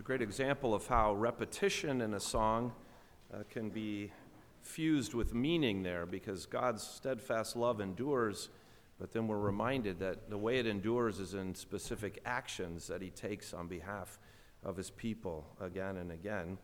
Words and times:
a 0.00 0.02
great 0.02 0.22
example 0.22 0.74
of 0.74 0.86
how 0.86 1.12
repetition 1.12 2.00
in 2.00 2.14
a 2.14 2.20
song 2.20 2.72
uh, 3.34 3.42
can 3.50 3.68
be 3.68 4.10
fused 4.62 5.12
with 5.12 5.34
meaning 5.34 5.82
there 5.82 6.06
because 6.06 6.46
God's 6.46 6.82
steadfast 6.82 7.54
love 7.54 7.82
endures, 7.82 8.48
but 8.98 9.12
then 9.12 9.28
we're 9.28 9.38
reminded 9.38 9.98
that 9.98 10.30
the 10.30 10.38
way 10.38 10.58
it 10.58 10.66
endures 10.66 11.20
is 11.20 11.34
in 11.34 11.54
specific 11.54 12.18
actions 12.24 12.86
that 12.86 13.02
He 13.02 13.10
takes 13.10 13.52
on 13.52 13.68
behalf 13.68 14.18
of 14.64 14.74
His 14.74 14.88
people 14.88 15.44
again 15.60 15.98
and 15.98 16.12
again. 16.12 16.56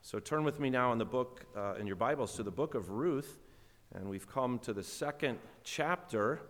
So 0.00 0.18
turn 0.18 0.42
with 0.42 0.58
me 0.58 0.68
now 0.68 0.90
in 0.90 0.98
the 0.98 1.04
book, 1.04 1.46
uh, 1.56 1.74
in 1.74 1.86
your 1.86 1.94
Bibles, 1.94 2.34
to 2.34 2.42
the 2.42 2.50
book 2.50 2.74
of 2.74 2.90
Ruth, 2.90 3.38
and 3.94 4.08
we've 4.08 4.26
come 4.26 4.58
to 4.58 4.72
the 4.72 4.82
second 4.82 5.38
chapter. 5.62 6.40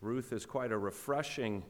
Ruth 0.00 0.32
is 0.32 0.46
quite 0.46 0.72
a 0.72 0.78
refreshing 0.78 1.64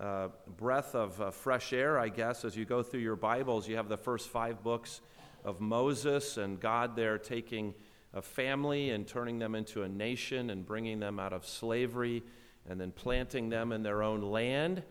uh, 0.00 0.28
breath 0.56 0.94
of 0.94 1.20
uh, 1.20 1.30
fresh 1.30 1.74
air, 1.74 1.98
I 1.98 2.08
guess, 2.08 2.44
as 2.46 2.56
you 2.56 2.64
go 2.64 2.82
through 2.82 3.00
your 3.00 3.16
Bibles. 3.16 3.68
You 3.68 3.76
have 3.76 3.88
the 3.88 3.98
first 3.98 4.28
five 4.28 4.62
books 4.62 5.02
of 5.44 5.60
Moses 5.60 6.38
and 6.38 6.58
God 6.58 6.96
there 6.96 7.18
taking 7.18 7.74
a 8.14 8.22
family 8.22 8.90
and 8.90 9.06
turning 9.06 9.38
them 9.38 9.54
into 9.54 9.82
a 9.82 9.88
nation 9.88 10.48
and 10.48 10.64
bringing 10.64 11.00
them 11.00 11.20
out 11.20 11.34
of 11.34 11.46
slavery 11.46 12.22
and 12.68 12.80
then 12.80 12.92
planting 12.92 13.50
them 13.50 13.72
in 13.72 13.82
their 13.82 14.02
own 14.02 14.22
land. 14.22 14.82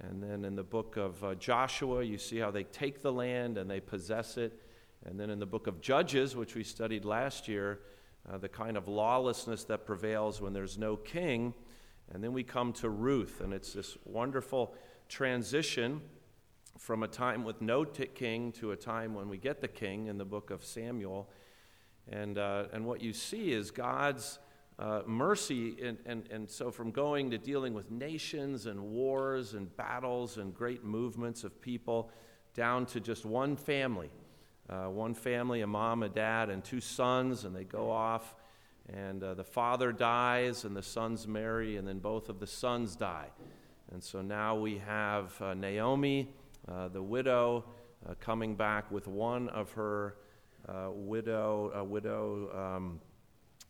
And 0.00 0.22
then 0.22 0.44
in 0.44 0.54
the 0.54 0.62
book 0.62 0.98
of 0.98 1.24
uh, 1.24 1.34
Joshua, 1.36 2.02
you 2.02 2.18
see 2.18 2.38
how 2.38 2.50
they 2.50 2.64
take 2.64 3.00
the 3.00 3.12
land 3.12 3.56
and 3.56 3.70
they 3.70 3.80
possess 3.80 4.36
it. 4.36 4.60
And 5.06 5.18
then 5.18 5.30
in 5.30 5.38
the 5.38 5.46
book 5.46 5.66
of 5.66 5.80
Judges, 5.80 6.36
which 6.36 6.54
we 6.54 6.62
studied 6.62 7.06
last 7.06 7.48
year, 7.48 7.80
uh, 8.30 8.36
the 8.36 8.48
kind 8.50 8.76
of 8.76 8.86
lawlessness 8.86 9.64
that 9.64 9.86
prevails 9.86 10.42
when 10.42 10.52
there's 10.52 10.76
no 10.76 10.96
king 10.96 11.54
and 12.12 12.22
then 12.22 12.32
we 12.32 12.42
come 12.42 12.72
to 12.74 12.90
Ruth, 12.90 13.40
and 13.40 13.52
it's 13.52 13.72
this 13.72 13.96
wonderful 14.04 14.74
transition 15.08 16.00
from 16.78 17.02
a 17.02 17.08
time 17.08 17.44
with 17.44 17.60
no 17.60 17.84
t- 17.84 18.06
king 18.06 18.52
to 18.52 18.72
a 18.72 18.76
time 18.76 19.14
when 19.14 19.28
we 19.28 19.38
get 19.38 19.60
the 19.60 19.68
king 19.68 20.06
in 20.06 20.18
the 20.18 20.24
book 20.24 20.50
of 20.50 20.64
Samuel. 20.64 21.28
And, 22.10 22.38
uh, 22.38 22.64
and 22.72 22.84
what 22.84 23.00
you 23.00 23.12
see 23.12 23.52
is 23.52 23.70
God's 23.70 24.38
uh, 24.78 25.02
mercy. 25.06 25.76
And, 25.82 25.98
and, 26.06 26.28
and 26.30 26.50
so, 26.50 26.70
from 26.70 26.90
going 26.90 27.30
to 27.30 27.38
dealing 27.38 27.74
with 27.74 27.90
nations 27.90 28.66
and 28.66 28.80
wars 28.80 29.54
and 29.54 29.74
battles 29.76 30.38
and 30.38 30.54
great 30.54 30.84
movements 30.84 31.44
of 31.44 31.60
people, 31.60 32.10
down 32.54 32.84
to 32.86 33.00
just 33.00 33.24
one 33.24 33.56
family 33.56 34.10
uh, 34.68 34.88
one 34.88 35.14
family, 35.14 35.60
a 35.60 35.66
mom, 35.66 36.02
a 36.02 36.08
dad, 36.08 36.48
and 36.48 36.64
two 36.64 36.80
sons, 36.80 37.44
and 37.44 37.54
they 37.54 37.64
go 37.64 37.90
off 37.90 38.34
and 38.92 39.22
uh, 39.22 39.34
the 39.34 39.44
father 39.44 39.92
dies, 39.92 40.64
and 40.64 40.76
the 40.76 40.82
sons 40.82 41.26
marry, 41.26 41.76
and 41.76 41.86
then 41.86 41.98
both 41.98 42.28
of 42.28 42.40
the 42.40 42.46
sons 42.46 42.94
die. 42.94 43.28
And 43.92 44.02
so 44.02 44.22
now 44.22 44.54
we 44.54 44.78
have 44.78 45.40
uh, 45.40 45.54
Naomi, 45.54 46.28
uh, 46.68 46.88
the 46.88 47.02
widow, 47.02 47.64
uh, 48.08 48.14
coming 48.20 48.54
back 48.54 48.90
with 48.90 49.06
one 49.06 49.48
of 49.50 49.70
her 49.72 50.16
uh, 50.68 50.90
widow, 50.92 51.72
uh, 51.76 51.84
widow 51.84 52.50
um, 52.54 53.00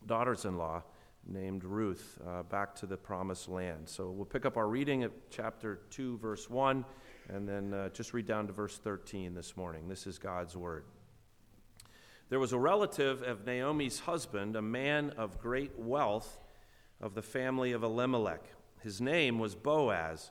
daughters-in-law 0.06 0.82
named 1.26 1.62
Ruth 1.62 2.18
back 2.50 2.74
to 2.74 2.86
the 2.86 2.96
promised 2.96 3.48
land. 3.48 3.88
So 3.88 4.10
we'll 4.10 4.24
pick 4.24 4.44
up 4.44 4.56
our 4.56 4.66
reading 4.66 5.04
at 5.04 5.12
chapter 5.30 5.82
2, 5.90 6.18
verse 6.18 6.50
1, 6.50 6.84
and 7.28 7.48
then 7.48 7.90
just 7.92 8.12
read 8.12 8.26
down 8.26 8.48
to 8.48 8.52
verse 8.52 8.78
13 8.78 9.32
this 9.32 9.56
morning. 9.56 9.88
This 9.88 10.08
is 10.08 10.18
God's 10.18 10.56
word. 10.56 10.84
There 12.32 12.40
was 12.40 12.54
a 12.54 12.58
relative 12.58 13.20
of 13.20 13.44
Naomi's 13.44 14.00
husband, 14.00 14.56
a 14.56 14.62
man 14.62 15.10
of 15.18 15.38
great 15.38 15.78
wealth 15.78 16.38
of 16.98 17.14
the 17.14 17.20
family 17.20 17.72
of 17.72 17.82
Elimelech. 17.82 18.42
His 18.80 19.02
name 19.02 19.38
was 19.38 19.54
Boaz. 19.54 20.30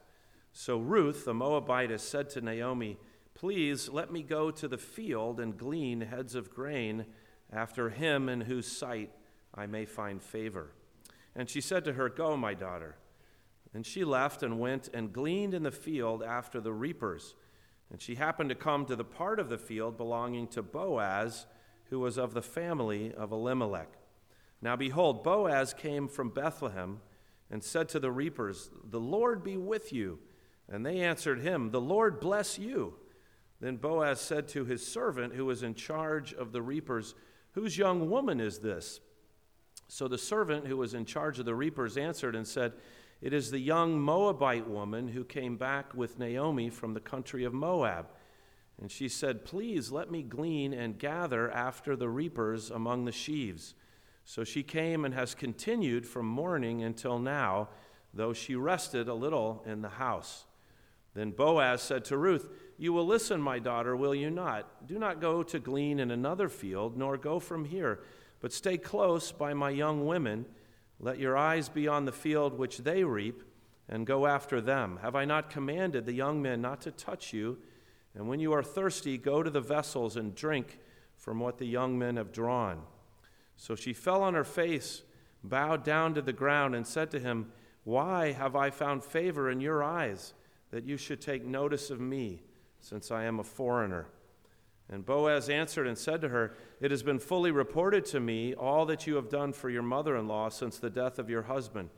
So 0.51 0.79
Ruth, 0.79 1.25
the 1.25 1.35
Moabitess, 1.35 2.01
said 2.01 2.31
to 2.31 2.41
Naomi, 2.41 2.97
Please 3.35 3.87
let 3.87 4.11
me 4.11 4.23
go 4.23 4.49
to 4.49 4.67
the 4.67 4.79
field 4.79 5.39
and 5.39 5.55
glean 5.55 6.01
heads 6.01 6.33
of 6.33 6.49
grain 6.49 7.05
after 7.53 7.91
him 7.91 8.29
in 8.29 8.41
whose 8.41 8.65
sight 8.65 9.11
I 9.53 9.67
may 9.67 9.85
find 9.85 10.23
favor. 10.23 10.71
And 11.35 11.47
she 11.47 11.61
said 11.61 11.85
to 11.85 11.93
her, 11.93 12.09
Go, 12.09 12.35
my 12.35 12.55
daughter. 12.55 12.95
And 13.75 13.85
she 13.85 14.03
left 14.03 14.41
and 14.41 14.59
went 14.59 14.89
and 14.91 15.13
gleaned 15.13 15.53
in 15.53 15.61
the 15.61 15.69
field 15.69 16.23
after 16.23 16.59
the 16.59 16.73
reapers. 16.73 17.35
And 17.91 18.01
she 18.01 18.15
happened 18.15 18.49
to 18.49 18.55
come 18.55 18.87
to 18.87 18.95
the 18.95 19.03
part 19.03 19.39
of 19.39 19.49
the 19.49 19.59
field 19.59 19.97
belonging 19.97 20.47
to 20.47 20.63
Boaz 20.63 21.45
who 21.91 21.99
was 21.99 22.17
of 22.17 22.33
the 22.33 22.41
family 22.41 23.13
of 23.13 23.31
Elimelech. 23.31 23.89
Now 24.61 24.75
behold, 24.75 25.23
Boaz 25.23 25.73
came 25.73 26.07
from 26.07 26.29
Bethlehem 26.29 27.01
and 27.51 27.61
said 27.61 27.89
to 27.89 27.99
the 27.99 28.11
reapers, 28.11 28.71
The 28.89 28.99
Lord 28.99 29.43
be 29.43 29.57
with 29.57 29.91
you. 29.91 30.19
And 30.69 30.85
they 30.85 31.01
answered 31.01 31.41
him, 31.41 31.69
The 31.69 31.81
Lord 31.81 32.21
bless 32.21 32.57
you. 32.57 32.95
Then 33.59 33.75
Boaz 33.75 34.21
said 34.21 34.47
to 34.49 34.63
his 34.63 34.87
servant, 34.87 35.35
who 35.35 35.45
was 35.45 35.63
in 35.63 35.75
charge 35.75 36.33
of 36.33 36.53
the 36.53 36.61
reapers, 36.61 37.13
Whose 37.51 37.77
young 37.77 38.09
woman 38.09 38.39
is 38.39 38.59
this? 38.59 39.01
So 39.89 40.07
the 40.07 40.17
servant 40.17 40.67
who 40.67 40.77
was 40.77 40.93
in 40.93 41.03
charge 41.03 41.39
of 41.39 41.45
the 41.45 41.53
reapers 41.53 41.97
answered 41.97 42.37
and 42.37 42.47
said, 42.47 42.71
It 43.21 43.33
is 43.33 43.51
the 43.51 43.59
young 43.59 43.99
Moabite 43.99 44.67
woman 44.67 45.09
who 45.09 45.25
came 45.25 45.57
back 45.57 45.93
with 45.93 46.17
Naomi 46.17 46.69
from 46.69 46.93
the 46.93 47.01
country 47.01 47.43
of 47.43 47.53
Moab. 47.53 48.07
And 48.81 48.91
she 48.91 49.07
said, 49.07 49.45
Please 49.45 49.91
let 49.91 50.09
me 50.09 50.23
glean 50.23 50.73
and 50.73 50.97
gather 50.97 51.51
after 51.51 51.95
the 51.95 52.09
reapers 52.09 52.71
among 52.71 53.05
the 53.05 53.11
sheaves. 53.11 53.75
So 54.25 54.43
she 54.43 54.63
came 54.63 55.05
and 55.05 55.13
has 55.13 55.35
continued 55.35 56.07
from 56.07 56.25
morning 56.25 56.81
until 56.81 57.19
now, 57.19 57.69
though 58.13 58.33
she 58.33 58.55
rested 58.55 59.07
a 59.07 59.13
little 59.13 59.63
in 59.67 59.83
the 59.83 59.89
house. 59.89 60.45
Then 61.13 61.31
Boaz 61.31 61.81
said 61.81 62.05
to 62.05 62.17
Ruth, 62.17 62.49
You 62.77 62.91
will 62.91 63.05
listen, 63.05 63.39
my 63.39 63.59
daughter, 63.59 63.95
will 63.95 64.15
you 64.15 64.31
not? 64.31 64.87
Do 64.87 64.97
not 64.97 65.21
go 65.21 65.43
to 65.43 65.59
glean 65.59 65.99
in 65.99 66.09
another 66.09 66.49
field, 66.49 66.97
nor 66.97 67.17
go 67.17 67.39
from 67.39 67.65
here, 67.65 67.99
but 68.39 68.53
stay 68.53 68.77
close 68.77 69.31
by 69.31 69.53
my 69.53 69.69
young 69.69 70.07
women. 70.07 70.45
Let 70.99 71.19
your 71.19 71.37
eyes 71.37 71.69
be 71.69 71.87
on 71.87 72.05
the 72.05 72.11
field 72.11 72.57
which 72.57 72.79
they 72.79 73.03
reap, 73.03 73.43
and 73.87 74.07
go 74.07 74.25
after 74.25 74.61
them. 74.61 74.99
Have 75.01 75.15
I 75.15 75.25
not 75.25 75.49
commanded 75.49 76.05
the 76.05 76.13
young 76.13 76.41
men 76.41 76.61
not 76.61 76.81
to 76.81 76.91
touch 76.91 77.33
you? 77.33 77.57
And 78.15 78.27
when 78.27 78.39
you 78.39 78.53
are 78.53 78.63
thirsty, 78.63 79.17
go 79.17 79.41
to 79.41 79.49
the 79.49 79.61
vessels 79.61 80.17
and 80.17 80.35
drink 80.35 80.79
from 81.15 81.39
what 81.39 81.57
the 81.57 81.65
young 81.65 81.97
men 81.97 82.17
have 82.17 82.31
drawn. 82.31 82.81
So 83.55 83.75
she 83.75 83.93
fell 83.93 84.23
on 84.23 84.33
her 84.33 84.43
face, 84.43 85.03
bowed 85.43 85.83
down 85.83 86.13
to 86.15 86.21
the 86.21 86.33
ground, 86.33 86.75
and 86.75 86.85
said 86.85 87.11
to 87.11 87.19
him, 87.19 87.51
Why 87.83 88.31
have 88.31 88.55
I 88.55 88.69
found 88.69 89.03
favor 89.03 89.49
in 89.49 89.61
your 89.61 89.83
eyes, 89.83 90.33
that 90.71 90.83
you 90.83 90.97
should 90.97 91.21
take 91.21 91.45
notice 91.45 91.89
of 91.89 91.99
me, 91.99 92.41
since 92.79 93.11
I 93.11 93.23
am 93.25 93.39
a 93.39 93.43
foreigner? 93.43 94.07
And 94.89 95.05
Boaz 95.05 95.47
answered 95.47 95.87
and 95.87 95.97
said 95.97 96.19
to 96.21 96.29
her, 96.29 96.53
It 96.81 96.91
has 96.91 97.01
been 97.01 97.19
fully 97.19 97.51
reported 97.51 98.03
to 98.07 98.19
me 98.19 98.53
all 98.53 98.85
that 98.87 99.07
you 99.07 99.15
have 99.15 99.29
done 99.29 99.53
for 99.53 99.69
your 99.69 99.83
mother 99.83 100.17
in 100.17 100.27
law 100.27 100.49
since 100.49 100.79
the 100.79 100.89
death 100.89 101.17
of 101.17 101.29
your 101.29 101.43
husband, 101.43 101.91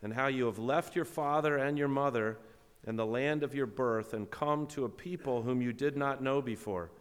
and 0.00 0.14
how 0.14 0.28
you 0.28 0.46
have 0.46 0.58
left 0.58 0.94
your 0.94 1.04
father 1.04 1.56
and 1.56 1.76
your 1.76 1.88
mother 1.88 2.38
and 2.86 2.96
the 2.96 3.06
land 3.06 3.42
of 3.42 3.54
your 3.54 3.66
birth 3.66 4.14
and 4.14 4.30
come 4.30 4.66
to 4.68 4.84
a 4.84 4.88
people 4.88 5.42
whom 5.42 5.60
you 5.60 5.72
did 5.72 5.96
not 5.96 6.22
know 6.22 6.40
before. 6.40 6.92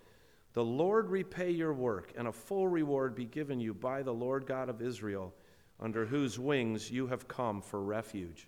The 0.53 0.63
Lord 0.63 1.09
repay 1.09 1.51
your 1.51 1.73
work, 1.73 2.13
and 2.17 2.27
a 2.27 2.31
full 2.31 2.67
reward 2.67 3.13
be 3.13 3.25
given 3.25 3.59
you 3.59 3.73
by 3.73 4.01
the 4.01 4.13
Lord 4.13 4.47
God 4.47 4.69
of 4.69 4.81
Israel, 4.81 5.33
under 5.79 6.05
whose 6.05 6.39
wings 6.39 6.89
you 6.89 7.07
have 7.07 7.27
come 7.27 7.61
for 7.61 7.83
refuge. 7.83 8.47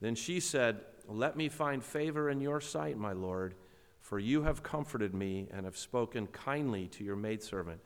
Then 0.00 0.14
she 0.14 0.38
said, 0.38 0.82
Let 1.08 1.36
me 1.36 1.48
find 1.48 1.82
favor 1.82 2.30
in 2.30 2.40
your 2.40 2.60
sight, 2.60 2.98
my 2.98 3.12
Lord, 3.12 3.54
for 4.00 4.18
you 4.18 4.42
have 4.42 4.62
comforted 4.62 5.14
me 5.14 5.48
and 5.50 5.64
have 5.64 5.78
spoken 5.78 6.26
kindly 6.26 6.86
to 6.88 7.04
your 7.04 7.16
maidservant, 7.16 7.80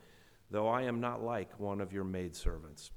though 0.51 0.69
I 0.69 0.83
am 0.83 1.01
not 1.01 1.23
like 1.23 1.59
one 1.59 1.81
of 1.81 1.93
your 1.93 2.05
maidservants. 2.05 2.91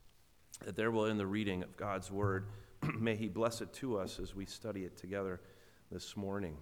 That 0.66 0.76
there 0.76 0.92
will 0.92 1.06
end 1.06 1.20
the 1.20 1.28
reading 1.28 1.62
of 1.62 1.78
God's 1.78 2.12
word. 2.12 2.48
May 3.00 3.16
he 3.16 3.28
bless 3.28 3.62
it 3.62 3.72
to 3.74 4.00
us 4.00 4.20
as 4.20 4.36
we 4.36 4.46
study 4.46 4.86
it 4.86 4.98
together 4.98 5.40
this 5.92 6.18
morning. 6.18 6.58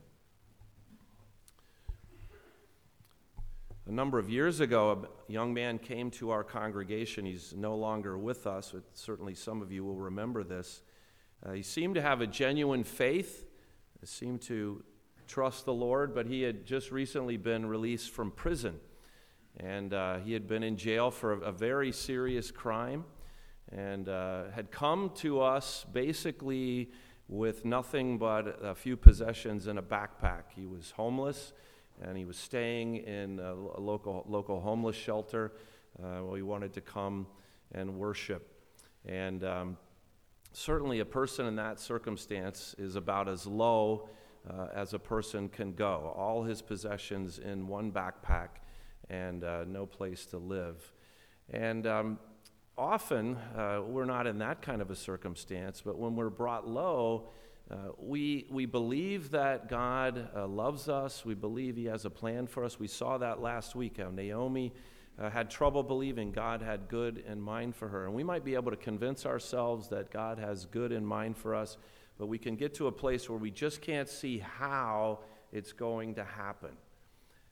A 3.88 3.92
number 3.92 4.20
of 4.20 4.30
years 4.30 4.60
ago, 4.60 5.08
a 5.28 5.32
young 5.32 5.52
man 5.52 5.80
came 5.80 6.12
to 6.12 6.30
our 6.30 6.44
congregation. 6.44 7.26
He's 7.26 7.54
no 7.58 7.76
longer 7.76 8.20
with 8.20 8.46
us, 8.46 8.72
but 8.74 8.84
certainly 8.94 9.34
some 9.34 9.64
of 9.64 9.72
you 9.72 9.84
will 9.84 9.96
remember 9.96 10.44
this. 10.44 10.84
Uh, 11.44 11.54
he 11.54 11.64
seemed 11.64 11.96
to 11.96 12.04
have 12.04 12.22
a 12.22 12.28
genuine 12.28 12.84
faith, 12.84 13.48
he 14.00 14.06
seemed 14.06 14.42
to 14.44 14.84
trust 15.28 15.66
the 15.66 15.74
Lord, 15.74 16.14
but 16.14 16.28
he 16.28 16.44
had 16.44 16.66
just 16.66 16.92
recently 16.92 17.38
been 17.38 17.66
released 17.66 18.12
from 18.12 18.30
prison. 18.30 18.80
And 19.58 19.92
uh, 19.92 20.20
he 20.20 20.34
had 20.34 20.48
been 20.48 20.62
in 20.62 20.78
jail 20.78 21.10
for 21.10 21.34
a, 21.34 21.38
a 21.40 21.52
very 21.52 21.92
serious 21.92 22.52
crime 22.52 23.06
and 23.72 24.08
uh, 24.08 24.52
had 24.54 24.70
come 24.70 25.12
to 25.16 25.42
us 25.42 25.84
basically 25.92 26.92
with 27.28 27.66
nothing 27.66 28.18
but 28.18 28.60
a 28.62 28.76
few 28.76 28.96
possessions 28.96 29.68
in 29.68 29.78
a 29.78 29.84
backpack. 29.84 30.44
He 30.56 30.66
was 30.66 30.92
homeless 30.92 31.54
and 32.02 32.18
he 32.18 32.26
was 32.26 32.38
staying 32.38 32.98
in 32.98 33.40
a, 33.40 33.54
local, 33.54 34.26
local 34.28 34.60
homeless 34.60 34.96
shelter. 34.96 35.54
Uh, 35.98 36.24
well, 36.24 36.36
he 36.36 36.42
wanted 36.42 36.74
to 36.74 36.82
come 36.82 37.26
and 37.72 37.98
worship. 37.98 38.52
And 39.06 39.44
um, 39.44 39.78
certainly, 40.52 41.00
a 41.00 41.06
person 41.06 41.46
in 41.46 41.56
that 41.56 41.80
circumstance 41.80 42.76
is 42.78 42.96
about 42.96 43.30
as 43.30 43.46
low 43.46 44.10
uh, 44.50 44.68
as 44.74 44.94
a 44.94 45.00
person 45.00 45.48
can 45.50 45.74
go. 45.74 46.14
All 46.18 46.44
his 46.44 46.62
possessions 46.62 47.40
in 47.40 47.68
one 47.68 47.92
backpack 47.92 48.50
and 49.10 49.44
uh, 49.44 49.64
no 49.66 49.86
place 49.86 50.26
to 50.28 50.38
live. 50.38 50.92
And 51.52 51.86
um, 51.88 52.20
often 52.78 53.38
uh, 53.56 53.82
we're 53.86 54.06
not 54.06 54.28
in 54.28 54.40
that 54.40 54.62
kind 54.62 54.82
of 54.82 54.92
a 54.92 54.96
circumstance, 54.96 55.82
but 55.84 55.98
when 55.98 56.16
we're 56.16 56.30
brought 56.30 56.68
low, 56.68 57.30
uh, 57.72 57.76
we, 57.98 58.46
we 58.52 58.66
believe 58.66 59.32
that 59.32 59.70
God 59.70 60.30
uh, 60.36 60.46
loves 60.46 60.88
us. 60.88 61.26
We 61.26 61.34
believe 61.34 61.76
He 61.76 61.86
has 61.86 62.06
a 62.06 62.10
plan 62.10 62.48
for 62.48 62.64
us. 62.64 62.80
We 62.80 62.88
saw 62.88 63.18
that 63.18 63.42
last 63.42 63.76
week 63.76 63.98
how 63.98 64.12
Naomi 64.12 64.74
uh, 65.18 65.30
had 65.30 65.50
trouble 65.50 65.82
believing 65.82 66.32
God 66.32 66.62
had 66.62 66.88
good 66.90 67.24
in 67.28 67.40
mind 67.42 67.76
for 67.76 67.88
her. 67.88 68.06
And 68.06 68.14
we 68.14 68.24
might 68.24 68.44
be 68.44 68.56
able 68.56 68.72
to 68.72 68.78
convince 68.78 69.26
ourselves 69.26 69.88
that 69.90 70.12
God 70.12 70.38
has 70.38 70.66
good 70.66 70.92
in 70.92 71.06
mind 71.06 71.38
for 71.38 71.56
us, 71.56 71.78
but 72.18 72.28
we 72.28 72.38
can 72.38 72.56
get 72.56 72.74
to 72.76 72.88
a 72.88 72.92
place 72.92 73.30
where 73.30 73.40
we 73.40 73.52
just 73.52 73.82
can't 73.82 74.10
see 74.10 74.40
how 74.40 75.20
it's 75.52 75.72
going 75.72 76.16
to 76.16 76.24
happen. 76.24 76.72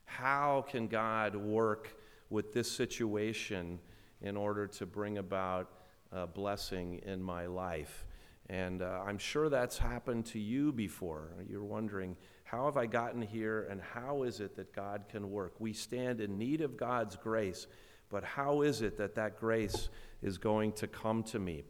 How 0.05 0.65
can 0.67 0.87
God 0.87 1.35
work 1.35 1.97
with 2.29 2.53
this 2.53 2.69
situation 2.69 3.79
in 4.23 4.35
order 4.35 4.67
to 4.67 4.85
bring 4.85 5.19
about 5.19 5.69
a 6.11 6.25
blessing 6.25 7.01
in 7.05 7.21
my 7.21 7.45
life? 7.45 8.05
And 8.49 8.81
uh, 8.81 9.03
I'm 9.05 9.17
sure 9.17 9.49
that's 9.49 9.77
happened 9.77 10.25
to 10.27 10.39
you 10.39 10.71
before. 10.71 11.29
You're 11.47 11.63
wondering, 11.63 12.17
how 12.43 12.65
have 12.65 12.77
I 12.77 12.85
gotten 12.85 13.21
here 13.21 13.67
and 13.69 13.81
how 13.81 14.23
is 14.23 14.39
it 14.39 14.55
that 14.55 14.73
God 14.73 15.05
can 15.09 15.31
work? 15.31 15.53
We 15.59 15.73
stand 15.73 16.19
in 16.19 16.37
need 16.37 16.61
of 16.61 16.77
God's 16.77 17.15
grace, 17.15 17.67
but 18.09 18.23
how 18.23 18.61
is 18.61 18.81
it 18.81 18.97
that 18.97 19.15
that 19.15 19.39
grace 19.39 19.89
is 20.21 20.37
going 20.37 20.73
to 20.73 20.87
come 20.87 21.23
to 21.23 21.39
me? 21.39 21.63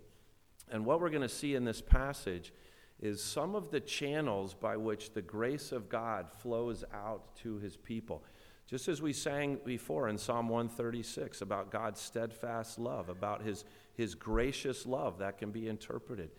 And 0.71 0.85
what 0.85 0.99
we're 0.99 1.09
going 1.09 1.21
to 1.21 1.29
see 1.29 1.55
in 1.55 1.63
this 1.63 1.81
passage 1.81 2.53
is 2.99 3.21
some 3.21 3.53
of 3.55 3.69
the 3.69 3.79
channels 3.79 4.53
by 4.53 4.77
which 4.77 5.13
the 5.13 5.21
grace 5.21 5.71
of 5.71 5.89
God 5.89 6.31
flows 6.31 6.83
out 6.93 7.35
to 7.37 7.57
his 7.57 7.77
people. 7.77 8.23
Just 8.73 8.87
as 8.87 9.03
we 9.03 9.13
sang 9.13 9.59
before 9.63 10.09
in 10.09 10.17
Psalm 10.17 10.49
136 10.49 11.43
about 11.43 11.69
God's 11.69 12.01
steadfast 12.01 12.79
love, 12.79 13.07
about 13.07 13.43
his, 13.43 13.65
his 13.93 14.15
gracious 14.15 14.87
love 14.87 15.19
that 15.19 15.37
can 15.37 15.51
be 15.51 15.67
interpreted. 15.67 16.31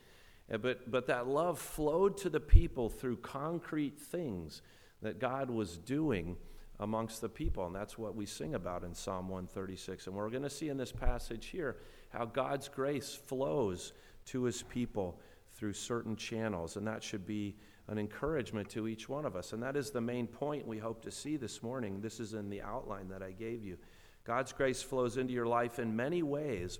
But, 0.50 0.90
but 0.90 1.06
that 1.06 1.28
love 1.28 1.60
flowed 1.60 2.16
to 2.16 2.28
the 2.28 2.40
people 2.40 2.88
through 2.88 3.18
concrete 3.18 4.00
things 4.00 4.62
that 5.00 5.20
God 5.20 5.48
was 5.48 5.78
doing 5.78 6.34
amongst 6.80 7.20
the 7.20 7.28
people. 7.28 7.66
And 7.66 7.76
that's 7.76 7.96
what 7.96 8.16
we 8.16 8.26
sing 8.26 8.56
about 8.56 8.82
in 8.82 8.96
Psalm 8.96 9.28
136. 9.28 10.08
And 10.08 10.16
we're 10.16 10.28
going 10.28 10.42
to 10.42 10.50
see 10.50 10.70
in 10.70 10.76
this 10.76 10.90
passage 10.90 11.46
here 11.46 11.76
how 12.08 12.24
God's 12.24 12.68
grace 12.68 13.14
flows 13.14 13.92
to 14.26 14.42
his 14.42 14.64
people 14.64 15.20
through 15.52 15.74
certain 15.74 16.16
channels. 16.16 16.74
And 16.74 16.88
that 16.88 17.00
should 17.00 17.28
be 17.28 17.54
an 17.88 17.98
encouragement 17.98 18.68
to 18.70 18.88
each 18.88 19.08
one 19.08 19.26
of 19.26 19.36
us. 19.36 19.52
And 19.52 19.62
that 19.62 19.76
is 19.76 19.90
the 19.90 20.00
main 20.00 20.26
point 20.26 20.66
we 20.66 20.78
hope 20.78 21.02
to 21.02 21.10
see 21.10 21.36
this 21.36 21.62
morning. 21.62 22.00
This 22.00 22.18
is 22.20 22.34
in 22.34 22.48
the 22.48 22.62
outline 22.62 23.08
that 23.08 23.22
I 23.22 23.32
gave 23.32 23.62
you. 23.62 23.76
God's 24.24 24.52
grace 24.52 24.82
flows 24.82 25.18
into 25.18 25.34
your 25.34 25.46
life 25.46 25.78
in 25.78 25.94
many 25.94 26.22
ways, 26.22 26.78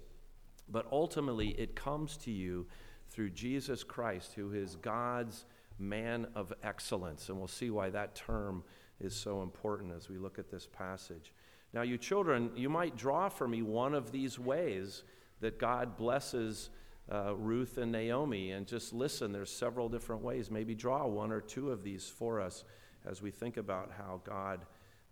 but 0.68 0.86
ultimately 0.90 1.48
it 1.50 1.76
comes 1.76 2.16
to 2.18 2.30
you 2.30 2.66
through 3.10 3.30
Jesus 3.30 3.84
Christ, 3.84 4.32
who 4.32 4.52
is 4.52 4.76
God's 4.76 5.44
man 5.78 6.26
of 6.34 6.52
excellence. 6.62 7.28
And 7.28 7.38
we'll 7.38 7.48
see 7.48 7.70
why 7.70 7.90
that 7.90 8.14
term 8.14 8.64
is 8.98 9.14
so 9.14 9.42
important 9.42 9.92
as 9.94 10.08
we 10.08 10.16
look 10.16 10.38
at 10.38 10.50
this 10.50 10.66
passage. 10.66 11.32
Now, 11.74 11.82
you 11.82 11.98
children, 11.98 12.50
you 12.56 12.70
might 12.70 12.96
draw 12.96 13.28
for 13.28 13.46
me 13.46 13.60
one 13.60 13.94
of 13.94 14.10
these 14.10 14.38
ways 14.38 15.02
that 15.40 15.58
God 15.58 15.96
blesses 15.96 16.70
uh, 17.10 17.34
Ruth 17.34 17.78
and 17.78 17.92
Naomi. 17.92 18.52
And 18.52 18.66
just 18.66 18.92
listen, 18.92 19.32
there's 19.32 19.50
several 19.50 19.88
different 19.88 20.22
ways. 20.22 20.50
Maybe 20.50 20.74
draw 20.74 21.06
one 21.06 21.32
or 21.32 21.40
two 21.40 21.70
of 21.70 21.82
these 21.82 22.06
for 22.06 22.40
us 22.40 22.64
as 23.04 23.20
we 23.20 23.30
think 23.30 23.56
about 23.56 23.90
how 23.96 24.20
God 24.24 24.60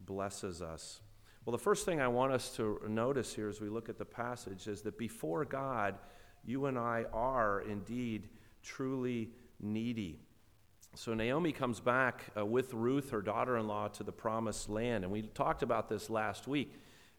blesses 0.01 0.63
us. 0.63 1.01
Well, 1.45 1.53
the 1.53 1.63
first 1.63 1.85
thing 1.85 2.01
I 2.01 2.09
want 2.09 2.33
us 2.33 2.55
to 2.57 2.81
notice 2.89 3.35
here 3.35 3.49
as 3.49 3.61
we 3.61 3.69
look 3.69 3.89
at 3.89 3.99
the 3.99 4.05
passage 4.05 4.69
is 4.69 4.83
that 4.83 4.97
before 4.97 5.45
God, 5.45 5.97
you 6.45 6.67
and 6.67 6.79
I 6.79 7.05
are 7.13 7.63
indeed 7.63 8.29
truly 8.63 9.31
needy. 9.61 10.21
So 10.95 11.15
Naomi 11.15 11.53
comes 11.53 11.81
back 11.81 12.25
uh, 12.37 12.45
with 12.45 12.75
Ruth, 12.75 13.11
her 13.11 13.23
daughter 13.23 13.57
in 13.57 13.67
law, 13.67 13.89
to 13.89 14.05
the 14.05 14.13
promised 14.13 14.69
land. 14.69 15.05
And 15.05 15.13
we 15.13 15.23
talked 15.23 15.63
about 15.63 15.89
this 15.89 16.11
last 16.11 16.47
week 16.47 16.75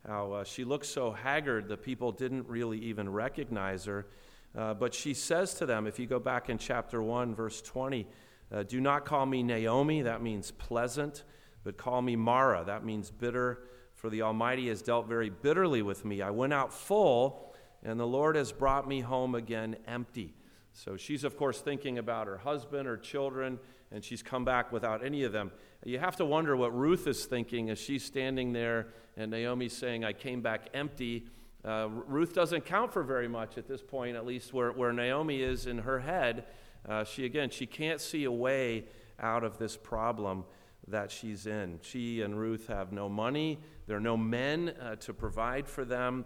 how 0.07 0.33
uh, 0.33 0.43
she 0.43 0.65
looks 0.65 0.87
so 0.89 1.11
haggard, 1.11 1.69
the 1.69 1.77
people 1.77 2.11
didn't 2.11 2.47
really 2.47 2.77
even 2.79 3.09
recognize 3.09 3.85
her. 3.85 4.05
Uh, 4.55 4.73
but 4.73 4.93
she 4.93 5.13
says 5.13 5.53
to 5.55 5.65
them, 5.65 5.87
if 5.87 5.97
you 5.97 6.05
go 6.05 6.19
back 6.19 6.49
in 6.49 6.57
chapter 6.57 7.01
1, 7.01 7.33
verse 7.33 7.61
20, 7.61 8.07
uh, 8.51 8.63
do 8.63 8.79
not 8.79 9.05
call 9.05 9.25
me 9.25 9.41
Naomi, 9.41 10.03
that 10.03 10.21
means 10.21 10.51
pleasant, 10.51 11.23
but 11.63 11.77
call 11.77 12.01
me 12.01 12.15
Mara, 12.15 12.63
that 12.65 12.85
means 12.85 13.09
bitter, 13.09 13.63
for 13.95 14.09
the 14.09 14.21
Almighty 14.21 14.67
has 14.67 14.81
dealt 14.81 15.07
very 15.07 15.29
bitterly 15.29 15.81
with 15.81 16.05
me. 16.05 16.21
I 16.21 16.29
went 16.29 16.53
out 16.53 16.73
full 16.73 17.53
and 17.83 17.99
the 17.99 18.07
Lord 18.07 18.35
has 18.35 18.51
brought 18.51 18.87
me 18.87 19.01
home 19.01 19.35
again 19.35 19.75
empty. 19.87 20.33
So 20.71 20.97
she's, 20.97 21.23
of 21.23 21.37
course, 21.37 21.59
thinking 21.59 21.97
about 21.97 22.27
her 22.27 22.37
husband, 22.37 22.87
her 22.87 22.97
children, 22.97 23.59
and 23.91 24.03
she's 24.03 24.23
come 24.23 24.45
back 24.45 24.71
without 24.71 25.05
any 25.05 25.23
of 25.23 25.31
them. 25.31 25.51
You 25.85 25.99
have 25.99 26.15
to 26.17 26.25
wonder 26.25 26.55
what 26.55 26.75
Ruth 26.75 27.07
is 27.07 27.25
thinking 27.25 27.69
as 27.69 27.79
she's 27.79 28.03
standing 28.03 28.53
there 28.53 28.87
and 29.15 29.31
Naomi's 29.31 29.75
saying, 29.75 30.03
I 30.03 30.13
came 30.13 30.41
back 30.41 30.69
empty. 30.73 31.27
Uh, 31.65 31.87
Ruth 32.07 32.33
doesn't 32.33 32.65
count 32.65 32.91
for 32.91 33.03
very 33.03 33.27
much 33.27 33.57
at 33.57 33.67
this 33.67 33.81
point, 33.81 34.17
at 34.17 34.25
least 34.25 34.53
where, 34.53 34.71
where 34.71 34.91
Naomi 34.91 35.41
is 35.41 35.65
in 35.65 35.79
her 35.79 35.99
head. 35.99 36.45
Uh, 36.87 37.03
she, 37.05 37.25
again, 37.25 37.49
she 37.49 37.65
can't 37.65 38.01
see 38.01 38.25
a 38.25 38.31
way 38.31 38.85
out 39.19 39.43
of 39.43 39.57
this 39.57 39.77
problem 39.77 40.43
that 40.87 41.09
she's 41.09 41.47
in. 41.47 41.79
She 41.81 42.21
and 42.21 42.37
Ruth 42.37 42.67
have 42.67 42.91
no 42.91 43.07
money, 43.07 43.59
there 43.87 43.97
are 43.97 44.01
no 44.01 44.17
men 44.17 44.69
uh, 44.81 44.95
to 44.97 45.13
provide 45.13 45.67
for 45.67 45.85
them. 45.85 46.25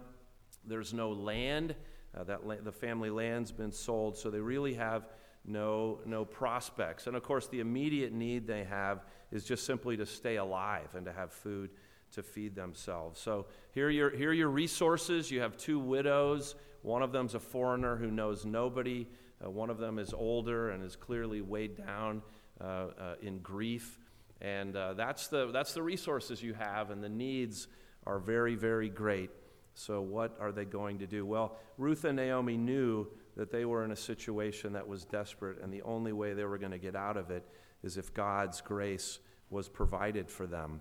There's 0.64 0.92
no 0.92 1.10
land. 1.10 1.74
Uh, 2.16 2.24
that 2.24 2.46
la- 2.46 2.56
the 2.62 2.72
family 2.72 3.10
land's 3.10 3.52
been 3.52 3.70
sold, 3.70 4.16
so 4.16 4.30
they 4.30 4.40
really 4.40 4.74
have 4.74 5.06
no, 5.44 6.00
no 6.04 6.24
prospects. 6.24 7.06
And 7.06 7.16
of 7.16 7.22
course, 7.22 7.48
the 7.48 7.60
immediate 7.60 8.12
need 8.12 8.46
they 8.46 8.64
have 8.64 9.04
is 9.30 9.44
just 9.44 9.66
simply 9.66 9.96
to 9.96 10.06
stay 10.06 10.36
alive 10.36 10.88
and 10.94 11.04
to 11.06 11.12
have 11.12 11.32
food 11.32 11.70
to 12.12 12.22
feed 12.22 12.54
themselves. 12.54 13.20
So 13.20 13.46
here 13.72 13.88
are 13.88 13.90
your, 13.90 14.10
here 14.10 14.30
are 14.30 14.34
your 14.34 14.48
resources. 14.48 15.30
You 15.30 15.40
have 15.40 15.56
two 15.56 15.78
widows. 15.78 16.54
One 16.82 17.02
of 17.02 17.12
them's 17.12 17.34
a 17.34 17.40
foreigner 17.40 17.96
who 17.96 18.10
knows 18.10 18.44
nobody. 18.44 19.06
Uh, 19.44 19.50
one 19.50 19.70
of 19.70 19.78
them 19.78 19.98
is 19.98 20.12
older 20.12 20.70
and 20.70 20.84
is 20.84 20.96
clearly 20.96 21.40
weighed 21.40 21.76
down 21.76 22.22
uh, 22.60 22.64
uh, 22.64 23.14
in 23.22 23.38
grief. 23.38 23.98
And 24.40 24.76
uh, 24.76 24.94
that's, 24.94 25.28
the, 25.28 25.50
that's 25.52 25.74
the 25.74 25.82
resources 25.82 26.42
you 26.42 26.54
have, 26.54 26.90
and 26.90 27.02
the 27.02 27.08
needs 27.08 27.68
are 28.06 28.18
very, 28.18 28.54
very 28.54 28.88
great. 28.88 29.30
So, 29.74 30.00
what 30.00 30.36
are 30.40 30.50
they 30.50 30.64
going 30.64 30.98
to 30.98 31.06
do? 31.06 31.24
Well, 31.24 31.56
Ruth 31.76 32.04
and 32.04 32.16
Naomi 32.16 32.56
knew 32.56 33.06
that 33.36 33.52
they 33.52 33.64
were 33.64 33.84
in 33.84 33.92
a 33.92 33.96
situation 33.96 34.72
that 34.72 34.86
was 34.86 35.04
desperate, 35.04 35.62
and 35.62 35.72
the 35.72 35.82
only 35.82 36.12
way 36.12 36.34
they 36.34 36.44
were 36.44 36.58
going 36.58 36.72
to 36.72 36.78
get 36.78 36.96
out 36.96 37.16
of 37.16 37.30
it 37.30 37.44
is 37.84 37.96
if 37.96 38.12
God's 38.12 38.60
grace 38.60 39.20
was 39.50 39.68
provided 39.68 40.28
for 40.28 40.46
them. 40.46 40.80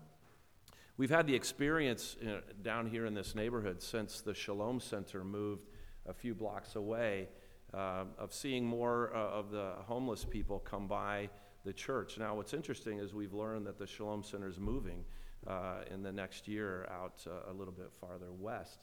We've 0.97 1.11
had 1.11 1.27
the 1.27 1.35
experience 1.35 2.17
down 2.63 2.87
here 2.87 3.05
in 3.05 3.13
this 3.13 3.35
neighborhood 3.35 3.83
since 3.83 4.21
the 4.21 4.33
Shalom 4.33 4.79
Center 4.79 5.23
moved 5.23 5.67
a 6.07 6.13
few 6.13 6.33
blocks 6.33 6.75
away 6.75 7.29
uh, 7.71 8.05
of 8.17 8.33
seeing 8.33 8.65
more 8.65 9.11
uh, 9.15 9.19
of 9.19 9.51
the 9.51 9.73
homeless 9.85 10.25
people 10.25 10.57
come 10.57 10.87
by 10.87 11.29
the 11.65 11.71
church. 11.71 12.17
Now, 12.17 12.33
what's 12.33 12.55
interesting 12.55 12.97
is 12.97 13.13
we've 13.13 13.35
learned 13.35 13.67
that 13.67 13.77
the 13.77 13.85
Shalom 13.85 14.23
Center 14.23 14.47
is 14.47 14.59
moving 14.59 15.05
uh, 15.45 15.81
in 15.93 16.01
the 16.01 16.11
next 16.11 16.47
year 16.47 16.87
out 16.91 17.23
uh, 17.27 17.51
a 17.51 17.53
little 17.53 17.73
bit 17.73 17.93
farther 18.01 18.31
west. 18.31 18.79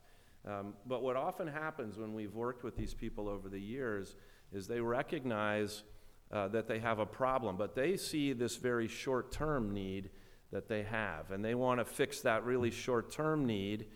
Um, 0.46 0.74
but 0.86 1.02
what 1.02 1.16
often 1.16 1.48
happens 1.48 1.98
when 1.98 2.14
we've 2.14 2.36
worked 2.36 2.62
with 2.62 2.76
these 2.76 2.94
people 2.94 3.28
over 3.28 3.48
the 3.48 3.60
years 3.60 4.14
is 4.52 4.68
they 4.68 4.80
recognize 4.80 5.82
uh, 6.30 6.46
that 6.46 6.68
they 6.68 6.78
have 6.78 7.00
a 7.00 7.06
problem, 7.06 7.56
but 7.56 7.74
they 7.74 7.96
see 7.96 8.32
this 8.32 8.54
very 8.54 8.86
short 8.86 9.32
term 9.32 9.74
need 9.74 10.10
that 10.54 10.68
they 10.68 10.84
have. 10.84 11.32
And 11.32 11.44
they 11.44 11.56
want 11.56 11.80
to 11.80 11.84
fix 11.84 12.20
that 12.20 12.44
really 12.44 12.70
short 12.70 13.10
term 13.10 13.44
need, 13.44 13.86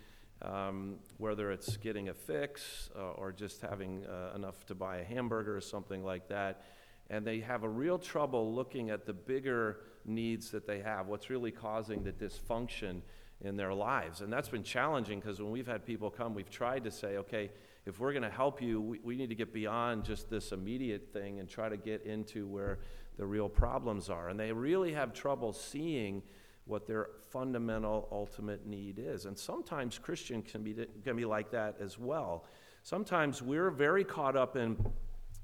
um, 0.43 0.97
whether 1.17 1.53
it's 1.53 1.77
getting 1.77 2.09
a 2.09 2.15
fix 2.15 2.91
uh, 2.99 3.13
or 3.13 3.31
just 3.31 3.63
having 3.63 4.05
uh, 4.05 4.35
enough 4.35 4.67
to 4.67 4.75
buy 4.75 4.99
a 4.99 5.05
hamburger 5.05 5.57
or 5.57 5.61
something 5.61 6.05
like 6.05 6.29
that. 6.29 6.65
And 7.11 7.25
they 7.25 7.39
have 7.41 7.63
a 7.63 7.69
real 7.69 7.97
trouble 7.97 8.53
looking 8.53 8.91
at 8.91 9.07
the 9.07 9.13
bigger 9.13 9.79
needs 10.05 10.51
that 10.51 10.67
they 10.67 10.81
have, 10.81 11.07
what's 11.07 11.31
really 11.31 11.53
causing 11.53 12.03
the 12.03 12.13
dysfunction 12.13 13.03
in 13.41 13.57
their 13.57 13.73
lives. 13.73 14.21
And 14.21 14.33
that's 14.33 14.49
been 14.49 14.65
challenging 14.65 15.21
because 15.21 15.41
when 15.41 15.53
we've 15.53 15.67
had 15.67 15.87
people 15.87 16.11
come, 16.11 16.35
we've 16.35 16.51
tried 16.51 16.83
to 16.85 16.91
say, 16.91 17.19
okay, 17.19 17.53
if 17.87 18.01
we're 18.01 18.13
going 18.13 18.25
to 18.25 18.31
help 18.31 18.61
you, 18.61 18.81
we, 18.81 18.99
we, 19.05 19.17
need 19.17 19.29
to 19.29 19.37
get 19.37 19.55
beyond 19.55 20.05
just 20.05 20.29
this 20.29 20.51
immediate 20.51 21.13
thing 21.13 21.39
and 21.39 21.49
try 21.49 21.69
to 21.69 21.77
get 21.77 22.05
into 22.05 22.49
where 22.49 22.81
the 23.17 23.25
real 23.25 23.49
problems 23.49 24.11
are. 24.11 24.29
And 24.29 24.41
they 24.41 24.53
really 24.53 24.93
have 24.93 25.15
trouble 25.15 25.53
seeing 25.53 26.23
what 26.69 26.87
their 26.87 27.09
fundamental 27.31 28.09
ultimate 28.13 28.67
need 28.67 28.99
is. 28.99 29.25
And 29.25 29.37
sometimes 29.37 29.99
Christian 29.99 30.43
can 30.43 30.63
be, 30.63 30.87
can 31.03 31.17
be 31.17 31.25
like 31.25 31.51
that 31.51 31.77
as 31.81 31.99
well. 31.99 32.45
Sometimes 32.83 33.43
we're 33.43 33.71
very 33.71 34.05
caught 34.05 34.37
up 34.37 34.57
in 34.57 34.77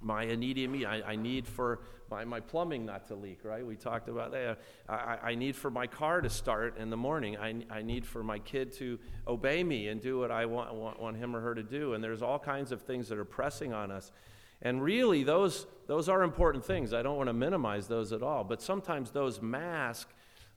my 0.00 0.25
immediate 0.25 0.71
need. 0.71 0.85
I, 0.85 1.02
I, 1.07 1.16
need 1.16 1.49
for 1.49 1.81
my, 2.11 2.25
my 2.25 2.40
plumbing 2.40 2.85
not 2.85 3.07
to 3.09 3.14
leak, 3.14 3.40
right? 3.43 3.66
We 3.66 3.75
talked 3.75 4.09
about 4.09 4.33
that. 4.33 4.61
I, 4.88 5.19
I 5.23 5.35
need 5.35 5.57
for 5.57 5.71
my 5.71 5.87
car 5.87 6.21
to 6.21 6.28
start 6.28 6.76
in 6.76 6.90
the 6.90 6.97
morning. 6.97 7.38
I, 7.38 7.54
I 7.71 7.81
need 7.81 8.04
for 8.04 8.23
my 8.23 8.38
kid 8.38 8.73
to 8.75 8.99
obey 9.26 9.64
me 9.64 9.88
and 9.88 10.00
do 10.00 10.19
what 10.19 10.31
I 10.31 10.45
want, 10.45 10.75
want, 10.75 11.00
want 11.00 11.16
him 11.16 11.35
or 11.35 11.40
her 11.40 11.54
to 11.54 11.62
do. 11.62 11.95
And 11.95 12.04
there's 12.04 12.23
all 12.23 12.38
kinds 12.38 12.71
of 12.71 12.83
things 12.83 13.09
that 13.09 13.19
are 13.19 13.25
pressing 13.25 13.73
on 13.73 13.90
us. 13.90 14.12
And 14.61 14.83
really, 14.83 15.25
those, 15.25 15.66
those 15.87 16.09
are 16.09 16.23
important 16.23 16.64
things. 16.64 16.93
I 16.93 17.02
don't 17.02 17.16
want 17.16 17.28
to 17.28 17.35
minimize 17.35 17.88
those 17.88 18.12
at 18.12 18.23
all. 18.23 18.45
But 18.45 18.61
sometimes 18.62 19.11
those 19.11 19.40
mask 19.40 20.11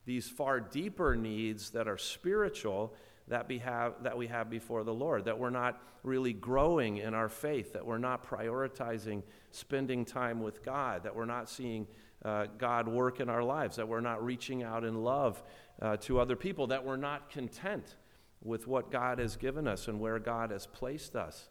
these 0.08 0.26
far 0.26 0.58
deeper 0.58 1.14
needs 1.14 1.68
that 1.68 1.86
are 1.86 1.98
spiritual 1.98 2.94
that 3.28 3.46
we 3.46 3.58
have, 3.58 3.92
that 4.02 4.16
we 4.16 4.26
have 4.26 4.48
before 4.48 4.82
the 4.82 4.92
Lord, 4.92 5.26
that 5.26 5.38
we're 5.38 5.50
not 5.50 5.82
really 6.02 6.32
growing 6.32 6.96
in 6.96 7.12
our 7.12 7.28
faith, 7.28 7.74
that 7.74 7.84
we're 7.84 7.98
not 7.98 8.26
prioritizing 8.26 9.22
spending 9.50 10.06
time 10.06 10.40
with 10.40 10.64
God, 10.64 11.02
that 11.02 11.14
we're 11.14 11.26
not 11.26 11.50
seeing 11.50 11.86
uh, 12.24 12.46
God 12.56 12.88
work 12.88 13.20
in 13.20 13.28
our 13.28 13.42
lives, 13.42 13.76
that 13.76 13.86
we're 13.86 14.00
not 14.00 14.24
reaching 14.24 14.62
out 14.62 14.82
in 14.82 15.04
love 15.04 15.42
uh, 15.82 15.98
to 15.98 16.18
other 16.18 16.36
people, 16.36 16.68
that 16.68 16.82
we're 16.82 16.96
not 16.96 17.28
content 17.28 17.96
with 18.42 18.66
what 18.66 18.90
God 18.90 19.18
has 19.18 19.36
given 19.36 19.68
us 19.68 19.88
and 19.88 20.00
where 20.00 20.18
God 20.18 20.52
has 20.52 20.66
placed 20.66 21.16
us. 21.16 21.50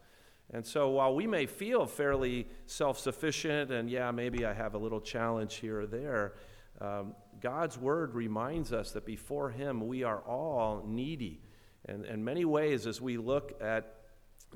And 0.51 0.65
so 0.65 0.89
while 0.89 1.13
we 1.13 1.27
may 1.27 1.45
feel 1.45 1.85
fairly 1.85 2.47
self 2.65 2.97
sufficient 2.97 3.69
and, 3.69 3.87
yeah, 3.87 4.09
maybe 4.09 4.47
I 4.47 4.53
have 4.53 4.73
a 4.73 4.79
little 4.79 5.01
challenge 5.01 5.57
here 5.57 5.81
or 5.81 5.85
there, 5.85 6.33
um, 6.79 7.15
God's 7.39 7.77
word 7.77 8.13
reminds 8.13 8.73
us 8.73 8.91
that 8.91 9.05
before 9.05 9.49
Him 9.49 9.87
we 9.87 10.03
are 10.03 10.19
all 10.19 10.83
needy. 10.85 11.41
And 11.85 12.05
in 12.05 12.23
many 12.23 12.45
ways, 12.45 12.85
as 12.87 12.99
we 12.99 13.17
look 13.17 13.61
at 13.61 13.95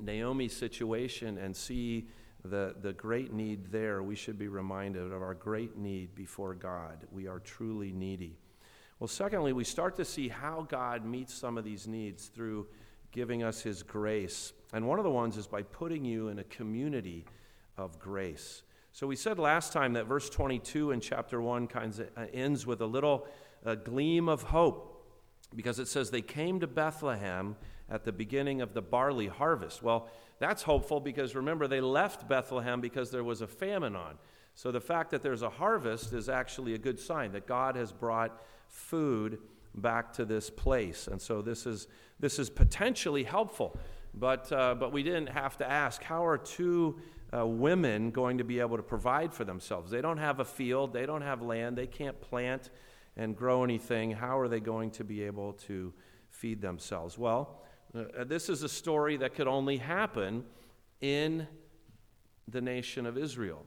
Naomi's 0.00 0.56
situation 0.56 1.38
and 1.38 1.56
see 1.56 2.08
the, 2.44 2.74
the 2.80 2.92
great 2.92 3.32
need 3.32 3.70
there, 3.70 4.02
we 4.02 4.16
should 4.16 4.38
be 4.38 4.48
reminded 4.48 5.12
of 5.12 5.22
our 5.22 5.34
great 5.34 5.76
need 5.76 6.14
before 6.14 6.54
God. 6.54 7.06
We 7.10 7.28
are 7.28 7.38
truly 7.38 7.92
needy. 7.92 8.38
Well, 8.98 9.08
secondly, 9.08 9.52
we 9.52 9.64
start 9.64 9.96
to 9.96 10.04
see 10.04 10.28
how 10.28 10.66
God 10.68 11.04
meets 11.04 11.34
some 11.34 11.58
of 11.58 11.64
these 11.64 11.86
needs 11.86 12.26
through 12.26 12.66
giving 13.10 13.42
us 13.42 13.60
His 13.62 13.82
grace. 13.82 14.52
And 14.72 14.86
one 14.86 14.98
of 14.98 15.04
the 15.04 15.10
ones 15.10 15.36
is 15.36 15.46
by 15.46 15.62
putting 15.62 16.04
you 16.04 16.28
in 16.28 16.38
a 16.38 16.44
community 16.44 17.24
of 17.76 17.98
grace. 17.98 18.62
So 18.94 19.06
we 19.06 19.16
said 19.16 19.38
last 19.38 19.72
time 19.72 19.94
that 19.94 20.04
verse 20.04 20.28
22 20.28 20.90
in 20.90 21.00
chapter 21.00 21.40
1 21.40 21.66
kind 21.66 21.98
of 21.98 22.08
uh, 22.14 22.26
ends 22.34 22.66
with 22.66 22.82
a 22.82 22.86
little 22.86 23.26
a 23.64 23.74
gleam 23.74 24.28
of 24.28 24.42
hope 24.42 25.06
because 25.56 25.78
it 25.78 25.88
says 25.88 26.10
they 26.10 26.20
came 26.20 26.60
to 26.60 26.66
Bethlehem 26.66 27.56
at 27.88 28.04
the 28.04 28.12
beginning 28.12 28.60
of 28.60 28.74
the 28.74 28.82
barley 28.82 29.28
harvest. 29.28 29.82
Well, 29.82 30.08
that's 30.38 30.62
hopeful 30.62 31.00
because 31.00 31.34
remember, 31.34 31.66
they 31.66 31.80
left 31.80 32.28
Bethlehem 32.28 32.82
because 32.82 33.10
there 33.10 33.24
was 33.24 33.40
a 33.40 33.46
famine 33.46 33.96
on. 33.96 34.18
So 34.54 34.70
the 34.70 34.80
fact 34.80 35.10
that 35.12 35.22
there's 35.22 35.42
a 35.42 35.48
harvest 35.48 36.12
is 36.12 36.28
actually 36.28 36.74
a 36.74 36.78
good 36.78 37.00
sign 37.00 37.32
that 37.32 37.46
God 37.46 37.76
has 37.76 37.92
brought 37.92 38.42
food 38.68 39.38
back 39.74 40.12
to 40.14 40.26
this 40.26 40.50
place. 40.50 41.06
And 41.06 41.20
so 41.20 41.40
this 41.40 41.64
is, 41.64 41.88
this 42.20 42.38
is 42.38 42.50
potentially 42.50 43.24
helpful. 43.24 43.74
But, 44.12 44.52
uh, 44.52 44.74
but 44.74 44.92
we 44.92 45.02
didn't 45.02 45.30
have 45.30 45.56
to 45.58 45.70
ask 45.70 46.02
how 46.02 46.26
are 46.26 46.36
two 46.36 46.98
uh, 47.36 47.46
women 47.46 48.10
going 48.10 48.38
to 48.38 48.44
be 48.44 48.60
able 48.60 48.76
to 48.76 48.82
provide 48.82 49.32
for 49.32 49.44
themselves? 49.44 49.90
They 49.90 50.00
don't 50.00 50.18
have 50.18 50.40
a 50.40 50.44
field, 50.44 50.92
they 50.92 51.06
don't 51.06 51.22
have 51.22 51.42
land, 51.42 51.76
they 51.76 51.86
can't 51.86 52.20
plant 52.20 52.70
and 53.16 53.36
grow 53.36 53.62
anything, 53.62 54.10
how 54.10 54.38
are 54.38 54.48
they 54.48 54.60
going 54.60 54.90
to 54.92 55.04
be 55.04 55.22
able 55.22 55.52
to 55.52 55.92
feed 56.30 56.60
themselves? 56.60 57.18
Well, 57.18 57.62
uh, 57.94 58.24
this 58.24 58.48
is 58.48 58.62
a 58.62 58.68
story 58.68 59.16
that 59.18 59.34
could 59.34 59.46
only 59.46 59.76
happen 59.76 60.44
in 61.00 61.46
the 62.48 62.60
nation 62.60 63.06
of 63.06 63.18
Israel 63.18 63.64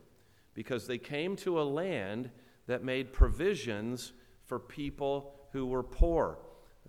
because 0.54 0.88
they 0.88 0.98
came 0.98 1.36
to 1.36 1.62
a 1.62 1.64
land 1.64 2.32
that 2.68 2.84
made 2.84 3.14
provisions 3.14 4.14
for 4.46 4.60
people 4.60 5.36
who 5.52 5.68
were 5.68 5.84
poor. 5.84 6.40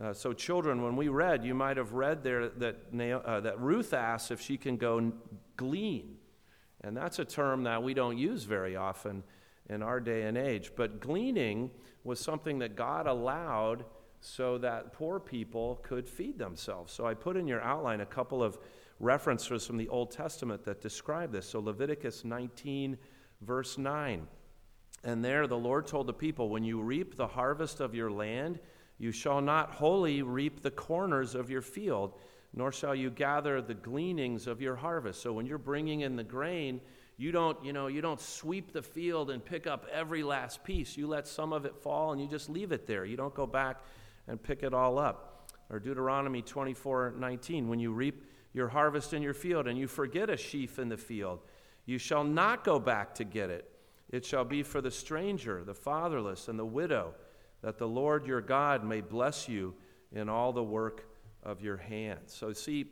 Uh, 0.01 0.13
so, 0.13 0.33
children, 0.33 0.83
when 0.83 0.97
we 0.97 1.09
read, 1.09 1.45
you 1.45 1.55
might 1.55 1.77
have 1.77 1.93
read 1.93 2.23
there 2.23 2.49
that, 2.49 2.77
uh, 3.25 3.41
that 3.41 3.61
Ruth 3.61 3.93
asks 3.93 4.31
if 4.31 4.41
she 4.41 4.57
can 4.57 4.77
go 4.77 5.13
glean. 5.57 6.17
And 6.87 6.97
that's 6.97 7.19
a 7.19 7.25
term 7.25 7.65
that 7.65 7.83
we 7.83 7.95
don't 7.95 8.17
use 8.17 8.45
very 8.45 8.77
often 8.77 9.25
in 9.69 9.83
our 9.83 9.99
day 9.99 10.23
and 10.23 10.39
age. 10.39 10.71
But 10.77 11.01
gleaning 11.01 11.73
was 12.05 12.21
something 12.21 12.61
that 12.61 12.77
God 12.77 13.09
allowed 13.09 13.85
so 14.21 14.57
that 14.59 14.93
poor 14.93 15.19
people 15.19 15.81
could 15.83 16.09
feed 16.09 16.39
themselves. 16.39 16.93
So 16.93 17.05
I 17.05 17.15
put 17.15 17.37
in 17.37 17.49
your 17.49 17.61
outline 17.61 18.03
a 18.03 18.07
couple 18.07 18.41
of 18.41 18.57
references 19.01 19.67
from 19.67 19.79
the 19.79 19.89
Old 19.89 20.13
Testament 20.13 20.65
that 20.65 20.81
describe 20.81 21.33
this. 21.33 21.49
So 21.49 21.59
Leviticus 21.59 22.25
19, 22.25 22.97
verse 23.41 23.79
9. 23.79 24.25
And 25.03 25.25
there 25.25 25.49
the 25.49 25.59
Lord 25.59 25.89
told 25.89 26.07
the 26.07 26.13
people, 26.13 26.51
When 26.51 26.63
you 26.63 26.81
reap 26.81 27.17
the 27.17 27.27
harvest 27.27 27.81
of 27.81 27.97
your 27.97 28.13
land, 28.13 28.61
you 28.99 29.11
shall 29.11 29.41
not 29.41 29.73
wholly 29.73 30.23
reap 30.23 30.63
the 30.63 30.71
corners 30.71 31.35
of 31.35 31.51
your 31.51 31.63
field, 31.63 32.15
nor 32.57 32.73
shall 32.73 32.95
you 32.95 33.11
gather 33.11 33.61
the 33.61 33.75
gleanings 33.75 34.47
of 34.47 34.63
your 34.63 34.75
harvest. 34.75 35.21
So 35.21 35.33
when 35.35 35.45
you're 35.45 35.59
bringing 35.59 36.01
in 36.01 36.17
the 36.17 36.25
grain, 36.25 36.81
you 37.19 37.31
don't, 37.31 37.63
you 37.63 37.75
know, 37.75 37.87
you 37.87 38.01
don't 38.01 38.21
sweep 38.21 38.73
the 38.73 38.83
field 38.83 39.31
and 39.31 39.45
pick 39.45 39.67
up 39.67 39.87
every 39.93 40.23
last 40.23 40.65
piece. 40.65 40.97
You 40.97 41.07
let 41.07 41.29
some 41.29 41.53
of 41.53 41.67
it 41.67 41.77
fall 41.77 42.13
and 42.13 42.21
you 42.21 42.27
just 42.27 42.49
leave 42.49 42.73
it 42.73 42.87
there. 42.87 43.05
You 43.05 43.17
don't 43.17 43.35
go 43.35 43.47
back 43.47 43.83
and 44.27 44.43
pick 44.43 44.63
it 44.63 44.73
all 44.73 44.99
up. 44.99 45.51
Or 45.69 45.79
Deuteronomy 45.79 46.43
24 46.43 47.15
19, 47.19 47.69
when 47.69 47.79
you 47.79 47.93
reap 47.93 48.25
your 48.55 48.69
harvest 48.69 49.13
in 49.13 49.23
your 49.23 49.35
field 49.35 49.69
and 49.69 49.79
you 49.79 49.87
forget 49.87 50.31
a 50.31 50.37
sheaf 50.37 50.79
in 50.79 50.89
the 50.89 50.97
field, 50.97 51.41
you 51.85 51.99
shall 51.99 52.25
not 52.25 52.65
go 52.65 52.81
back 52.81 53.15
to 53.17 53.25
get 53.25 53.51
it. 53.51 53.71
It 54.09 54.25
shall 54.25 54.45
be 54.45 54.63
for 54.63 54.81
the 54.81 54.91
stranger, 54.91 55.63
the 55.63 55.75
fatherless, 55.75 56.49
and 56.49 56.59
the 56.59 56.65
widow, 56.65 57.15
that 57.63 57.77
the 57.77 57.89
Lord 57.89 58.27
your 58.27 58.41
God 58.41 58.85
may 58.85 59.01
bless 59.01 59.49
you 59.49 59.75
in 60.13 60.29
all 60.29 60.53
the 60.53 60.63
work 60.63 61.07
of 61.47 61.63
your 61.63 61.79
hands. 61.79 62.35
So, 62.35 62.53
see, 62.53 62.91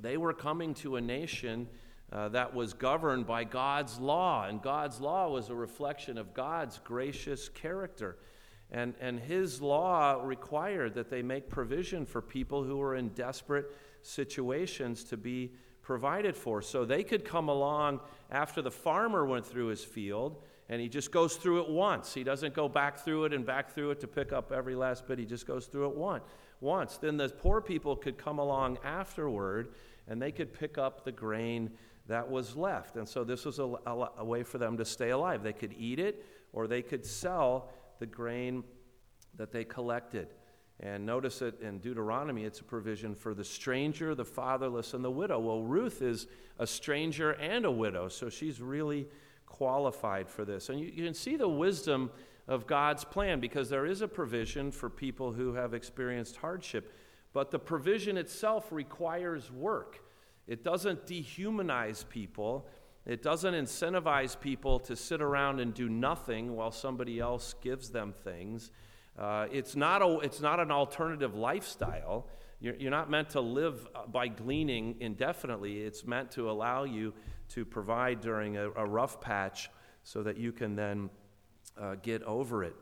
they 0.00 0.16
were 0.16 0.32
coming 0.32 0.74
to 0.74 0.96
a 0.96 1.00
nation 1.00 1.68
uh, 2.12 2.28
that 2.30 2.54
was 2.54 2.72
governed 2.72 3.26
by 3.26 3.44
God's 3.44 4.00
law, 4.00 4.46
and 4.48 4.60
God's 4.60 5.00
law 5.00 5.28
was 5.28 5.50
a 5.50 5.54
reflection 5.54 6.18
of 6.18 6.34
God's 6.34 6.80
gracious 6.82 7.48
character. 7.48 8.18
And, 8.70 8.94
and 9.00 9.20
his 9.20 9.60
law 9.60 10.20
required 10.24 10.94
that 10.94 11.10
they 11.10 11.22
make 11.22 11.48
provision 11.48 12.06
for 12.06 12.20
people 12.22 12.64
who 12.64 12.78
were 12.78 12.96
in 12.96 13.10
desperate 13.10 13.70
situations 14.02 15.04
to 15.04 15.16
be 15.16 15.52
provided 15.82 16.34
for. 16.34 16.62
So 16.62 16.84
they 16.84 17.04
could 17.04 17.24
come 17.24 17.48
along 17.48 18.00
after 18.30 18.62
the 18.62 18.70
farmer 18.70 19.24
went 19.26 19.46
through 19.46 19.66
his 19.66 19.84
field, 19.84 20.42
and 20.68 20.80
he 20.80 20.88
just 20.88 21.12
goes 21.12 21.36
through 21.36 21.60
it 21.60 21.68
once. 21.68 22.14
He 22.14 22.24
doesn't 22.24 22.54
go 22.54 22.68
back 22.68 22.98
through 22.98 23.26
it 23.26 23.34
and 23.34 23.44
back 23.44 23.70
through 23.70 23.90
it 23.90 24.00
to 24.00 24.08
pick 24.08 24.32
up 24.32 24.50
every 24.50 24.74
last 24.74 25.06
bit. 25.06 25.18
He 25.18 25.26
just 25.26 25.46
goes 25.46 25.66
through 25.66 25.90
it 25.90 25.96
one, 25.96 26.22
once. 26.64 26.96
Then 26.96 27.16
the 27.16 27.28
poor 27.28 27.60
people 27.60 27.94
could 27.94 28.18
come 28.18 28.40
along 28.40 28.78
afterward, 28.82 29.74
and 30.08 30.20
they 30.20 30.32
could 30.32 30.52
pick 30.52 30.78
up 30.78 31.04
the 31.04 31.12
grain 31.12 31.70
that 32.06 32.28
was 32.28 32.56
left. 32.56 32.96
And 32.96 33.08
so 33.08 33.22
this 33.24 33.44
was 33.44 33.58
a, 33.58 33.64
a, 33.86 34.08
a, 34.18 34.24
way 34.24 34.42
for 34.42 34.58
them 34.58 34.76
to 34.78 34.84
stay 34.84 35.10
alive. 35.10 35.42
They 35.42 35.52
could 35.52 35.74
eat 35.78 35.98
it 35.98 36.24
or 36.52 36.66
they 36.66 36.82
could 36.82 37.04
sell 37.04 37.70
the 37.98 38.06
grain 38.06 38.62
that 39.36 39.52
they 39.52 39.64
collected. 39.64 40.28
And 40.80 41.06
notice 41.06 41.40
it 41.40 41.60
in 41.60 41.78
Deuteronomy, 41.78 42.44
it's 42.44 42.60
a 42.60 42.64
provision 42.64 43.14
for 43.14 43.32
the 43.32 43.44
stranger, 43.44 44.14
the 44.14 44.24
fatherless, 44.24 44.92
and 44.92 45.04
the 45.04 45.10
widow. 45.10 45.38
Well, 45.38 45.62
Ruth 45.62 46.02
is 46.02 46.26
a 46.58 46.66
stranger 46.66 47.32
and 47.32 47.64
a 47.64 47.70
widow, 47.70 48.08
so 48.08 48.28
she's 48.28 48.60
really 48.60 49.06
qualified 49.46 50.28
for 50.28 50.44
this. 50.44 50.68
And 50.68 50.80
you, 50.80 50.86
you 50.86 51.04
can 51.04 51.14
see 51.14 51.36
the 51.36 51.48
wisdom 51.48 52.10
of 52.46 52.66
God's 52.66 53.04
plan 53.04 53.40
because 53.40 53.68
there 53.68 53.86
is 53.86 54.02
a 54.02 54.08
provision 54.08 54.70
for 54.70 54.90
people 54.90 55.32
who 55.32 55.54
have 55.54 55.74
experienced 55.74 56.36
hardship, 56.36 56.92
but 57.32 57.50
the 57.50 57.58
provision 57.58 58.16
itself 58.16 58.70
requires 58.70 59.50
work. 59.50 60.00
It 60.46 60.62
doesn't 60.62 61.06
dehumanize 61.06 62.06
people. 62.08 62.68
It 63.06 63.22
doesn't 63.22 63.54
incentivize 63.54 64.38
people 64.38 64.78
to 64.80 64.96
sit 64.96 65.22
around 65.22 65.60
and 65.60 65.72
do 65.72 65.88
nothing 65.88 66.54
while 66.54 66.70
somebody 66.70 67.18
else 67.18 67.54
gives 67.62 67.90
them 67.90 68.12
things. 68.24 68.70
Uh, 69.18 69.46
it's, 69.52 69.76
not 69.76 70.02
a, 70.02 70.18
it's 70.20 70.40
not 70.40 70.60
an 70.60 70.70
alternative 70.70 71.34
lifestyle. 71.34 72.26
You're, 72.60 72.74
you're 72.76 72.90
not 72.90 73.10
meant 73.10 73.30
to 73.30 73.40
live 73.40 73.86
uh, 73.94 74.06
by 74.06 74.28
gleaning 74.28 74.96
indefinitely. 75.00 75.82
It's 75.82 76.06
meant 76.06 76.30
to 76.32 76.50
allow 76.50 76.84
you 76.84 77.14
to 77.50 77.64
provide 77.64 78.20
during 78.20 78.56
a, 78.56 78.70
a 78.70 78.86
rough 78.86 79.20
patch 79.20 79.70
so 80.02 80.22
that 80.22 80.36
you 80.36 80.52
can 80.52 80.74
then 80.74 81.10
uh, 81.80 81.96
get 82.02 82.22
over 82.22 82.62
it. 82.64 82.74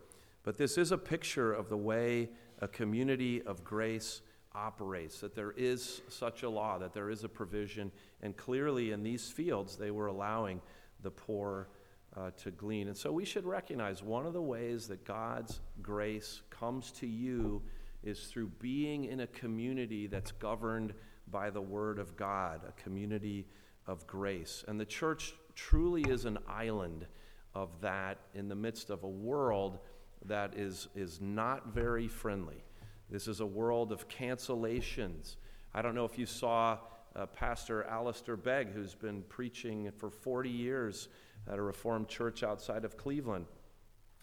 But 0.43 0.59
this 0.59 0.77
is 0.77 0.93
a 0.93 0.99
picture 0.99 1.53
of 1.53 1.69
the 1.69 1.77
way 1.77 2.31
a 2.61 2.69
community 2.69 3.43
of 3.43 3.65
grace 3.65 4.23
operates, 4.55 5.21
that 5.21 5.35
there 5.35 5.53
is 5.57 6.03
such 6.09 6.43
a 6.43 6.49
law, 6.49 6.79
that 6.79 6.93
there 6.93 7.11
is 7.11 7.25
a 7.25 7.29
provision. 7.29 7.91
And 8.23 8.37
clearly, 8.37 8.93
in 8.93 9.03
these 9.03 9.31
fields, 9.31 9.77
they 9.77 9.91
were 9.91 10.07
allowing 10.07 10.61
the 11.03 11.11
poor 11.11 11.69
uh, 12.17 12.31
to 12.39 12.51
glean. 12.51 12.89
And 12.89 12.97
so 12.97 13.11
we 13.11 13.25
should 13.25 13.47
recognize 13.47 14.03
one 14.03 14.27
of 14.27 14.33
the 14.33 14.43
ways 14.43 14.87
that 14.89 15.05
God's 15.05 15.61
grace 15.81 16.43
comes 16.51 16.93
to 16.93 17.07
you 17.07 17.62
is 18.03 18.27
through 18.27 18.49
being 18.59 19.05
in 19.05 19.21
a 19.21 19.27
community 19.29 20.07
that's 20.07 20.33
governed 20.33 20.93
by 21.31 21.51
the 21.51 21.61
Word 21.61 21.99
of 21.99 22.17
God, 22.17 22.61
a 22.69 22.83
community 22.83 23.47
of 23.87 24.07
grace. 24.07 24.65
And 24.69 24.79
the 24.79 24.85
church 24.85 25.35
truly 25.55 26.03
is 26.03 26.25
an 26.25 26.39
island 26.49 27.07
of 27.54 27.68
that 27.80 28.18
in 28.35 28.49
the 28.49 28.54
midst 28.54 28.90
of 28.90 29.02
a 29.04 29.09
world 29.09 29.78
that 30.26 30.54
is, 30.56 30.88
is 30.94 31.21
not 31.21 31.68
very 31.68 32.09
friendly. 32.09 32.64
This 33.11 33.28
is 33.28 33.40
a 33.40 33.47
world 33.47 33.92
of 33.92 34.09
cancellations. 34.09 35.37
I 35.75 35.82
don't 35.82 35.94
know 35.94 36.04
if 36.04 36.18
you 36.18 36.26
saw 36.26 36.78
uh, 37.14 37.26
Pastor 37.26 37.85
Alistair 37.85 38.37
Begg, 38.37 38.73
who's 38.73 38.94
been 38.94 39.23
preaching 39.28 39.90
for 39.99 40.11
40 40.11 40.49
years 40.49 41.09
at 41.50 41.59
a 41.59 41.62
Reformed 41.62 42.09
church 42.09 42.42
outside 42.42 42.85
of 42.85 42.97
Cleveland. 42.97 43.47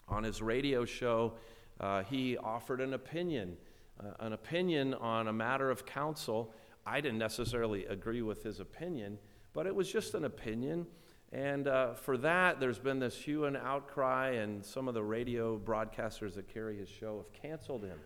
On 0.08 0.24
his 0.24 0.42
radio 0.42 0.84
show, 0.84 1.34
uh, 1.78 2.02
he 2.02 2.36
offered 2.36 2.80
an 2.80 2.94
opinion, 2.94 3.56
uh, 4.00 4.12
an 4.20 4.32
opinion 4.32 4.94
on 4.94 5.28
a 5.28 5.32
matter 5.32 5.70
of 5.70 5.86
counsel. 5.86 6.52
I 6.84 7.00
didn't 7.00 7.18
necessarily 7.18 7.86
agree 7.86 8.22
with 8.22 8.42
his 8.42 8.58
opinion, 8.58 9.18
but 9.52 9.66
it 9.66 9.74
was 9.74 9.90
just 9.90 10.14
an 10.14 10.24
opinion. 10.24 10.86
And 11.32 11.68
uh, 11.68 11.94
for 11.94 12.16
that, 12.18 12.58
there's 12.58 12.80
been 12.80 12.98
this 12.98 13.16
hue 13.16 13.44
and 13.44 13.56
outcry, 13.56 14.30
and 14.30 14.64
some 14.64 14.88
of 14.88 14.94
the 14.94 15.02
radio 15.02 15.58
broadcasters 15.58 16.34
that 16.34 16.52
carry 16.52 16.76
his 16.78 16.88
show 16.88 17.18
have 17.18 17.32
canceled 17.32 17.84
him. 17.84 17.98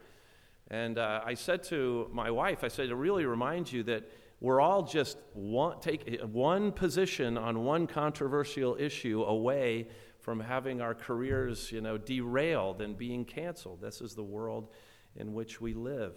And 0.68 0.98
uh, 0.98 1.22
I 1.24 1.34
said 1.34 1.62
to 1.64 2.08
my 2.12 2.30
wife, 2.30 2.64
I 2.64 2.68
said, 2.68 2.88
to 2.88 2.96
really 2.96 3.24
remind 3.24 3.72
you 3.72 3.82
that 3.84 4.10
we're 4.40 4.60
all 4.60 4.82
just 4.82 5.16
one, 5.32 5.80
take 5.80 6.20
one 6.20 6.70
position 6.72 7.38
on 7.38 7.64
one 7.64 7.86
controversial 7.86 8.76
issue 8.78 9.22
away 9.22 9.88
from 10.18 10.40
having 10.40 10.82
our 10.82 10.94
careers, 10.94 11.72
you 11.72 11.80
know, 11.80 11.96
derailed 11.96 12.82
and 12.82 12.96
being 12.96 13.24
canceled. 13.24 13.80
This 13.80 14.00
is 14.00 14.14
the 14.14 14.22
world 14.22 14.68
in 15.16 15.32
which 15.32 15.60
we 15.60 15.72
live. 15.72 16.16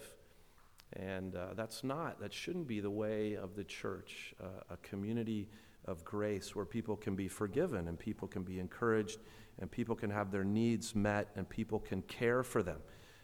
And 0.93 1.35
uh, 1.35 1.47
that's 1.55 1.83
not, 1.83 2.19
that 2.21 2.33
shouldn't 2.33 2.67
be 2.67 2.79
the 2.79 2.89
way 2.89 3.35
of 3.35 3.55
the 3.55 3.63
church, 3.63 4.33
uh, 4.41 4.73
a 4.73 4.77
community 4.77 5.49
of 5.87 6.03
grace 6.03 6.55
where 6.55 6.65
people 6.65 6.95
can 6.95 7.15
be 7.15 7.27
forgiven 7.27 7.87
and 7.87 7.97
people 7.97 8.27
can 8.27 8.43
be 8.43 8.59
encouraged 8.59 9.19
and 9.59 9.71
people 9.71 9.95
can 9.95 10.09
have 10.09 10.31
their 10.31 10.43
needs 10.43 10.93
met 10.93 11.29
and 11.35 11.47
people 11.49 11.79
can 11.79 12.01
care 12.03 12.43
for 12.43 12.61
them. 12.61 12.79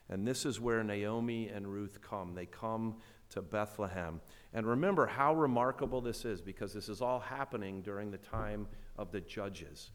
And 0.10 0.27
this 0.27 0.46
is 0.46 0.60
where 0.60 0.84
Naomi 0.84 1.50
and 1.50 1.67
Ruth 1.67 2.00
come. 2.01 2.34
They 2.34 2.46
come 2.46 2.96
to 3.29 3.41
Bethlehem. 3.41 4.22
And 4.53 4.65
remember 4.65 5.05
how 5.05 5.34
remarkable 5.34 6.01
this 6.01 6.25
is 6.25 6.41
because 6.41 6.74
this 6.74 6.89
is 6.89 7.01
all 7.01 7.20
happening 7.20 7.82
during 7.82 8.12
the 8.12 8.17
time 8.17 8.67
of 8.98 9.12
the 9.12 9.22
judges. 9.22 9.91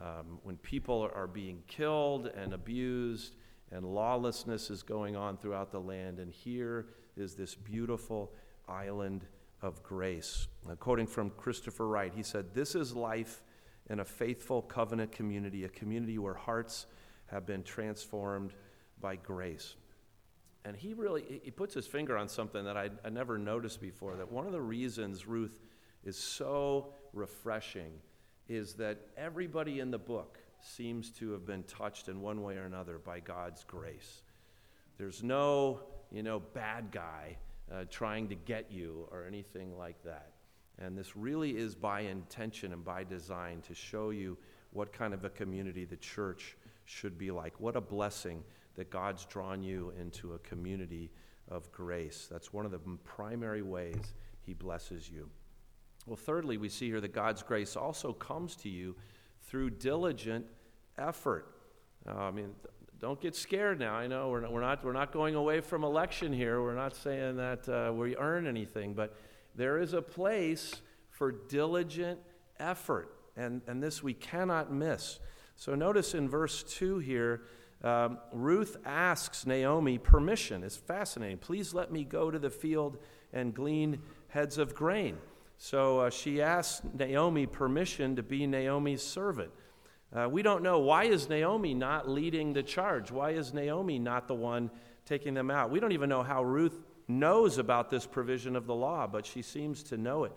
Um, 0.00 0.38
when 0.42 0.56
people 0.56 1.10
are 1.14 1.26
being 1.26 1.62
killed 1.66 2.26
and 2.26 2.52
abused 2.54 3.36
and 3.70 3.84
lawlessness 3.86 4.70
is 4.70 4.82
going 4.82 5.16
on 5.16 5.36
throughout 5.38 5.70
the 5.70 5.80
land. 5.80 6.18
And 6.18 6.32
here 6.32 6.86
is 7.16 7.34
this 7.34 7.54
beautiful 7.54 8.32
island 8.68 9.26
of 9.62 9.82
grace. 9.82 10.48
Uh, 10.68 10.74
quoting 10.74 11.06
from 11.06 11.30
Christopher 11.30 11.86
Wright, 11.86 12.12
he 12.14 12.22
said, 12.22 12.52
This 12.52 12.74
is 12.74 12.94
life 12.94 13.42
in 13.88 14.00
a 14.00 14.04
faithful 14.04 14.62
covenant 14.62 15.12
community, 15.12 15.64
a 15.64 15.68
community 15.68 16.18
where 16.18 16.34
hearts 16.34 16.86
have 17.26 17.46
been 17.46 17.62
transformed 17.62 18.52
by 19.00 19.16
grace. 19.16 19.76
And 20.64 20.76
he 20.76 20.94
really 20.94 21.40
he 21.42 21.50
puts 21.50 21.74
his 21.74 21.86
finger 21.86 22.16
on 22.16 22.28
something 22.28 22.64
that 22.64 22.76
I, 22.76 22.90
I 23.04 23.10
never 23.10 23.38
noticed 23.38 23.80
before. 23.80 24.16
That 24.16 24.30
one 24.30 24.46
of 24.46 24.52
the 24.52 24.60
reasons 24.60 25.26
Ruth 25.26 25.58
is 26.04 26.16
so 26.16 26.94
refreshing 27.12 27.92
is 28.48 28.74
that 28.74 28.98
everybody 29.16 29.80
in 29.80 29.90
the 29.90 29.98
book 29.98 30.38
seems 30.60 31.10
to 31.10 31.32
have 31.32 31.44
been 31.44 31.64
touched 31.64 32.08
in 32.08 32.20
one 32.20 32.42
way 32.42 32.56
or 32.56 32.64
another 32.64 32.98
by 32.98 33.18
God's 33.18 33.64
grace. 33.64 34.22
There's 34.98 35.22
no, 35.22 35.80
you 36.12 36.22
know, 36.22 36.38
bad 36.38 36.92
guy 36.92 37.38
uh, 37.72 37.84
trying 37.90 38.28
to 38.28 38.34
get 38.34 38.70
you 38.70 39.08
or 39.10 39.24
anything 39.26 39.76
like 39.76 40.02
that. 40.04 40.32
And 40.78 40.96
this 40.96 41.16
really 41.16 41.56
is 41.56 41.74
by 41.74 42.00
intention 42.00 42.72
and 42.72 42.84
by 42.84 43.04
design 43.04 43.62
to 43.62 43.74
show 43.74 44.10
you 44.10 44.36
what 44.72 44.92
kind 44.92 45.14
of 45.14 45.24
a 45.24 45.30
community 45.30 45.84
the 45.84 45.96
church 45.96 46.56
should 46.84 47.18
be 47.18 47.30
like. 47.30 47.60
What 47.60 47.76
a 47.76 47.80
blessing 47.80 48.42
that 48.74 48.90
God's 48.90 49.24
drawn 49.26 49.62
you 49.62 49.92
into 50.00 50.32
a 50.32 50.38
community 50.40 51.10
of 51.48 51.70
grace. 51.72 52.28
That's 52.30 52.52
one 52.52 52.64
of 52.64 52.72
the 52.72 52.80
primary 53.04 53.62
ways 53.62 54.14
He 54.40 54.54
blesses 54.54 55.10
you. 55.10 55.28
Well, 56.06 56.16
thirdly, 56.16 56.56
we 56.56 56.68
see 56.68 56.88
here 56.88 57.00
that 57.00 57.12
God's 57.12 57.42
grace 57.42 57.76
also 57.76 58.12
comes 58.12 58.56
to 58.56 58.68
you 58.68 58.96
through 59.42 59.70
diligent 59.70 60.46
effort. 60.98 61.46
Uh, 62.08 62.14
I 62.14 62.30
mean, 62.30 62.50
don't 63.02 63.20
get 63.20 63.34
scared 63.34 63.80
now. 63.80 63.94
I 63.94 64.06
know 64.06 64.28
we're 64.28 64.42
not, 64.42 64.52
we're 64.52 64.60
not, 64.60 64.84
we're 64.84 64.92
not 64.92 65.12
going 65.12 65.34
away 65.34 65.60
from 65.60 65.82
election 65.82 66.32
here. 66.32 66.62
We're 66.62 66.76
not 66.76 66.94
saying 66.94 67.36
that 67.36 67.68
uh, 67.68 67.92
we 67.92 68.16
earn 68.16 68.46
anything, 68.46 68.94
but 68.94 69.16
there 69.56 69.80
is 69.80 69.92
a 69.92 70.00
place 70.00 70.80
for 71.10 71.32
diligent 71.32 72.20
effort, 72.60 73.12
and, 73.36 73.60
and 73.66 73.82
this 73.82 74.04
we 74.04 74.14
cannot 74.14 74.72
miss. 74.72 75.18
So 75.56 75.74
notice 75.74 76.14
in 76.14 76.28
verse 76.28 76.62
2 76.62 77.00
here, 77.00 77.42
um, 77.82 78.18
Ruth 78.32 78.76
asks 78.84 79.46
Naomi 79.46 79.98
permission. 79.98 80.62
It's 80.62 80.76
fascinating. 80.76 81.38
Please 81.38 81.74
let 81.74 81.90
me 81.90 82.04
go 82.04 82.30
to 82.30 82.38
the 82.38 82.50
field 82.50 82.98
and 83.32 83.52
glean 83.52 83.98
heads 84.28 84.58
of 84.58 84.76
grain. 84.76 85.18
So 85.58 85.98
uh, 85.98 86.10
she 86.10 86.40
asks 86.40 86.82
Naomi 86.96 87.46
permission 87.46 88.14
to 88.14 88.22
be 88.22 88.46
Naomi's 88.46 89.02
servant. 89.02 89.50
Uh, 90.14 90.28
we 90.28 90.42
don't 90.42 90.62
know 90.62 90.78
why 90.78 91.04
is 91.04 91.28
Naomi 91.28 91.74
not 91.74 92.08
leading 92.08 92.52
the 92.52 92.62
charge? 92.62 93.10
Why 93.10 93.30
is 93.30 93.54
Naomi 93.54 93.98
not 93.98 94.28
the 94.28 94.34
one 94.34 94.70
taking 95.06 95.34
them 95.34 95.50
out? 95.50 95.70
We 95.70 95.80
don't 95.80 95.92
even 95.92 96.08
know 96.08 96.22
how 96.22 96.44
Ruth 96.44 96.78
knows 97.08 97.58
about 97.58 97.90
this 97.90 98.06
provision 98.06 98.56
of 98.56 98.66
the 98.66 98.74
law, 98.74 99.06
but 99.06 99.24
she 99.24 99.42
seems 99.42 99.82
to 99.84 99.96
know 99.96 100.24
it. 100.24 100.32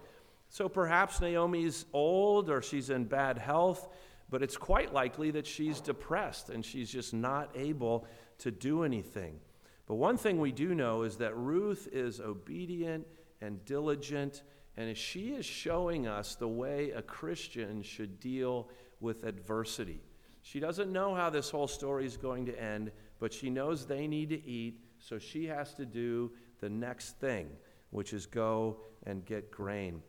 So 0.50 0.70
perhaps 0.70 1.20
Naomi's 1.20 1.86
old 1.92 2.50
or 2.50 2.62
she's 2.62 2.90
in 2.90 3.06
bad 3.06 3.38
health 3.38 3.90
but 4.30 4.42
it's 4.42 4.58
quite 4.58 4.94
likely 4.94 5.32
that 5.32 5.46
she's 5.46 5.80
depressed 5.82 6.50
and 6.50 6.66
she's 6.66 6.90
just 6.90 7.14
not 7.14 7.50
able 7.56 8.08
to 8.40 8.52
do 8.52 8.84
anything. 8.84 9.40
But 9.88 9.96
one 9.96 10.18
thing 10.18 10.40
we 10.40 10.52
do 10.52 10.74
know 10.74 11.04
is 11.04 11.18
that 11.18 11.36
Ruth 11.38 11.88
is 11.92 12.20
obedient 12.20 13.06
and 13.40 13.64
diligent, 13.66 14.42
and 14.78 14.98
she 14.98 15.30
is 15.30 15.46
showing 15.46 16.08
us 16.08 16.36
the 16.36 16.48
way 16.48 16.92
a 16.92 17.04
Christian 17.04 17.84
should 17.84 18.20
deal 18.20 18.70
with 19.00 19.24
adversity. 19.24 20.02
She 20.42 20.60
doesn't 20.60 20.92
know 20.92 21.16
how 21.16 21.30
this 21.30 21.50
whole 21.50 21.68
story 21.68 22.06
is 22.06 22.18
going 22.18 22.46
to 22.46 22.62
end, 22.62 22.92
but 23.20 23.34
she 23.34 23.50
knows 23.50 23.86
they 23.86 24.08
need 24.08 24.30
to 24.30 24.46
eat, 24.48 24.80
so 25.00 25.18
she 25.18 25.46
has 25.46 25.74
to 25.76 25.86
do 25.86 26.32
the 26.60 26.70
next 26.70 27.20
thing, 27.20 27.50
which 27.90 28.14
is 28.14 28.26
go 28.26 28.78
and 29.06 29.26
get 29.26 29.52
grain. 29.52 30.02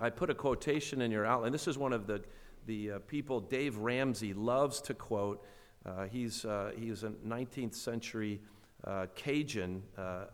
I 0.00 0.10
put 0.10 0.30
a 0.30 0.34
quotation 0.34 1.02
in 1.02 1.10
your 1.10 1.24
outline. 1.24 1.52
This 1.52 1.68
is 1.68 1.78
one 1.78 1.92
of 1.92 2.06
the 2.06 2.22
the 2.66 2.92
uh, 2.92 2.98
people 3.06 3.40
Dave 3.40 3.76
Ramsey 3.78 4.34
loves 4.34 4.80
to 4.82 4.94
quote. 4.94 5.44
Uh, 5.84 6.04
he's, 6.04 6.44
uh, 6.44 6.72
he's 6.76 7.02
a 7.02 7.10
19th 7.26 7.74
century 7.74 8.40
uh, 8.84 9.06
Cajun 9.14 9.82
uh, 9.96 10.00
uh, 10.00 10.26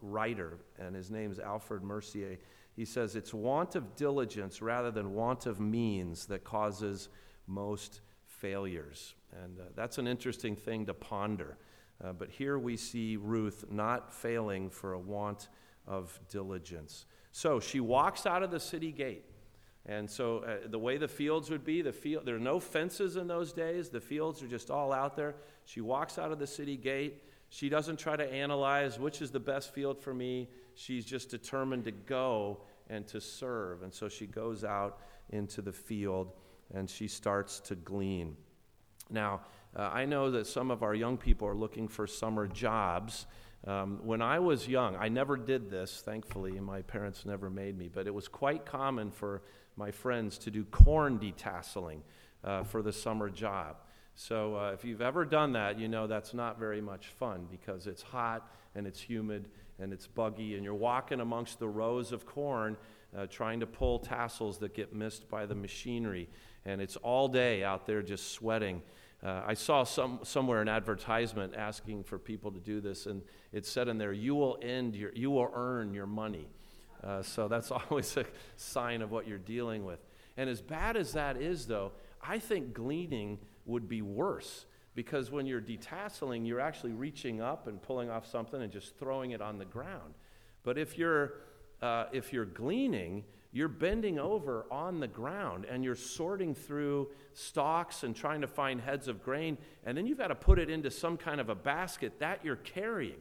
writer, 0.00 0.58
and 0.78 0.94
his 0.94 1.10
name 1.10 1.30
is 1.30 1.38
Alfred 1.38 1.82
Mercier. 1.82 2.38
He 2.76 2.84
says, 2.84 3.16
It's 3.16 3.32
want 3.32 3.74
of 3.74 3.96
diligence 3.96 4.62
rather 4.62 4.90
than 4.90 5.14
want 5.14 5.46
of 5.46 5.58
means 5.58 6.26
that 6.26 6.44
causes 6.44 7.08
most 7.46 8.02
failures. 8.26 9.14
And 9.42 9.58
that's 9.74 9.98
an 9.98 10.06
interesting 10.06 10.54
thing 10.54 10.86
to 10.86 10.94
ponder. 10.94 11.56
but 12.18 12.30
here 12.30 12.58
we 12.58 12.76
see 12.76 13.16
Ruth 13.16 13.64
not 13.70 14.12
failing 14.12 14.70
for 14.70 14.92
a 14.92 14.98
want 14.98 15.48
of 15.86 16.18
diligence. 16.28 17.06
So 17.32 17.60
she 17.60 17.80
walks 17.80 18.26
out 18.26 18.42
of 18.42 18.50
the 18.50 18.60
city 18.60 18.92
gate. 18.92 19.24
And 19.88 20.10
so 20.10 20.38
uh, 20.38 20.68
the 20.68 20.78
way 20.78 20.96
the 20.96 21.06
fields 21.06 21.48
would 21.50 21.64
be, 21.64 21.80
the 21.80 21.92
field, 21.92 22.26
there 22.26 22.34
are 22.34 22.40
no 22.40 22.58
fences 22.58 23.16
in 23.16 23.28
those 23.28 23.52
days. 23.52 23.88
The 23.88 24.00
fields 24.00 24.42
are 24.42 24.48
just 24.48 24.68
all 24.68 24.92
out 24.92 25.16
there. 25.16 25.36
She 25.64 25.80
walks 25.80 26.18
out 26.18 26.32
of 26.32 26.40
the 26.40 26.46
city 26.46 26.76
gate. 26.76 27.22
She 27.50 27.68
doesn't 27.68 27.98
try 27.98 28.16
to 28.16 28.32
analyze 28.32 28.98
which 28.98 29.22
is 29.22 29.30
the 29.30 29.40
best 29.40 29.72
field 29.72 30.00
for 30.00 30.12
me. 30.12 30.48
She's 30.76 31.06
just 31.06 31.30
determined 31.30 31.84
to 31.84 31.90
go 31.90 32.60
and 32.88 33.06
to 33.08 33.20
serve. 33.20 33.82
And 33.82 33.92
so 33.92 34.08
she 34.08 34.26
goes 34.26 34.62
out 34.62 35.00
into 35.30 35.62
the 35.62 35.72
field 35.72 36.32
and 36.72 36.88
she 36.88 37.08
starts 37.08 37.60
to 37.60 37.74
glean. 37.74 38.36
Now, 39.10 39.40
uh, 39.74 39.90
I 39.92 40.04
know 40.04 40.30
that 40.30 40.46
some 40.46 40.70
of 40.70 40.82
our 40.82 40.94
young 40.94 41.16
people 41.16 41.48
are 41.48 41.54
looking 41.54 41.88
for 41.88 42.06
summer 42.06 42.46
jobs. 42.46 43.26
Um, 43.66 44.00
when 44.04 44.20
I 44.20 44.38
was 44.38 44.68
young, 44.68 44.96
I 44.96 45.08
never 45.08 45.36
did 45.36 45.70
this, 45.70 46.02
thankfully, 46.04 46.52
my 46.60 46.82
parents 46.82 47.24
never 47.24 47.48
made 47.48 47.76
me, 47.76 47.88
but 47.92 48.06
it 48.06 48.14
was 48.14 48.28
quite 48.28 48.66
common 48.66 49.10
for 49.10 49.42
my 49.76 49.90
friends 49.90 50.38
to 50.38 50.50
do 50.50 50.64
corn 50.64 51.18
detasseling 51.18 52.00
uh, 52.44 52.64
for 52.64 52.82
the 52.82 52.92
summer 52.92 53.30
job. 53.30 53.76
So 54.14 54.56
uh, 54.56 54.72
if 54.72 54.84
you've 54.84 55.02
ever 55.02 55.24
done 55.24 55.52
that, 55.52 55.78
you 55.78 55.88
know 55.88 56.06
that's 56.06 56.32
not 56.32 56.58
very 56.58 56.80
much 56.80 57.08
fun 57.08 57.46
because 57.50 57.86
it's 57.86 58.02
hot 58.02 58.50
and 58.74 58.86
it's 58.86 59.00
humid 59.00 59.48
and 59.78 59.92
it's 59.92 60.06
buggy, 60.06 60.54
and 60.54 60.64
you're 60.64 60.74
walking 60.74 61.20
amongst 61.20 61.58
the 61.58 61.68
rows 61.68 62.12
of 62.12 62.26
corn 62.26 62.76
uh, 63.16 63.26
trying 63.26 63.60
to 63.60 63.66
pull 63.66 63.98
tassels 63.98 64.58
that 64.58 64.74
get 64.74 64.94
missed 64.94 65.28
by 65.28 65.46
the 65.46 65.54
machinery. 65.54 66.28
And 66.64 66.80
it's 66.80 66.96
all 66.96 67.28
day 67.28 67.62
out 67.62 67.86
there 67.86 68.02
just 68.02 68.32
sweating. 68.32 68.82
Uh, 69.22 69.42
I 69.46 69.54
saw 69.54 69.84
some, 69.84 70.20
somewhere 70.22 70.60
an 70.60 70.68
advertisement 70.68 71.54
asking 71.56 72.04
for 72.04 72.18
people 72.18 72.50
to 72.52 72.60
do 72.60 72.80
this, 72.80 73.06
and 73.06 73.22
it 73.52 73.64
said 73.64 73.88
in 73.88 73.98
there, 73.98 74.12
"You 74.12 74.34
will 74.34 74.58
end 74.60 74.94
your, 74.94 75.12
you 75.14 75.30
will 75.30 75.50
earn 75.54 75.94
your 75.94 76.06
money." 76.06 76.48
Uh, 77.02 77.22
so 77.22 77.48
that's 77.48 77.70
always 77.90 78.16
a 78.16 78.24
sign 78.56 79.02
of 79.02 79.10
what 79.10 79.26
you're 79.26 79.38
dealing 79.38 79.84
with. 79.84 80.00
And 80.36 80.50
as 80.50 80.60
bad 80.60 80.96
as 80.96 81.12
that 81.12 81.36
is, 81.36 81.66
though, 81.66 81.92
I 82.22 82.38
think 82.38 82.74
gleaning 82.74 83.38
would 83.64 83.88
be 83.88 84.02
worse 84.02 84.66
because 84.96 85.30
when 85.30 85.46
you're 85.46 85.60
detasseling, 85.60 86.46
you're 86.46 86.58
actually 86.58 86.92
reaching 86.92 87.40
up 87.40 87.68
and 87.68 87.80
pulling 87.80 88.10
off 88.10 88.26
something 88.26 88.60
and 88.62 88.72
just 88.72 88.98
throwing 88.98 89.30
it 89.30 89.42
on 89.42 89.58
the 89.58 89.64
ground. 89.64 90.14
But 90.64 90.78
if 90.78 90.98
you're, 90.98 91.34
uh, 91.82 92.06
if 92.12 92.32
you're 92.32 92.46
gleaning, 92.46 93.22
you're 93.52 93.68
bending 93.68 94.18
over 94.18 94.66
on 94.70 94.98
the 94.98 95.06
ground 95.06 95.66
and 95.70 95.84
you're 95.84 95.94
sorting 95.94 96.54
through 96.54 97.08
stalks 97.34 98.02
and 98.02 98.16
trying 98.16 98.40
to 98.40 98.46
find 98.46 98.80
heads 98.80 99.06
of 99.06 99.22
grain, 99.22 99.58
and 99.84 99.96
then 99.96 100.06
you've 100.06 100.18
got 100.18 100.28
to 100.28 100.34
put 100.34 100.58
it 100.58 100.70
into 100.70 100.90
some 100.90 101.18
kind 101.18 101.40
of 101.40 101.50
a 101.50 101.54
basket 101.54 102.18
that 102.18 102.42
you're 102.42 102.56
carrying. 102.56 103.18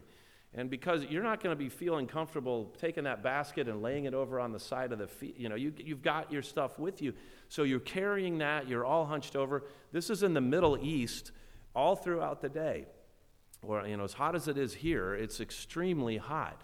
And 0.57 0.69
because 0.69 1.03
you're 1.03 1.23
not 1.23 1.43
going 1.43 1.51
to 1.51 1.61
be 1.61 1.67
feeling 1.67 2.07
comfortable 2.07 2.71
taking 2.79 3.03
that 3.03 3.21
basket 3.21 3.67
and 3.67 3.81
laying 3.81 4.05
it 4.05 4.13
over 4.13 4.39
on 4.39 4.53
the 4.53 4.59
side 4.59 4.93
of 4.93 4.99
the 4.99 5.07
feet, 5.07 5.35
you 5.37 5.49
know, 5.49 5.55
you, 5.55 5.73
you've 5.77 6.01
got 6.01 6.31
your 6.31 6.41
stuff 6.41 6.79
with 6.79 7.01
you. 7.01 7.13
So 7.49 7.63
you're 7.63 7.81
carrying 7.81 8.37
that, 8.37 8.69
you're 8.69 8.85
all 8.85 9.05
hunched 9.05 9.35
over. 9.35 9.65
This 9.91 10.09
is 10.09 10.23
in 10.23 10.33
the 10.33 10.39
Middle 10.39 10.77
East 10.81 11.33
all 11.75 11.95
throughout 11.95 12.41
the 12.41 12.49
day. 12.49 12.85
Or, 13.61 13.85
you 13.87 13.97
know, 13.97 14.03
as 14.03 14.13
hot 14.13 14.35
as 14.35 14.47
it 14.47 14.57
is 14.57 14.73
here, 14.73 15.13
it's 15.15 15.39
extremely 15.39 16.17
hot. 16.17 16.61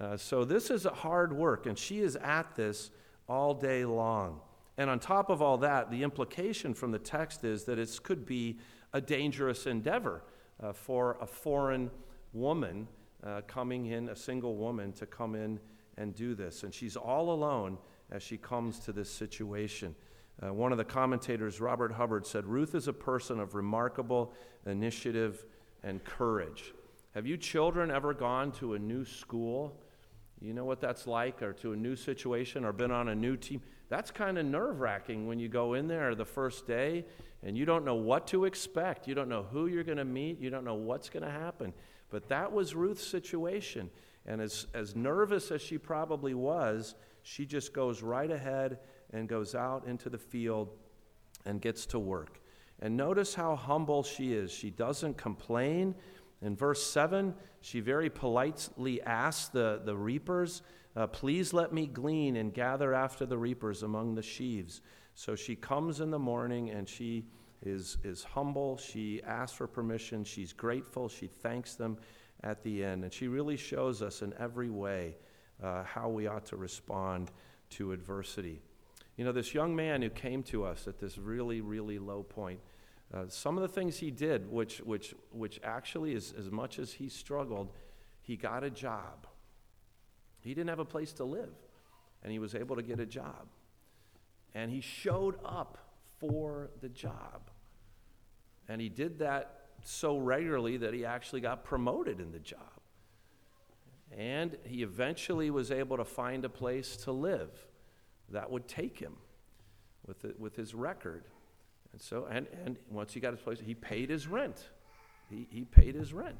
Uh, 0.00 0.16
so 0.16 0.44
this 0.44 0.70
is 0.70 0.84
hard 0.84 1.32
work, 1.32 1.66
and 1.66 1.78
she 1.78 2.00
is 2.00 2.16
at 2.16 2.56
this 2.56 2.90
all 3.28 3.54
day 3.54 3.84
long. 3.84 4.40
And 4.76 4.88
on 4.88 4.98
top 4.98 5.30
of 5.30 5.42
all 5.42 5.58
that, 5.58 5.90
the 5.90 6.02
implication 6.02 6.74
from 6.74 6.90
the 6.90 6.98
text 6.98 7.44
is 7.44 7.64
that 7.64 7.78
it 7.78 8.00
could 8.02 8.24
be 8.24 8.58
a 8.92 9.00
dangerous 9.00 9.66
endeavor 9.66 10.22
uh, 10.62 10.72
for 10.72 11.18
a 11.20 11.26
foreign 11.26 11.90
woman 12.32 12.88
uh, 13.22 13.42
coming 13.46 13.86
in, 13.86 14.08
a 14.08 14.16
single 14.16 14.56
woman, 14.56 14.92
to 14.92 15.06
come 15.06 15.34
in 15.34 15.60
and 15.98 16.14
do 16.14 16.34
this. 16.34 16.62
And 16.62 16.72
she's 16.72 16.96
all 16.96 17.30
alone 17.30 17.78
as 18.10 18.22
she 18.22 18.36
comes 18.36 18.78
to 18.80 18.92
this 18.92 19.10
situation. 19.10 19.94
Uh, 20.42 20.52
one 20.52 20.72
of 20.72 20.78
the 20.78 20.84
commentators, 20.84 21.60
Robert 21.60 21.92
Hubbard, 21.92 22.26
said 22.26 22.46
Ruth 22.46 22.74
is 22.74 22.88
a 22.88 22.92
person 22.92 23.38
of 23.40 23.54
remarkable 23.54 24.32
initiative 24.64 25.44
and 25.82 26.02
courage. 26.04 26.72
Have 27.14 27.26
you 27.26 27.36
children 27.36 27.90
ever 27.90 28.14
gone 28.14 28.52
to 28.52 28.74
a 28.74 28.78
new 28.78 29.04
school? 29.04 29.76
You 30.40 30.54
know 30.54 30.64
what 30.64 30.80
that's 30.80 31.06
like, 31.06 31.42
or 31.42 31.52
to 31.54 31.72
a 31.72 31.76
new 31.76 31.94
situation, 31.94 32.64
or 32.64 32.72
been 32.72 32.90
on 32.90 33.08
a 33.08 33.14
new 33.14 33.36
team? 33.36 33.60
That's 33.90 34.10
kind 34.10 34.38
of 34.38 34.46
nerve 34.46 34.80
wracking 34.80 35.26
when 35.26 35.38
you 35.38 35.48
go 35.48 35.74
in 35.74 35.88
there 35.88 36.14
the 36.14 36.24
first 36.24 36.66
day 36.66 37.04
and 37.42 37.58
you 37.58 37.64
don't 37.64 37.84
know 37.84 37.96
what 37.96 38.26
to 38.28 38.44
expect. 38.44 39.08
You 39.08 39.14
don't 39.14 39.28
know 39.28 39.44
who 39.50 39.66
you're 39.66 39.84
going 39.84 39.98
to 39.98 40.04
meet. 40.04 40.38
You 40.38 40.50
don't 40.50 40.64
know 40.64 40.74
what's 40.74 41.08
going 41.08 41.24
to 41.24 41.30
happen. 41.30 41.72
But 42.10 42.28
that 42.28 42.52
was 42.52 42.74
Ruth's 42.74 43.06
situation. 43.06 43.90
And 44.26 44.40
as, 44.40 44.66
as 44.74 44.94
nervous 44.94 45.50
as 45.50 45.60
she 45.60 45.78
probably 45.78 46.34
was, 46.34 46.94
she 47.22 47.46
just 47.46 47.72
goes 47.72 48.02
right 48.02 48.30
ahead 48.30 48.78
and 49.12 49.28
goes 49.28 49.54
out 49.54 49.86
into 49.86 50.08
the 50.08 50.18
field 50.18 50.70
and 51.44 51.60
gets 51.60 51.86
to 51.86 51.98
work. 51.98 52.40
And 52.80 52.96
notice 52.96 53.34
how 53.34 53.56
humble 53.56 54.02
she 54.02 54.32
is. 54.32 54.50
She 54.50 54.70
doesn't 54.70 55.16
complain. 55.16 55.94
In 56.42 56.56
verse 56.56 56.82
7, 56.82 57.34
she 57.60 57.80
very 57.80 58.08
politely 58.08 59.02
asks 59.02 59.48
the, 59.48 59.82
the 59.84 59.96
reapers, 59.96 60.62
uh, 60.96 61.06
Please 61.06 61.52
let 61.52 61.72
me 61.72 61.86
glean 61.86 62.36
and 62.36 62.54
gather 62.54 62.94
after 62.94 63.26
the 63.26 63.36
reapers 63.36 63.82
among 63.82 64.14
the 64.14 64.22
sheaves. 64.22 64.80
So 65.14 65.34
she 65.34 65.54
comes 65.54 66.00
in 66.00 66.10
the 66.10 66.18
morning 66.18 66.70
and 66.70 66.88
she 66.88 67.26
is, 67.62 67.98
is 68.02 68.24
humble. 68.24 68.78
She 68.78 69.22
asks 69.24 69.56
for 69.56 69.66
permission. 69.66 70.24
She's 70.24 70.52
grateful. 70.54 71.08
She 71.08 71.26
thanks 71.26 71.74
them 71.74 71.98
at 72.42 72.62
the 72.62 72.82
end. 72.82 73.04
And 73.04 73.12
she 73.12 73.28
really 73.28 73.56
shows 73.56 74.00
us 74.00 74.22
in 74.22 74.32
every 74.38 74.70
way 74.70 75.16
uh, 75.62 75.84
how 75.84 76.08
we 76.08 76.26
ought 76.26 76.46
to 76.46 76.56
respond 76.56 77.30
to 77.70 77.92
adversity. 77.92 78.62
You 79.20 79.26
know, 79.26 79.32
this 79.32 79.52
young 79.52 79.76
man 79.76 80.00
who 80.00 80.08
came 80.08 80.42
to 80.44 80.64
us 80.64 80.88
at 80.88 80.98
this 80.98 81.18
really, 81.18 81.60
really 81.60 81.98
low 81.98 82.22
point, 82.22 82.58
uh, 83.12 83.24
some 83.28 83.58
of 83.58 83.60
the 83.60 83.68
things 83.68 83.98
he 83.98 84.10
did, 84.10 84.50
which, 84.50 84.78
which, 84.78 85.14
which 85.30 85.60
actually, 85.62 86.14
is, 86.14 86.32
as 86.38 86.50
much 86.50 86.78
as 86.78 86.94
he 86.94 87.10
struggled, 87.10 87.70
he 88.22 88.34
got 88.34 88.64
a 88.64 88.70
job. 88.70 89.26
He 90.40 90.54
didn't 90.54 90.70
have 90.70 90.78
a 90.78 90.86
place 90.86 91.12
to 91.12 91.24
live, 91.24 91.52
and 92.22 92.32
he 92.32 92.38
was 92.38 92.54
able 92.54 92.76
to 92.76 92.82
get 92.82 92.98
a 92.98 93.04
job. 93.04 93.46
And 94.54 94.70
he 94.70 94.80
showed 94.80 95.38
up 95.44 95.76
for 96.18 96.70
the 96.80 96.88
job. 96.88 97.50
And 98.70 98.80
he 98.80 98.88
did 98.88 99.18
that 99.18 99.66
so 99.84 100.16
regularly 100.16 100.78
that 100.78 100.94
he 100.94 101.04
actually 101.04 101.42
got 101.42 101.62
promoted 101.62 102.20
in 102.20 102.32
the 102.32 102.38
job. 102.38 102.80
And 104.16 104.56
he 104.64 104.82
eventually 104.82 105.50
was 105.50 105.70
able 105.70 105.98
to 105.98 106.06
find 106.06 106.46
a 106.46 106.48
place 106.48 106.96
to 107.04 107.12
live 107.12 107.50
that 108.30 108.50
would 108.50 108.68
take 108.68 108.98
him 108.98 109.14
with, 110.06 110.24
it, 110.24 110.38
with 110.38 110.56
his 110.56 110.74
record. 110.74 111.24
And 111.92 112.00
so, 112.00 112.26
and, 112.30 112.46
and 112.64 112.76
once 112.90 113.12
he 113.12 113.20
got 113.20 113.32
his 113.32 113.40
place, 113.40 113.58
he 113.60 113.74
paid 113.74 114.10
his 114.10 114.26
rent. 114.26 114.68
He, 115.28 115.46
he 115.50 115.64
paid 115.64 115.94
his 115.94 116.12
rent. 116.12 116.36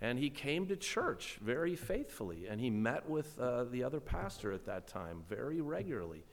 And 0.00 0.18
he 0.18 0.28
came 0.28 0.66
to 0.66 0.76
church 0.76 1.38
very 1.40 1.76
faithfully. 1.76 2.46
And 2.48 2.60
he 2.60 2.70
met 2.70 3.08
with 3.08 3.38
uh, 3.38 3.64
the 3.64 3.84
other 3.84 4.00
pastor 4.00 4.52
at 4.52 4.66
that 4.66 4.86
time 4.86 5.22
very 5.28 5.60
regularly. 5.60 6.24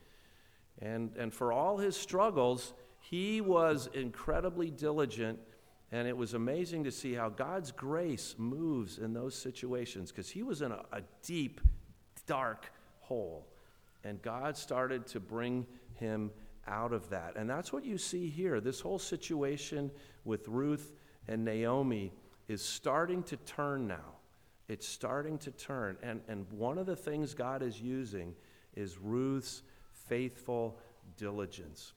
And, 0.80 1.12
and 1.16 1.32
for 1.32 1.52
all 1.52 1.78
his 1.78 1.96
struggles, 1.96 2.72
he 3.00 3.40
was 3.40 3.88
incredibly 3.94 4.70
diligent. 4.70 5.38
And 5.90 6.08
it 6.08 6.16
was 6.16 6.34
amazing 6.34 6.84
to 6.84 6.90
see 6.90 7.14
how 7.14 7.28
God's 7.28 7.70
grace 7.70 8.34
moves 8.38 8.98
in 8.98 9.12
those 9.12 9.34
situations 9.34 10.10
because 10.10 10.30
he 10.30 10.42
was 10.42 10.62
in 10.62 10.72
a, 10.72 10.82
a 10.92 11.02
deep, 11.22 11.60
dark 12.26 12.72
hole. 13.00 13.46
And 14.04 14.20
God 14.22 14.56
started 14.56 15.06
to 15.08 15.20
bring 15.20 15.66
him 15.94 16.30
out 16.66 16.92
of 16.92 17.08
that. 17.10 17.36
And 17.36 17.48
that's 17.48 17.72
what 17.72 17.84
you 17.84 17.98
see 17.98 18.28
here. 18.28 18.60
This 18.60 18.80
whole 18.80 18.98
situation 18.98 19.90
with 20.24 20.46
Ruth 20.48 20.92
and 21.28 21.44
Naomi 21.44 22.12
is 22.48 22.62
starting 22.62 23.22
to 23.24 23.36
turn 23.38 23.86
now. 23.86 24.16
It's 24.68 24.86
starting 24.86 25.38
to 25.38 25.50
turn. 25.50 25.96
And, 26.02 26.20
and 26.28 26.46
one 26.50 26.78
of 26.78 26.86
the 26.86 26.96
things 26.96 27.34
God 27.34 27.62
is 27.62 27.80
using 27.80 28.34
is 28.74 28.98
Ruth's 28.98 29.62
faithful 29.92 30.78
diligence. 31.16 31.92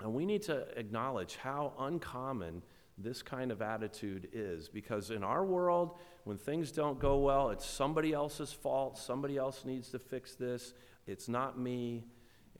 And 0.00 0.14
we 0.14 0.26
need 0.26 0.42
to 0.42 0.66
acknowledge 0.78 1.36
how 1.36 1.72
uncommon 1.78 2.62
this 2.98 3.22
kind 3.22 3.50
of 3.50 3.60
attitude 3.60 4.28
is 4.32 4.68
because 4.68 5.10
in 5.10 5.22
our 5.22 5.44
world, 5.44 5.96
when 6.24 6.36
things 6.36 6.72
don't 6.72 6.98
go 6.98 7.18
well, 7.18 7.50
it's 7.50 7.66
somebody 7.66 8.12
else's 8.12 8.52
fault. 8.52 8.98
Somebody 8.98 9.36
else 9.36 9.64
needs 9.64 9.90
to 9.90 9.98
fix 9.98 10.34
this. 10.34 10.74
It's 11.06 11.28
not 11.28 11.58
me. 11.58 12.04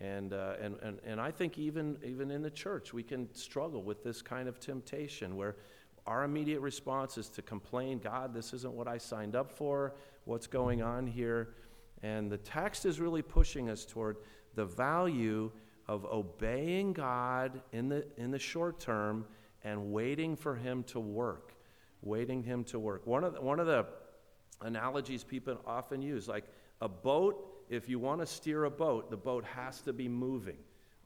And, 0.01 0.33
uh, 0.33 0.55
and, 0.61 0.77
and, 0.83 0.99
and 1.07 1.21
I 1.21 1.31
think 1.31 1.59
even, 1.59 1.97
even 2.05 2.31
in 2.31 2.43
the 2.43 2.51
church, 2.51 2.93
we 2.93 3.03
can 3.03 3.35
struggle 3.35 3.83
with 3.83 4.05
this 4.05 4.21
kind 4.21 4.49
of 4.49 4.61
temptation 4.61 5.37
where 5.37 5.57
our 6.07 6.25
immediate 6.25 6.61
response 6.61 7.19
is 7.19 7.29
to 7.31 7.43
complain 7.43 7.99
God, 7.99 8.33
this 8.33 8.53
isn't 8.53 8.73
what 8.73 8.87
I 8.87 8.99
signed 8.99 9.35
up 9.35 9.51
for. 9.51 9.95
What's 10.25 10.47
going 10.47 10.83
on 10.83 11.07
here? 11.07 11.55
And 12.03 12.31
the 12.31 12.37
text 12.39 12.87
is 12.87 13.01
really 13.01 13.23
pushing 13.23 13.71
us 13.71 13.85
toward 13.85 14.19
the 14.55 14.67
value 14.67 15.51
of 15.89 16.05
obeying 16.05 16.93
God 16.93 17.61
in 17.73 17.89
the, 17.89 18.07
in 18.17 18.31
the 18.31 18.39
short 18.39 18.79
term 18.79 19.27
and 19.65 19.93
waiting 19.93 20.37
for 20.37 20.55
Him 20.55 20.85
to 20.85 21.01
work. 21.01 21.55
Waiting 22.03 22.43
Him 22.43 22.65
to 22.65 22.79
work. 22.79 23.07
One 23.07 23.25
of 23.25 23.35
the, 23.35 23.41
one 23.41 23.59
of 23.59 23.67
the 23.67 23.87
analogies 24.61 25.25
people 25.25 25.59
often 25.67 26.03
use, 26.03 26.29
like 26.29 26.45
a 26.81 26.89
boat 26.89 27.56
if 27.69 27.89
you 27.89 27.99
want 27.99 28.21
to 28.21 28.27
steer 28.27 28.65
a 28.65 28.71
boat, 28.71 29.11
the 29.11 29.17
boat 29.17 29.45
has 29.45 29.81
to 29.83 29.93
be 29.93 30.09
moving 30.09 30.59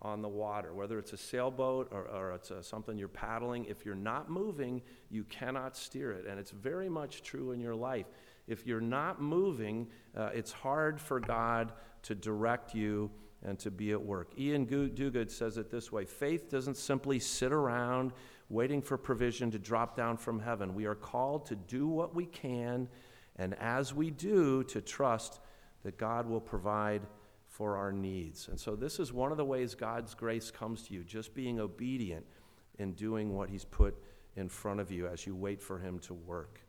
on 0.03 0.23
the 0.23 0.29
water, 0.29 0.73
whether 0.73 0.99
it's 0.99 1.13
a 1.13 1.17
sailboat 1.17 1.89
or, 1.93 2.09
or 2.09 2.33
it's 2.33 2.51
a, 2.51 2.63
something 2.63 2.97
you're 2.97 3.09
paddling. 3.09 3.67
If 3.67 3.85
you're 3.85 3.95
not 3.95 4.31
moving, 4.31 4.81
you 5.11 5.25
cannot 5.25 5.77
steer 5.77 6.13
it. 6.13 6.27
And 6.27 6.39
it's 6.39 6.51
very 6.51 6.89
much 6.89 7.23
true 7.23 7.53
in 7.53 7.61
your 7.61 7.75
life. 7.75 8.07
If 8.47 8.67
you're 8.67 8.81
not 8.81 9.21
moving, 9.21 9.89
uh, 10.17 10.31
it's 10.33 10.53
hard 10.53 11.01
for 11.01 11.21
God 11.21 11.73
to 12.03 12.15
direct 12.15 12.75
you 12.75 13.11
and 13.43 13.59
to 13.59 13.71
be 13.71 13.93
at 13.93 14.03
work. 14.03 14.33
Iain 14.39 14.67
Duguid 14.67 15.31
says 15.31 15.57
it 15.57 15.71
this 15.71 15.93
way 15.93 16.05
faith 16.05 16.51
doesn't 16.51 16.77
simply 16.77 17.19
sit 17.19 17.53
around 17.53 18.13
waiting 18.49 18.83
for 18.83 18.99
provision 18.99 19.51
to 19.53 19.59
drop 19.59 19.97
down 19.97 20.17
from 20.17 20.41
heaven. 20.41 20.75
We 20.75 20.87
are 20.87 20.95
called 20.95 21.47
to 21.47 21.57
do 21.57 21.87
what 21.87 22.15
we 22.15 22.27
can, 22.27 22.89
and 23.37 23.55
as 23.55 23.95
we 23.95 24.11
do, 24.11 24.65
to 24.65 24.81
trust 24.81 25.41
that 25.83 25.99
God 25.99 26.27
will 26.27 26.41
provide 26.41 27.03
for 27.47 27.77
our 27.77 27.93
needs. 27.93 28.49
And 28.49 28.59
so, 28.59 28.77
this 28.77 29.01
is 29.01 29.13
one 29.13 29.33
of 29.33 29.37
the 29.37 29.45
ways 29.45 29.75
God's 29.75 30.15
grace 30.15 30.51
comes 30.51 30.83
to 30.85 30.95
you, 30.95 31.03
just 31.03 31.35
being 31.35 31.61
obedient 31.61 32.25
in 32.79 32.93
doing 32.93 33.35
what 33.35 33.51
He's 33.51 33.65
put 33.65 33.95
in 34.37 34.49
front 34.49 34.81
of 34.81 34.91
you 34.91 35.07
as 35.07 35.27
you 35.27 35.35
wait 35.35 35.61
for 35.61 35.79
Him 35.79 35.99
to 36.01 36.15
work. 36.15 36.61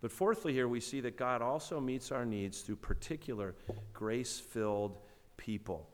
But 0.00 0.12
fourthly, 0.12 0.52
here 0.52 0.68
we 0.68 0.80
see 0.80 1.00
that 1.00 1.16
God 1.16 1.42
also 1.42 1.80
meets 1.80 2.12
our 2.12 2.24
needs 2.24 2.60
through 2.60 2.76
particular 2.76 3.56
grace 3.92 4.38
filled 4.38 4.98
people. 5.36 5.88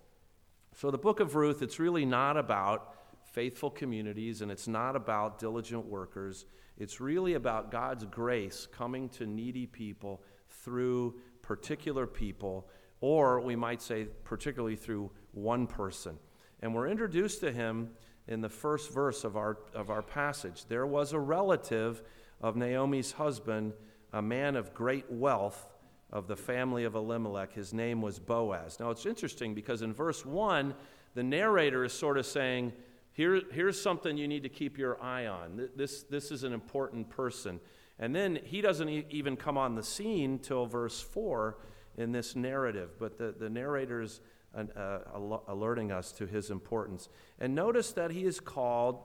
So, 0.75 0.91
the 0.91 0.99
book 0.99 1.21
of 1.21 1.37
Ruth, 1.37 1.63
it's 1.63 1.79
really 1.79 2.05
not 2.05 2.37
about 2.37 2.95
faithful 3.33 3.71
communities 3.71 4.43
and 4.43 4.51
it's 4.51 4.69
not 4.69 4.97
about 4.97 5.39
diligent 5.39 5.87
workers. 5.87 6.45
It's 6.77 7.01
really 7.01 7.35
about 7.35 7.71
God's 7.71 8.05
grace 8.05 8.67
coming 8.71 9.09
to 9.11 9.27
needy 9.27 9.67
people 9.67 10.23
through 10.63 11.21
particular 11.45 12.07
people, 12.07 12.67
or 13.01 13.41
we 13.41 13.55
might 13.55 13.83
say, 13.83 14.07
particularly 14.25 14.77
through 14.77 15.11
one 15.33 15.67
person. 15.67 16.19
And 16.61 16.75
we're 16.75 16.89
introduced 16.89 17.41
to 17.41 17.53
him 17.53 17.91
in 18.27 18.41
the 18.41 18.49
first 18.49 18.93
verse 18.93 19.25
of 19.25 19.37
our, 19.37 19.59
of 19.75 19.91
our 19.91 20.03
passage. 20.03 20.65
There 20.67 20.87
was 20.87 21.13
a 21.13 21.19
relative 21.19 22.03
of 22.41 22.57
Naomi's 22.57 23.13
husband, 23.13 23.75
a 24.13 24.23
man 24.23 24.57
of 24.57 24.73
great 24.73 25.11
wealth 25.11 25.67
of 26.11 26.27
the 26.27 26.37
family 26.37 26.85
of 26.85 26.95
Elimelech. 26.95 27.53
His 27.53 27.75
name 27.75 28.01
was 28.01 28.19
Boaz. 28.19 28.79
Now 28.81 28.91
it's 28.91 29.05
interesting 29.05 29.55
because 29.55 29.83
in 29.83 29.93
verse 29.93 30.25
1, 30.25 30.75
the 31.15 31.23
narrator 31.23 31.85
is 31.85 31.93
sort 31.93 32.17
of 32.17 32.25
saying, 32.25 32.73
Here, 33.13 33.43
here's 33.53 33.81
something 33.81 34.17
you 34.17 34.29
need 34.29 34.45
to 34.45 34.49
keep 34.49 34.79
your 34.79 35.03
eye 35.03 35.27
on. 35.27 35.69
This, 35.77 36.05
this 36.05 36.31
is 36.31 36.45
an 36.45 36.53
important 36.53 37.11
person. 37.11 37.61
And 37.99 38.15
then 38.15 38.39
he 38.43 38.61
doesn't 38.61 38.89
even 38.89 39.37
come 39.37 39.57
on 39.57 39.75
the 39.75 39.83
scene 39.83 40.39
till 40.39 40.67
verse 40.67 41.01
4 41.01 41.59
in 41.97 42.13
this 42.13 42.35
narrative, 42.35 42.91
but 42.99 43.19
the, 43.19 43.33
the 43.39 43.49
narrator 43.49 44.03
is 44.03 44.21
uh, 44.57 44.99
alerting 45.49 45.93
us 45.93 46.13
to 46.13 46.27
his 46.27 46.51
importance. 46.51 47.09
And 47.39 47.55
notice 47.55 47.93
that 47.93 48.11
he 48.11 48.25
is 48.25 48.41
called 48.41 49.03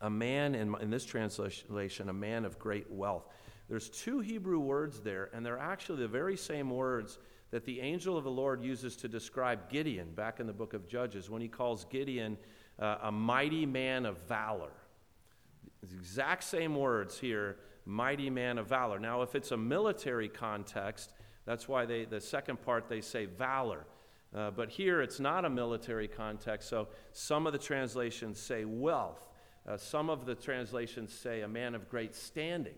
a 0.00 0.10
man, 0.10 0.54
in, 0.54 0.74
in 0.80 0.90
this 0.90 1.04
translation, 1.04 2.08
a 2.08 2.12
man 2.12 2.44
of 2.44 2.58
great 2.58 2.90
wealth. 2.90 3.26
There's 3.68 3.88
two 3.88 4.20
Hebrew 4.20 4.58
words 4.58 5.00
there, 5.00 5.30
and 5.32 5.44
they're 5.44 5.58
actually 5.58 6.00
the 6.00 6.08
very 6.08 6.36
same 6.36 6.70
words 6.70 7.18
that 7.50 7.64
the 7.64 7.80
angel 7.80 8.16
of 8.16 8.24
the 8.24 8.30
Lord 8.30 8.62
uses 8.62 8.96
to 8.96 9.08
describe 9.08 9.68
Gideon 9.68 10.12
back 10.12 10.40
in 10.40 10.46
the 10.46 10.52
book 10.52 10.72
of 10.72 10.88
Judges 10.88 11.28
when 11.28 11.42
he 11.42 11.48
calls 11.48 11.84
Gideon 11.84 12.36
uh, 12.78 12.98
a 13.02 13.12
mighty 13.12 13.66
man 13.66 14.06
of 14.06 14.18
valor. 14.22 14.72
The 15.82 15.96
exact 15.96 16.44
same 16.44 16.76
words 16.76 17.18
here, 17.18 17.56
mighty 17.90 18.30
man 18.30 18.56
of 18.56 18.68
valor. 18.68 18.98
Now, 18.98 19.22
if 19.22 19.34
it's 19.34 19.50
a 19.50 19.56
military 19.56 20.28
context, 20.28 21.12
that's 21.44 21.68
why 21.68 21.86
they, 21.86 22.04
the 22.04 22.20
second 22.20 22.62
part 22.62 22.88
they 22.88 23.00
say 23.00 23.26
valor. 23.26 23.84
Uh, 24.32 24.52
but 24.52 24.70
here 24.70 25.02
it's 25.02 25.18
not 25.18 25.44
a 25.44 25.50
military 25.50 26.06
context, 26.06 26.68
so 26.68 26.86
some 27.12 27.48
of 27.48 27.52
the 27.52 27.58
translations 27.58 28.38
say 28.38 28.64
wealth. 28.64 29.28
Uh, 29.68 29.76
some 29.76 30.08
of 30.08 30.24
the 30.24 30.36
translations 30.36 31.12
say 31.12 31.40
a 31.40 31.48
man 31.48 31.74
of 31.74 31.88
great 31.88 32.14
standing. 32.14 32.76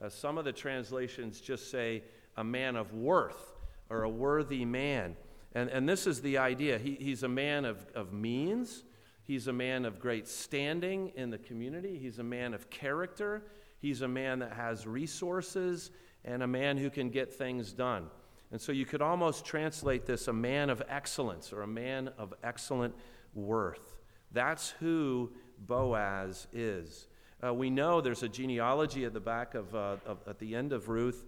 Uh, 0.00 0.08
some 0.08 0.38
of 0.38 0.44
the 0.44 0.52
translations 0.52 1.40
just 1.40 1.70
say 1.70 2.04
a 2.36 2.44
man 2.44 2.76
of 2.76 2.94
worth 2.94 3.56
or 3.90 4.04
a 4.04 4.08
worthy 4.08 4.64
man. 4.64 5.16
And, 5.54 5.68
and 5.70 5.88
this 5.88 6.06
is 6.06 6.22
the 6.22 6.38
idea. 6.38 6.78
He, 6.78 6.96
he's 7.00 7.24
a 7.24 7.28
man 7.28 7.64
of, 7.64 7.84
of 7.96 8.12
means, 8.12 8.84
he's 9.24 9.48
a 9.48 9.52
man 9.52 9.84
of 9.84 9.98
great 9.98 10.28
standing 10.28 11.12
in 11.16 11.30
the 11.30 11.38
community, 11.38 11.98
he's 11.98 12.20
a 12.20 12.24
man 12.24 12.54
of 12.54 12.70
character, 12.70 13.42
he's 13.82 14.00
a 14.00 14.08
man 14.08 14.38
that 14.38 14.54
has 14.54 14.86
resources, 14.86 15.90
and 16.24 16.42
a 16.42 16.46
man 16.46 16.78
who 16.78 16.88
can 16.88 17.10
get 17.10 17.32
things 17.32 17.72
done. 17.72 18.06
And 18.52 18.60
so 18.60 18.70
you 18.70 18.86
could 18.86 19.02
almost 19.02 19.44
translate 19.44 20.06
this 20.06 20.28
a 20.28 20.32
man 20.32 20.70
of 20.70 20.82
excellence 20.88 21.52
or 21.52 21.62
a 21.62 21.66
man 21.66 22.10
of 22.16 22.32
excellent 22.42 22.94
worth. 23.34 23.96
That's 24.30 24.70
who 24.70 25.32
Boaz 25.58 26.46
is. 26.52 27.08
Uh, 27.44 27.52
we 27.52 27.70
know 27.70 28.00
there's 28.00 28.22
a 28.22 28.28
genealogy 28.28 29.04
at 29.04 29.12
the 29.12 29.20
back 29.20 29.54
of, 29.54 29.74
uh, 29.74 29.96
of 30.06 30.18
at 30.28 30.38
the 30.38 30.54
end 30.54 30.72
of 30.72 30.88
Ruth, 30.88 31.24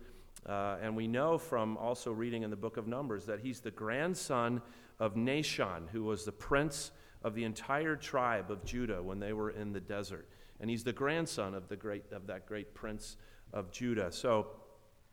uh, 0.47 0.77
and 0.81 0.95
we 0.95 1.09
know 1.09 1.39
from 1.39 1.77
also 1.77 2.13
reading 2.13 2.43
in 2.43 2.51
the 2.51 2.57
book 2.57 2.77
of 2.77 2.87
Numbers 2.87 3.27
that 3.27 3.41
he's 3.41 3.61
the 3.61 3.71
grandson 3.71 4.63
of 5.01 5.15
Nahshon, 5.15 5.89
who 5.91 6.05
was 6.05 6.25
the 6.25 6.33
prince 6.33 6.93
of 7.23 7.35
the 7.35 7.45
entire 7.45 7.97
tribe 7.97 8.51
of 8.51 8.65
Judah 8.65 9.03
when 9.03 9.19
they 9.19 9.33
were 9.33 9.51
in 9.51 9.73
the 9.73 9.81
desert. 9.81 10.29
And 10.65 10.71
he's 10.71 10.83
the 10.83 10.95
grandson 10.95 11.53
of, 11.53 11.69
the 11.69 11.77
great, 11.77 12.11
of 12.11 12.29
that 12.29 12.47
great 12.47 12.73
prince 12.73 13.19
of 13.53 13.71
Judah. 13.71 14.11
So 14.11 14.47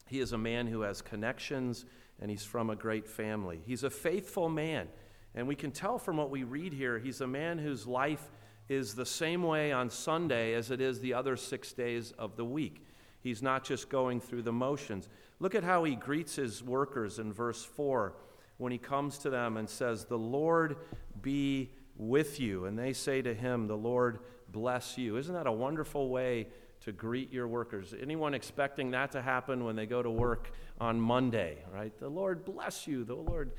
he 0.07 0.21
is 0.21 0.31
a 0.31 0.37
man 0.37 0.65
who 0.65 0.79
has 0.83 1.01
connections 1.01 1.83
and 2.21 2.31
he's 2.31 2.45
from 2.45 2.69
a 2.69 2.75
great 2.77 3.05
family. 3.05 3.59
He's 3.65 3.83
a 3.83 3.89
faithful 3.89 4.47
man. 4.47 4.87
And 5.35 5.49
we 5.49 5.55
can 5.55 5.71
tell 5.71 5.99
from 5.99 6.15
what 6.15 6.29
we 6.29 6.43
read 6.43 6.71
here, 6.71 6.99
he's 6.99 7.19
a 7.19 7.27
man 7.27 7.57
whose 7.57 7.85
life 7.85 8.31
is 8.69 8.95
the 8.95 9.05
same 9.05 9.43
way 9.43 9.73
on 9.73 9.89
Sunday 9.89 10.53
as 10.53 10.71
it 10.71 10.79
is 10.79 11.01
the 11.01 11.13
other 11.15 11.35
six 11.35 11.73
days 11.73 12.13
of 12.17 12.37
the 12.37 12.45
week. 12.45 12.85
He's 13.19 13.41
not 13.41 13.65
just 13.65 13.89
going 13.89 14.21
through 14.21 14.43
the 14.43 14.53
motions. 14.53 15.09
Look 15.41 15.53
at 15.53 15.65
how 15.65 15.83
he 15.83 15.95
greets 15.95 16.37
his 16.37 16.63
workers 16.63 17.19
in 17.19 17.33
verse 17.33 17.61
4 17.61 18.13
when 18.55 18.71
he 18.71 18.77
comes 18.77 19.17
to 19.17 19.29
them 19.29 19.57
and 19.57 19.69
says, 19.69 20.05
The 20.05 20.17
Lord 20.17 20.77
be 21.21 21.71
with 21.97 22.39
you. 22.39 22.67
And 22.67 22.79
they 22.79 22.93
say 22.93 23.21
to 23.21 23.33
him, 23.33 23.67
The 23.67 23.75
Lord 23.75 24.19
bless 24.51 24.97
you. 24.97 25.17
Isn't 25.17 25.33
that 25.33 25.47
a 25.47 25.51
wonderful 25.51 26.09
way 26.09 26.47
to 26.81 26.91
greet 26.91 27.31
your 27.31 27.47
workers. 27.47 27.93
Anyone 27.99 28.33
expecting 28.33 28.91
that 28.91 29.11
to 29.11 29.21
happen 29.21 29.63
when 29.63 29.75
they 29.75 29.85
go 29.85 30.01
to 30.01 30.09
work 30.09 30.51
on 30.79 30.99
Monday, 30.99 31.59
right? 31.71 31.95
The 31.99 32.09
Lord 32.09 32.43
bless 32.43 32.87
you. 32.87 33.03
The 33.03 33.15
Lord 33.15 33.51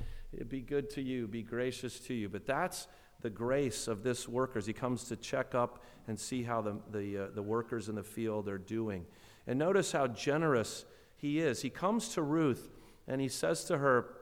be 0.49 0.61
good 0.61 0.91
to 0.91 1.03
you, 1.03 1.29
be 1.29 1.43
gracious 1.43 2.01
to 2.01 2.15
you. 2.15 2.29
But 2.29 2.47
that's 2.47 2.89
the 3.21 3.31
grace 3.31 3.87
of 3.87 4.03
this 4.03 4.29
workers. 4.29 4.67
He 4.67 4.73
comes 4.73 5.05
to 5.05 5.17
check 5.17 5.55
up 5.55 5.85
and 6.09 6.19
see 6.19 6.43
how 6.43 6.63
the, 6.63 6.77
the, 6.91 7.19
uh, 7.19 7.27
the 7.35 7.43
workers 7.43 7.89
in 7.89 7.95
the 7.95 8.03
field 8.03 8.49
are 8.49 8.59
doing. 8.59 9.07
And 9.47 9.59
notice 9.59 9.93
how 9.93 10.09
generous 10.09 10.85
he 11.17 11.39
is. 11.39 11.63
He 11.63 11.71
comes 11.71 12.09
to 12.11 12.23
Ruth 12.23 12.71
and 13.07 13.21
he 13.21 13.29
says 13.29 13.65
to 13.65 13.79
her 13.79 14.15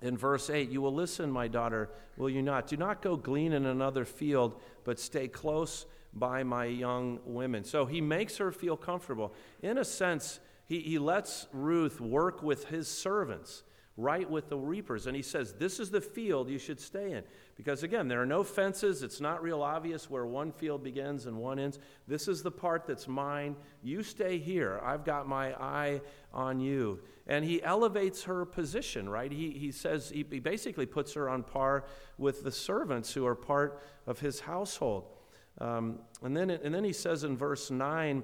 in 0.00 0.16
verse 0.16 0.48
8, 0.48 0.70
You 0.70 0.80
will 0.80 0.94
listen, 0.94 1.30
my 1.30 1.46
daughter, 1.46 1.90
will 2.16 2.30
you 2.30 2.40
not? 2.40 2.66
Do 2.68 2.78
not 2.78 3.02
go 3.02 3.16
glean 3.16 3.52
in 3.52 3.66
another 3.66 4.06
field, 4.06 4.58
but 4.84 4.98
stay 4.98 5.28
close 5.28 5.84
by 6.12 6.42
my 6.42 6.64
young 6.64 7.20
women. 7.24 7.64
So 7.64 7.86
he 7.86 8.00
makes 8.00 8.38
her 8.38 8.52
feel 8.52 8.76
comfortable. 8.76 9.32
In 9.62 9.78
a 9.78 9.84
sense, 9.84 10.40
he, 10.66 10.80
he 10.80 10.98
lets 10.98 11.46
Ruth 11.52 12.00
work 12.00 12.42
with 12.42 12.66
his 12.66 12.88
servants, 12.88 13.62
right 13.96 14.28
with 14.28 14.48
the 14.48 14.56
reapers. 14.56 15.06
And 15.06 15.14
he 15.14 15.22
says, 15.22 15.54
This 15.54 15.78
is 15.78 15.90
the 15.90 16.00
field 16.00 16.48
you 16.48 16.58
should 16.58 16.80
stay 16.80 17.12
in. 17.12 17.22
Because 17.56 17.82
again, 17.82 18.08
there 18.08 18.20
are 18.20 18.26
no 18.26 18.42
fences. 18.42 19.02
It's 19.02 19.20
not 19.20 19.42
real 19.42 19.62
obvious 19.62 20.08
where 20.08 20.26
one 20.26 20.50
field 20.50 20.82
begins 20.82 21.26
and 21.26 21.36
one 21.36 21.58
ends. 21.58 21.78
This 22.08 22.26
is 22.26 22.42
the 22.42 22.50
part 22.50 22.86
that's 22.86 23.06
mine. 23.06 23.54
You 23.82 24.02
stay 24.02 24.38
here. 24.38 24.80
I've 24.82 25.04
got 25.04 25.28
my 25.28 25.54
eye 25.54 26.00
on 26.32 26.60
you. 26.60 27.00
And 27.26 27.44
he 27.44 27.62
elevates 27.62 28.24
her 28.24 28.44
position, 28.44 29.08
right? 29.08 29.30
He, 29.30 29.50
he 29.50 29.70
says, 29.70 30.10
he, 30.10 30.26
he 30.28 30.40
basically 30.40 30.86
puts 30.86 31.14
her 31.14 31.28
on 31.28 31.44
par 31.44 31.84
with 32.18 32.42
the 32.42 32.50
servants 32.50 33.12
who 33.12 33.26
are 33.26 33.36
part 33.36 33.82
of 34.06 34.18
his 34.18 34.40
household. 34.40 35.04
Um, 35.60 35.98
and, 36.22 36.36
then, 36.36 36.50
and 36.50 36.74
then 36.74 36.84
he 36.84 36.92
says 36.92 37.24
in 37.24 37.36
verse 37.36 37.70
9, 37.70 38.22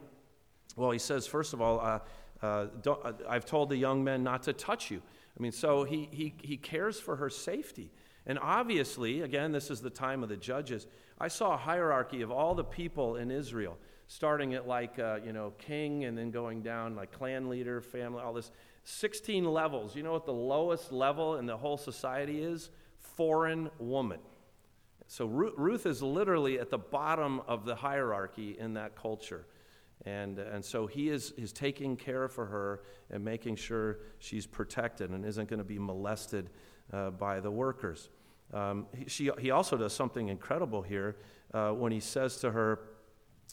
well, 0.77 0.91
he 0.91 0.99
says, 0.99 1.27
first 1.27 1.53
of 1.53 1.61
all, 1.61 1.81
uh, 1.81 1.99
uh, 2.43 2.67
uh, 2.87 3.13
I've 3.29 3.47
told 3.47 3.71
the 3.71 3.77
young 3.77 4.05
men 4.05 4.23
not 4.23 4.43
to 4.45 4.53
touch 4.53 4.91
you. 4.91 5.03
I 5.39 5.43
mean, 5.43 5.53
so 5.53 5.85
he, 5.85 6.09
he, 6.11 6.35
he 6.43 6.57
cares 6.57 6.99
for 6.99 7.17
her 7.17 7.31
safety. 7.31 7.91
And 8.27 8.39
obviously, 8.39 9.23
again, 9.23 9.53
this 9.53 9.71
is 9.71 9.81
the 9.81 9.91
time 9.91 10.23
of 10.23 10.29
the 10.29 10.37
judges. 10.37 10.87
I 11.19 11.29
saw 11.29 11.55
a 11.55 11.57
hierarchy 11.57 12.23
of 12.23 12.31
all 12.31 12.55
the 12.55 12.65
people 12.65 13.17
in 13.17 13.31
Israel, 13.31 13.79
starting 14.09 14.55
at 14.55 14.67
like, 14.67 14.99
uh, 14.99 15.21
you 15.25 15.33
know, 15.33 15.53
king 15.59 16.05
and 16.05 16.17
then 16.17 16.31
going 16.31 16.63
down 16.63 16.97
like 16.97 17.13
clan 17.13 17.49
leader, 17.49 17.81
family, 17.81 18.23
all 18.23 18.33
this. 18.33 18.51
16 18.85 19.45
levels. 19.45 19.97
You 19.97 20.03
know 20.03 20.13
what 20.13 20.27
the 20.27 20.33
lowest 20.33 20.93
level 20.93 21.37
in 21.37 21.47
the 21.47 21.57
whole 21.57 21.77
society 21.77 22.43
is? 22.43 22.71
Foreign 22.99 23.71
woman. 23.79 24.21
So 25.09 25.27
Ruth 25.27 25.87
is 25.87 26.03
literally 26.03 26.59
at 26.59 26.71
the 26.71 26.79
bottom 26.79 27.41
of 27.47 27.65
the 27.65 27.77
hierarchy 27.77 28.57
in 28.59 28.75
that 28.75 28.97
culture. 28.97 29.47
And, 30.05 30.39
and 30.39 30.65
so 30.65 30.87
he 30.87 31.09
is, 31.09 31.33
is 31.33 31.53
taking 31.53 31.97
care 31.97 32.29
for 32.29 32.47
her 32.47 32.83
and 33.11 33.25
making 33.25 33.57
sure 33.57 34.01
she's 34.19 34.47
protected 34.47 35.11
and 35.11 35.25
isn't 35.25 35.49
going 35.49 35.59
to 35.59 35.65
be 35.65 35.79
molested 35.79 36.51
uh, 36.93 37.11
by 37.11 37.41
the 37.41 37.51
workers. 37.51 38.11
Um, 38.53 38.87
he, 38.95 39.09
she, 39.09 39.31
he 39.39 39.51
also 39.51 39.77
does 39.77 39.93
something 39.93 40.29
incredible 40.29 40.83
here 40.83 41.17
uh, 41.55 41.71
when 41.71 41.93
he 41.93 42.01
says 42.01 42.37
to 42.39 42.51
her, 42.51 42.81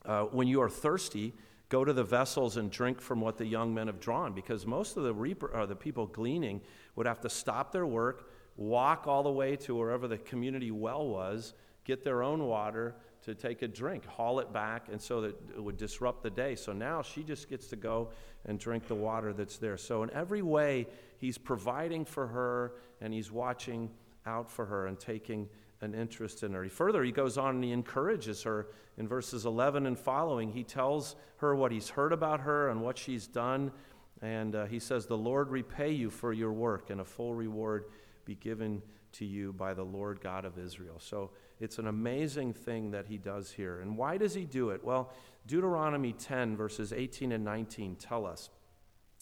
uh, 0.06 0.24
When 0.24 0.48
you 0.48 0.62
are 0.62 0.70
thirsty, 0.70 1.34
go 1.70 1.86
to 1.86 1.94
the 1.94 2.04
vessels 2.04 2.58
and 2.58 2.70
drink 2.70 3.02
from 3.02 3.22
what 3.22 3.38
the 3.38 3.46
young 3.46 3.74
men 3.74 3.88
have 3.88 4.00
drawn. 4.00 4.34
Because 4.34 4.66
most 4.66 4.98
of 4.98 5.04
the, 5.04 5.14
reaper, 5.14 5.48
or 5.48 5.66
the 5.66 5.76
people 5.76 6.06
gleaning 6.08 6.62
would 6.96 7.08
have 7.08 7.22
to 7.22 7.30
stop 7.30 7.72
their 7.72 7.88
work, 7.88 8.30
walk 8.56 9.08
all 9.08 9.24
the 9.24 9.32
way 9.32 9.56
to 9.56 9.76
wherever 9.76 10.08
the 10.08 10.18
community 10.18 10.72
well 10.72 11.08
was, 11.08 11.54
get 11.86 12.04
their 12.04 12.24
own 12.24 12.44
water 12.46 12.96
to 13.24 13.34
take 13.34 13.62
a 13.62 13.68
drink, 13.68 14.06
haul 14.06 14.40
it 14.40 14.52
back, 14.52 14.88
and 14.92 15.02
so 15.02 15.22
that 15.22 15.36
it 15.56 15.64
would 15.64 15.78
disrupt 15.78 16.24
the 16.24 16.30
day. 16.30 16.56
So 16.56 16.74
now 16.74 17.02
she 17.02 17.24
just 17.24 17.50
gets 17.50 17.68
to 17.68 17.76
go 17.76 18.10
and 18.46 18.60
drink 18.60 18.88
the 18.88 18.96
water 18.96 19.34
that's 19.34 19.58
there. 19.58 19.78
So, 19.78 20.04
in 20.04 20.12
every 20.12 20.42
way, 20.42 20.88
he's 21.18 21.38
providing 21.38 22.04
for 22.04 22.28
her 22.28 22.74
and 23.00 23.14
he's 23.14 23.32
watching 23.32 23.90
out 24.26 24.52
for 24.52 24.66
her 24.66 24.88
and 24.88 25.00
taking 25.00 25.48
an 25.82 25.94
interest 25.94 26.44
in 26.44 26.54
her. 26.54 26.68
Further, 26.70 27.04
he 27.04 27.12
goes 27.12 27.38
on 27.38 27.56
and 27.56 27.64
he 27.64 27.72
encourages 27.72 28.44
her 28.44 28.68
in 28.98 29.08
verses 29.08 29.46
11 29.46 29.86
and 29.86 29.98
following. 29.98 30.52
He 30.52 30.64
tells 30.64 31.16
her 31.38 31.56
what 31.56 31.72
he's 31.72 31.90
heard 31.90 32.14
about 32.14 32.42
her 32.42 32.70
and 32.70 32.82
what 32.82 32.98
she's 32.98 33.28
done. 33.28 33.72
And 34.22 34.56
uh, 34.56 34.66
he 34.66 34.80
says, 34.80 35.06
The 35.06 35.18
Lord 35.18 35.50
repay 35.50 35.92
you 35.92 36.10
for 36.10 36.32
your 36.32 36.54
work, 36.54 36.90
and 36.90 37.02
a 37.02 37.06
full 37.06 37.34
reward 37.34 37.86
be 38.26 38.36
given 38.36 38.82
to 39.14 39.26
you 39.26 39.54
by 39.54 39.74
the 39.74 39.84
Lord 39.84 40.22
God 40.22 40.46
of 40.46 40.58
Israel. 40.58 41.00
So 41.00 41.32
it's 41.60 41.78
an 41.78 41.88
amazing 41.88 42.54
thing 42.54 42.92
that 42.92 43.06
he 43.06 43.18
does 43.18 43.52
here. 43.52 43.80
And 43.80 43.98
why 43.98 44.18
does 44.18 44.34
he 44.34 44.46
do 44.46 44.72
it? 44.72 44.84
Well, 44.84 45.12
Deuteronomy 45.48 46.14
10, 46.14 46.56
verses 46.58 46.94
18 46.94 47.32
and 47.32 47.44
19 47.44 47.96
tell 47.96 48.26
us. 48.26 48.50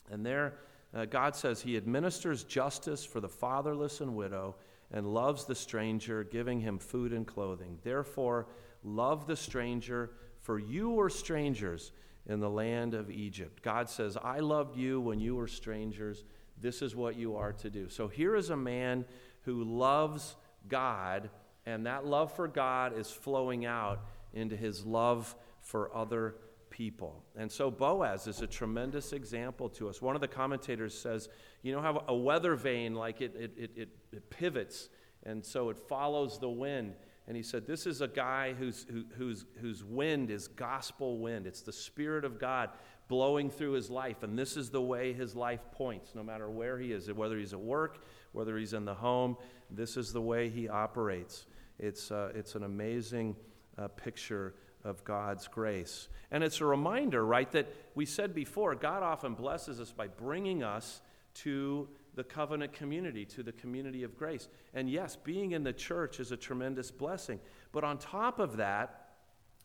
And 0.10 0.26
there, 0.26 0.56
uh, 0.94 1.06
God 1.06 1.36
says 1.36 1.62
he 1.62 1.78
administers 1.78 2.44
justice 2.44 3.06
for 3.06 3.20
the 3.20 3.30
fatherless 3.30 4.02
and 4.02 4.16
widow 4.16 4.56
and 4.92 5.14
loves 5.14 5.46
the 5.46 5.56
stranger, 5.56 6.24
giving 6.24 6.60
him 6.60 6.78
food 6.78 7.14
and 7.14 7.26
clothing. 7.26 7.80
Therefore, 7.84 8.48
love 8.84 9.26
the 9.26 9.36
stranger, 9.36 10.12
for 10.42 10.60
you 10.60 10.90
were 10.90 11.10
strangers 11.10 11.92
in 12.28 12.40
the 12.40 12.50
land 12.50 12.94
of 12.94 13.10
Egypt. 13.10 13.62
God 13.62 13.90
says, 13.90 14.18
I 14.22 14.40
loved 14.40 14.76
you 14.76 15.00
when 15.00 15.20
you 15.20 15.36
were 15.36 15.48
strangers. 15.48 16.24
This 16.62 16.82
is 16.82 16.96
what 16.96 17.16
you 17.16 17.36
are 17.36 17.54
to 17.54 17.70
do. 17.70 17.90
So 17.90 18.08
here 18.08 18.36
is 18.36 18.50
a 18.50 18.58
man 18.58 19.06
who 19.42 19.64
loves 19.64 20.36
God, 20.68 21.30
and 21.66 21.86
that 21.86 22.06
love 22.06 22.36
for 22.36 22.48
God 22.48 22.98
is 22.98 23.10
flowing 23.10 23.66
out 23.66 24.06
into 24.34 24.56
his 24.56 24.86
love 24.86 25.36
for 25.60 25.96
other 25.96 26.36
people. 26.70 27.24
And 27.36 27.52
so 27.52 27.70
Boaz 27.70 28.28
is 28.28 28.42
a 28.42 28.48
tremendous 28.48 29.14
example 29.14 29.70
to 29.70 29.90
us. 29.90 30.02
One 30.02 30.16
of 30.16 30.22
the 30.22 30.28
commentators 30.28 30.98
says, 30.98 31.30
you 31.62 31.72
know 31.74 31.82
how 31.82 32.04
a 32.08 32.16
weather 32.16 32.56
vane, 32.56 32.96
like 32.96 33.22
it, 33.22 33.36
it, 33.36 33.52
it, 33.58 33.90
it, 34.12 34.30
pivots, 34.30 34.90
and 35.24 35.46
so 35.46 35.70
it 35.70 35.78
follows 35.78 36.40
the 36.40 36.50
wind. 36.50 36.96
And 37.28 37.38
he 37.38 37.44
said, 37.44 37.68
This 37.68 37.86
is 37.86 38.02
a 38.02 38.08
guy 38.08 38.54
whose, 38.54 38.88
who, 38.92 39.06
whose, 39.16 39.46
whose 39.62 39.84
wind 39.84 40.32
is 40.32 40.48
gospel 40.48 41.20
wind. 41.20 41.46
It's 41.46 41.62
the 41.62 41.72
Spirit 41.72 42.26
of 42.26 42.40
God 42.40 42.72
blowing 43.12 43.50
through 43.50 43.74
his 43.74 43.90
life. 43.90 44.24
And 44.24 44.40
this 44.40 44.56
is 44.56 44.70
the 44.70 44.82
way 44.82 45.12
his 45.12 45.36
life 45.36 45.60
points, 45.74 46.16
no 46.16 46.24
matter 46.24 46.50
where 46.50 46.80
he 46.80 46.94
is, 46.94 47.12
whether 47.12 47.38
he's 47.38 47.52
at 47.52 47.60
work, 47.60 48.06
whether 48.32 48.58
he's 48.58 48.72
in 48.72 48.86
the 48.86 48.96
home. 48.96 49.36
This 49.70 49.98
is 49.98 50.14
the 50.14 50.22
way 50.22 50.48
he 50.48 50.70
operates. 50.70 51.46
It's, 51.78 52.10
uh, 52.10 52.32
it's 52.34 52.56
an 52.56 52.64
amazing 52.64 53.36
uh, 53.78 53.90
picture 53.90 54.56
of 54.86 55.04
God's 55.04 55.50
grace. 55.50 56.08
And 56.32 56.42
it's 56.42 56.62
a 56.62 56.66
reminder, 56.66 57.26
right, 57.26 57.52
that 57.52 57.68
we 57.96 58.06
said 58.06 58.34
before, 58.34 58.76
God 58.76 59.04
often 59.04 59.34
blesses 59.34 59.82
us 59.82 59.92
by 59.92 60.08
bringing 60.08 60.64
us 60.64 61.02
to 61.34 61.90
the 62.16 62.24
covenant 62.24 62.72
community, 62.72 63.26
to 63.26 63.44
the 63.44 63.52
community 63.52 64.04
of 64.04 64.18
grace. 64.18 64.48
And 64.74 64.90
yes, 64.90 65.18
being 65.18 65.52
in 65.52 65.64
the 65.64 65.74
church 65.74 66.22
is 66.22 66.32
a 66.32 66.38
tremendous 66.38 66.92
blessing. 66.92 67.42
But 67.74 67.84
on 67.84 67.98
top 67.98 68.40
of 68.40 68.56
that, 68.58 69.10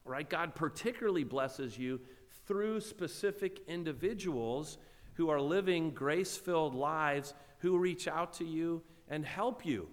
right, 0.04 0.28
God 0.28 0.56
particularly 0.56 1.24
blesses 1.24 1.78
you 1.78 2.00
through 2.46 2.80
specific 2.80 3.60
individuals 3.66 4.78
who 5.14 5.30
are 5.30 5.40
living 5.40 5.90
grace 5.90 6.36
filled 6.36 6.74
lives 6.74 7.34
who 7.58 7.78
reach 7.78 8.06
out 8.06 8.34
to 8.34 8.44
you 8.44 8.82
and 9.08 9.24
help 9.24 9.64
you. 9.64 9.88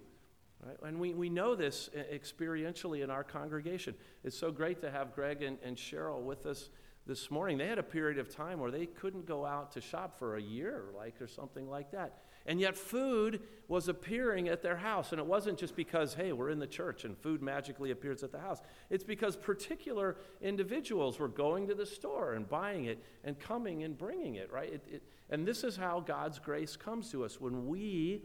Right? 0.64 0.76
And 0.88 1.00
we, 1.00 1.14
we 1.14 1.28
know 1.28 1.54
this 1.54 1.90
experientially 2.12 3.02
in 3.02 3.10
our 3.10 3.24
congregation. 3.24 3.94
It's 4.22 4.36
so 4.36 4.50
great 4.50 4.80
to 4.80 4.90
have 4.90 5.14
Greg 5.14 5.42
and, 5.42 5.58
and 5.64 5.76
Cheryl 5.76 6.22
with 6.22 6.46
us 6.46 6.70
this 7.06 7.30
morning. 7.30 7.58
They 7.58 7.66
had 7.66 7.78
a 7.78 7.82
period 7.82 8.18
of 8.18 8.34
time 8.34 8.58
where 8.58 8.70
they 8.70 8.86
couldn't 8.86 9.26
go 9.26 9.44
out 9.44 9.72
to 9.72 9.80
shop 9.80 10.18
for 10.18 10.36
a 10.36 10.42
year, 10.42 10.84
like, 10.96 11.20
or 11.20 11.26
something 11.26 11.68
like 11.68 11.90
that. 11.92 12.18
And 12.46 12.60
yet, 12.60 12.76
food 12.76 13.40
was 13.68 13.88
appearing 13.88 14.48
at 14.48 14.62
their 14.62 14.76
house. 14.76 15.12
And 15.12 15.18
it 15.18 15.26
wasn't 15.26 15.58
just 15.58 15.74
because, 15.74 16.14
hey, 16.14 16.32
we're 16.32 16.50
in 16.50 16.58
the 16.58 16.66
church 16.66 17.04
and 17.04 17.16
food 17.16 17.42
magically 17.42 17.90
appears 17.90 18.22
at 18.22 18.32
the 18.32 18.38
house. 18.38 18.60
It's 18.90 19.04
because 19.04 19.36
particular 19.36 20.16
individuals 20.42 21.18
were 21.18 21.28
going 21.28 21.68
to 21.68 21.74
the 21.74 21.86
store 21.86 22.34
and 22.34 22.48
buying 22.48 22.84
it 22.84 23.02
and 23.24 23.38
coming 23.38 23.82
and 23.82 23.96
bringing 23.96 24.34
it, 24.34 24.52
right? 24.52 24.72
It, 24.74 24.84
it, 24.90 25.02
and 25.30 25.46
this 25.46 25.64
is 25.64 25.76
how 25.76 26.00
God's 26.00 26.38
grace 26.38 26.76
comes 26.76 27.10
to 27.12 27.24
us 27.24 27.40
when 27.40 27.66
we 27.66 28.22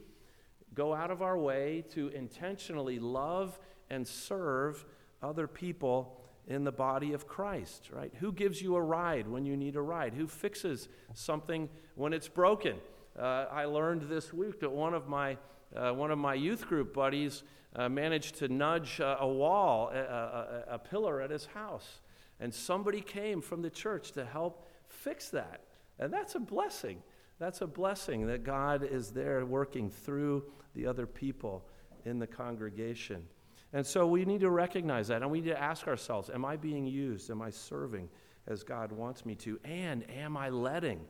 go 0.73 0.93
out 0.93 1.11
of 1.11 1.21
our 1.21 1.37
way 1.37 1.85
to 1.91 2.09
intentionally 2.09 2.99
love 2.99 3.57
and 3.89 4.07
serve 4.07 4.85
other 5.21 5.47
people 5.47 6.21
in 6.47 6.63
the 6.63 6.71
body 6.71 7.13
of 7.13 7.27
Christ, 7.27 7.89
right? 7.93 8.11
Who 8.19 8.31
gives 8.31 8.61
you 8.61 8.75
a 8.75 8.81
ride 8.81 9.27
when 9.27 9.45
you 9.45 9.55
need 9.55 9.75
a 9.75 9.81
ride? 9.81 10.13
Who 10.13 10.27
fixes 10.27 10.89
something 11.13 11.69
when 11.95 12.11
it's 12.11 12.27
broken? 12.27 12.77
Uh, 13.19 13.47
I 13.51 13.65
learned 13.65 14.03
this 14.03 14.33
week 14.33 14.61
that 14.61 14.71
one 14.71 14.93
of 14.93 15.09
my, 15.09 15.37
uh, 15.75 15.91
one 15.91 16.09
of 16.09 16.17
my 16.17 16.35
youth 16.35 16.67
group 16.67 16.93
buddies 16.93 17.43
uh, 17.75 17.89
managed 17.89 18.35
to 18.35 18.47
nudge 18.47 18.99
a 19.01 19.27
wall, 19.27 19.89
a, 19.93 19.99
a, 19.99 20.63
a 20.75 20.79
pillar 20.79 21.21
at 21.21 21.29
his 21.29 21.45
house. 21.47 21.99
And 22.39 22.53
somebody 22.53 23.01
came 23.01 23.41
from 23.41 23.61
the 23.61 23.69
church 23.69 24.13
to 24.13 24.23
help 24.23 24.65
fix 24.87 25.29
that. 25.29 25.61
And 25.99 26.13
that's 26.13 26.35
a 26.35 26.39
blessing. 26.39 27.03
That's 27.39 27.61
a 27.61 27.67
blessing 27.67 28.25
that 28.27 28.43
God 28.43 28.83
is 28.83 29.11
there 29.11 29.45
working 29.45 29.89
through 29.89 30.45
the 30.73 30.87
other 30.87 31.05
people 31.05 31.65
in 32.05 32.19
the 32.19 32.27
congregation. 32.27 33.25
And 33.73 33.85
so 33.85 34.07
we 34.07 34.25
need 34.25 34.41
to 34.41 34.49
recognize 34.49 35.09
that 35.09 35.21
and 35.21 35.29
we 35.29 35.41
need 35.41 35.49
to 35.49 35.61
ask 35.61 35.87
ourselves 35.87 36.29
Am 36.29 36.45
I 36.45 36.55
being 36.55 36.85
used? 36.85 37.29
Am 37.29 37.41
I 37.41 37.49
serving 37.49 38.09
as 38.47 38.63
God 38.63 38.91
wants 38.91 39.25
me 39.25 39.35
to? 39.35 39.59
And 39.65 40.09
am 40.09 40.37
I 40.37 40.49
letting 40.49 41.01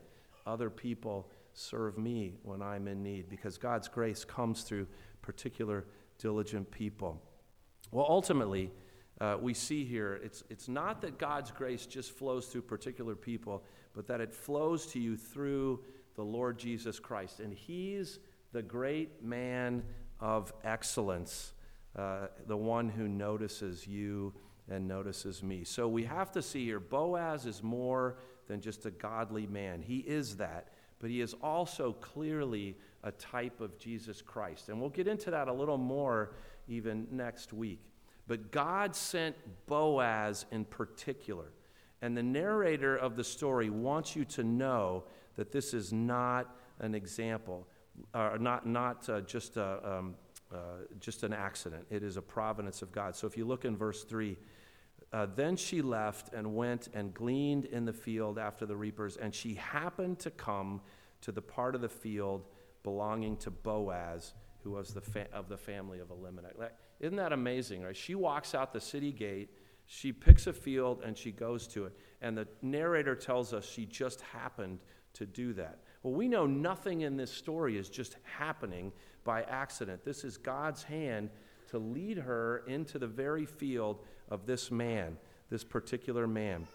other 0.46 0.68
people 0.70 1.30
serve 1.54 1.98
me 1.98 2.34
when 2.42 2.62
I'm 2.62 2.88
in 2.88 3.02
need? 3.02 3.28
Because 3.28 3.58
God's 3.58 3.88
grace 3.88 4.24
comes 4.24 4.62
through 4.62 4.86
particular 5.22 5.86
diligent 6.18 6.70
people. 6.70 7.20
Well, 7.90 8.06
ultimately, 8.08 8.70
uh, 9.20 9.36
we 9.40 9.54
see 9.54 9.84
here 9.84 10.20
it's, 10.22 10.44
it's 10.48 10.68
not 10.68 11.00
that 11.02 11.18
God's 11.18 11.50
grace 11.50 11.86
just 11.86 12.12
flows 12.12 12.46
through 12.46 12.62
particular 12.62 13.14
people, 13.14 13.64
but 13.94 14.06
that 14.06 14.20
it 14.20 14.32
flows 14.32 14.86
to 14.88 15.00
you 15.00 15.16
through 15.16 15.80
the 16.14 16.22
Lord 16.22 16.58
Jesus 16.58 16.98
Christ. 16.98 17.40
And 17.40 17.52
He's 17.52 18.18
the 18.52 18.62
great 18.62 19.22
man 19.22 19.82
of 20.20 20.52
excellence 20.64 21.52
uh, 21.96 22.28
the 22.46 22.56
one 22.56 22.88
who 22.88 23.08
notices 23.08 23.86
you 23.86 24.32
and 24.68 24.86
notices 24.86 25.42
me. 25.42 25.64
So 25.64 25.88
we 25.88 26.04
have 26.04 26.30
to 26.32 26.42
see 26.42 26.64
here 26.64 26.78
Boaz 26.78 27.46
is 27.46 27.62
more 27.62 28.18
than 28.46 28.60
just 28.60 28.86
a 28.86 28.90
godly 28.90 29.46
man. 29.46 29.82
He 29.82 29.98
is 29.98 30.36
that, 30.36 30.68
but 31.00 31.10
he 31.10 31.20
is 31.20 31.34
also 31.42 31.92
clearly 31.94 32.76
a 33.02 33.10
type 33.12 33.60
of 33.60 33.78
Jesus 33.78 34.22
Christ. 34.22 34.68
And 34.68 34.80
we'll 34.80 34.90
get 34.90 35.08
into 35.08 35.30
that 35.30 35.48
a 35.48 35.52
little 35.52 35.78
more 35.78 36.32
even 36.68 37.06
next 37.10 37.52
week. 37.52 37.80
But 38.26 38.52
God 38.52 38.94
sent 38.94 39.34
Boaz 39.66 40.46
in 40.52 40.64
particular. 40.64 41.52
And 42.02 42.16
the 42.16 42.22
narrator 42.22 42.96
of 42.96 43.16
the 43.16 43.24
story 43.24 43.70
wants 43.70 44.14
you 44.14 44.24
to 44.26 44.44
know 44.44 45.04
that 45.36 45.50
this 45.50 45.74
is 45.74 45.92
not 45.92 46.56
an 46.78 46.94
example, 46.94 47.66
uh, 48.14 48.36
not, 48.38 48.66
not 48.66 49.08
uh, 49.08 49.20
just 49.22 49.56
a, 49.56 49.80
um, 49.84 50.14
uh, 50.52 50.84
just 51.00 51.22
an 51.22 51.32
accident. 51.32 51.86
It 51.90 52.02
is 52.02 52.16
a 52.16 52.22
providence 52.22 52.82
of 52.82 52.92
God. 52.92 53.16
So 53.16 53.26
if 53.26 53.36
you 53.36 53.44
look 53.44 53.64
in 53.64 53.76
verse 53.76 54.04
3, 54.04 54.36
uh, 55.12 55.26
then 55.34 55.56
she 55.56 55.82
left 55.82 56.32
and 56.32 56.54
went 56.54 56.88
and 56.94 57.12
gleaned 57.12 57.64
in 57.64 57.84
the 57.84 57.92
field 57.92 58.38
after 58.38 58.64
the 58.64 58.76
reapers, 58.76 59.16
and 59.16 59.34
she 59.34 59.54
happened 59.54 60.18
to 60.20 60.30
come 60.30 60.80
to 61.22 61.32
the 61.32 61.42
part 61.42 61.74
of 61.74 61.80
the 61.80 61.88
field 61.88 62.46
belonging 62.82 63.36
to 63.38 63.50
Boaz, 63.50 64.34
who 64.62 64.70
was 64.70 64.94
the 64.94 65.00
fa- 65.00 65.28
of 65.32 65.48
the 65.48 65.56
family 65.56 65.98
of 65.98 66.10
Elimelech. 66.10 66.54
Like, 66.58 66.74
isn't 67.00 67.16
that 67.16 67.32
amazing, 67.32 67.82
right? 67.82 67.96
She 67.96 68.14
walks 68.14 68.54
out 68.54 68.72
the 68.72 68.80
city 68.80 69.12
gate, 69.12 69.50
she 69.86 70.12
picks 70.12 70.46
a 70.46 70.52
field, 70.52 71.02
and 71.04 71.16
she 71.18 71.32
goes 71.32 71.66
to 71.68 71.86
it. 71.86 71.92
And 72.22 72.38
the 72.38 72.46
narrator 72.62 73.16
tells 73.16 73.52
us 73.52 73.68
she 73.68 73.86
just 73.86 74.20
happened 74.20 74.78
to 75.14 75.26
do 75.26 75.52
that. 75.54 75.80
Well, 76.02 76.14
we 76.14 76.28
know 76.28 76.46
nothing 76.46 77.00
in 77.00 77.16
this 77.16 77.32
story 77.32 77.76
is 77.76 77.88
just 77.88 78.16
happening 78.22 78.92
by 79.24 79.42
accident. 79.42 80.04
This 80.04 80.22
is 80.24 80.36
God's 80.36 80.82
hand 80.82 81.30
to 81.70 81.78
lead 81.78 82.18
her 82.18 82.64
into 82.66 82.98
the 82.98 83.06
very 83.06 83.44
field 83.44 84.04
of 84.30 84.46
this 84.46 84.70
man, 84.70 85.16
this 85.50 85.64
particular 85.64 86.26
man. 86.26 86.66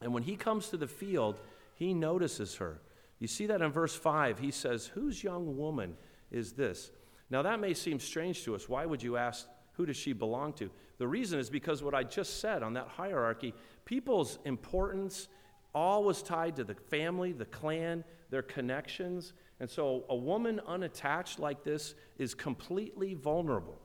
And 0.00 0.12
when 0.12 0.22
he 0.22 0.36
comes 0.36 0.68
to 0.68 0.76
the 0.76 0.86
field, 0.86 1.36
he 1.74 1.94
notices 1.94 2.56
her. 2.56 2.80
You 3.18 3.26
see 3.26 3.46
that 3.46 3.62
in 3.62 3.70
verse 3.70 3.94
5. 3.94 4.38
He 4.38 4.50
says, 4.50 4.86
Whose 4.86 5.22
young 5.22 5.56
woman 5.56 5.96
is 6.30 6.52
this? 6.52 6.90
Now, 7.30 7.42
that 7.42 7.60
may 7.60 7.74
seem 7.74 7.98
strange 7.98 8.44
to 8.44 8.54
us. 8.54 8.68
Why 8.68 8.86
would 8.86 9.02
you 9.02 9.16
ask, 9.16 9.46
Who 9.72 9.86
does 9.86 9.96
she 9.96 10.12
belong 10.12 10.52
to? 10.54 10.70
The 10.98 11.08
reason 11.08 11.38
is 11.38 11.50
because 11.50 11.82
what 11.82 11.94
I 11.94 12.02
just 12.02 12.40
said 12.40 12.62
on 12.62 12.74
that 12.74 12.88
hierarchy, 12.88 13.54
people's 13.84 14.38
importance 14.44 15.28
all 15.74 16.04
was 16.04 16.22
tied 16.22 16.56
to 16.56 16.64
the 16.64 16.74
family, 16.74 17.32
the 17.32 17.44
clan, 17.44 18.02
their 18.30 18.42
connections. 18.42 19.34
And 19.60 19.68
so 19.68 20.04
a 20.08 20.16
woman 20.16 20.60
unattached 20.66 21.38
like 21.38 21.64
this 21.64 21.94
is 22.18 22.34
completely 22.34 23.14
vulnerable. 23.14 23.78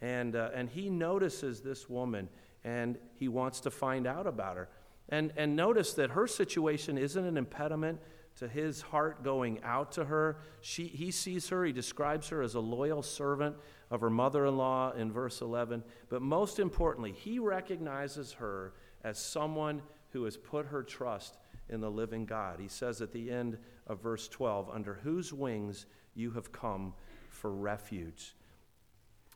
And, 0.00 0.36
uh, 0.36 0.50
and 0.54 0.68
he 0.68 0.88
notices 0.88 1.60
this 1.60 1.88
woman 1.88 2.28
and 2.64 2.98
he 3.14 3.28
wants 3.28 3.60
to 3.60 3.70
find 3.70 4.06
out 4.06 4.26
about 4.26 4.56
her. 4.56 4.68
And, 5.08 5.32
and 5.36 5.56
notice 5.56 5.94
that 5.94 6.10
her 6.10 6.26
situation 6.26 6.96
isn't 6.96 7.24
an 7.24 7.36
impediment 7.36 8.00
to 8.36 8.48
his 8.48 8.80
heart 8.80 9.22
going 9.22 9.62
out 9.62 9.92
to 9.92 10.04
her. 10.06 10.38
She, 10.60 10.86
he 10.86 11.10
sees 11.10 11.48
her, 11.48 11.64
he 11.64 11.72
describes 11.72 12.28
her 12.28 12.42
as 12.42 12.54
a 12.54 12.60
loyal 12.60 13.02
servant 13.02 13.56
of 13.90 14.00
her 14.00 14.10
mother 14.10 14.46
in 14.46 14.56
law 14.56 14.92
in 14.92 15.12
verse 15.12 15.40
11. 15.40 15.82
But 16.08 16.22
most 16.22 16.58
importantly, 16.58 17.12
he 17.12 17.38
recognizes 17.38 18.32
her 18.34 18.72
as 19.04 19.18
someone 19.18 19.82
who 20.10 20.24
has 20.24 20.36
put 20.36 20.66
her 20.66 20.82
trust 20.82 21.36
in 21.68 21.80
the 21.80 21.90
living 21.90 22.24
God. 22.24 22.58
He 22.60 22.68
says 22.68 23.00
at 23.00 23.12
the 23.12 23.30
end 23.30 23.58
of 23.86 24.00
verse 24.00 24.28
12, 24.28 24.70
Under 24.72 24.94
whose 24.94 25.32
wings 25.32 25.86
you 26.14 26.30
have 26.32 26.52
come 26.52 26.94
for 27.28 27.50
refuge. 27.50 28.34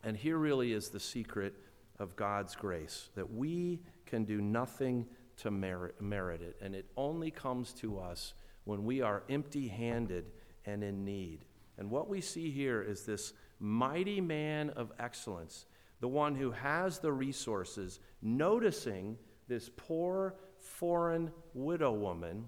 And 0.05 0.17
here 0.17 0.39
really 0.39 0.73
is 0.73 0.91
the 0.91 1.01
secret 1.01 1.55
of 1.99 2.17
God's 2.17 2.55
grace 2.55 3.09
that 3.15 3.33
we 3.33 3.81
can 4.05 4.25
do 4.25 4.41
nothing 4.41 5.07
to 5.39 5.51
merit, 5.51 6.01
merit 6.01 6.41
it, 6.41 6.57
and 6.63 6.75
it 6.75 6.87
only 6.97 7.31
comes 7.31 7.73
to 7.75 7.99
us 7.99 8.35
when 8.65 8.85
we 8.85 9.03
are 9.03 9.23
empty 9.29 9.69
handed 9.69 10.33
and 10.65 10.83
in 10.83 11.05
need. 11.05 11.45
And 11.79 11.91
what 11.91 12.09
we 12.09 12.21
see 12.21 12.51
here 12.51 12.83
is 12.83 13.05
this 13.05 13.33
mighty 13.61 14.21
man 14.21 14.71
of 14.71 14.93
excellence, 14.99 15.67
the 16.01 16.09
one 16.09 16.35
who 16.35 16.51
has 16.51 16.99
the 16.99 17.13
resources, 17.13 18.01
noticing 18.23 19.19
this 19.49 19.71
poor 19.77 20.35
foreign 20.59 21.31
widow 21.55 21.93
woman 21.93 22.47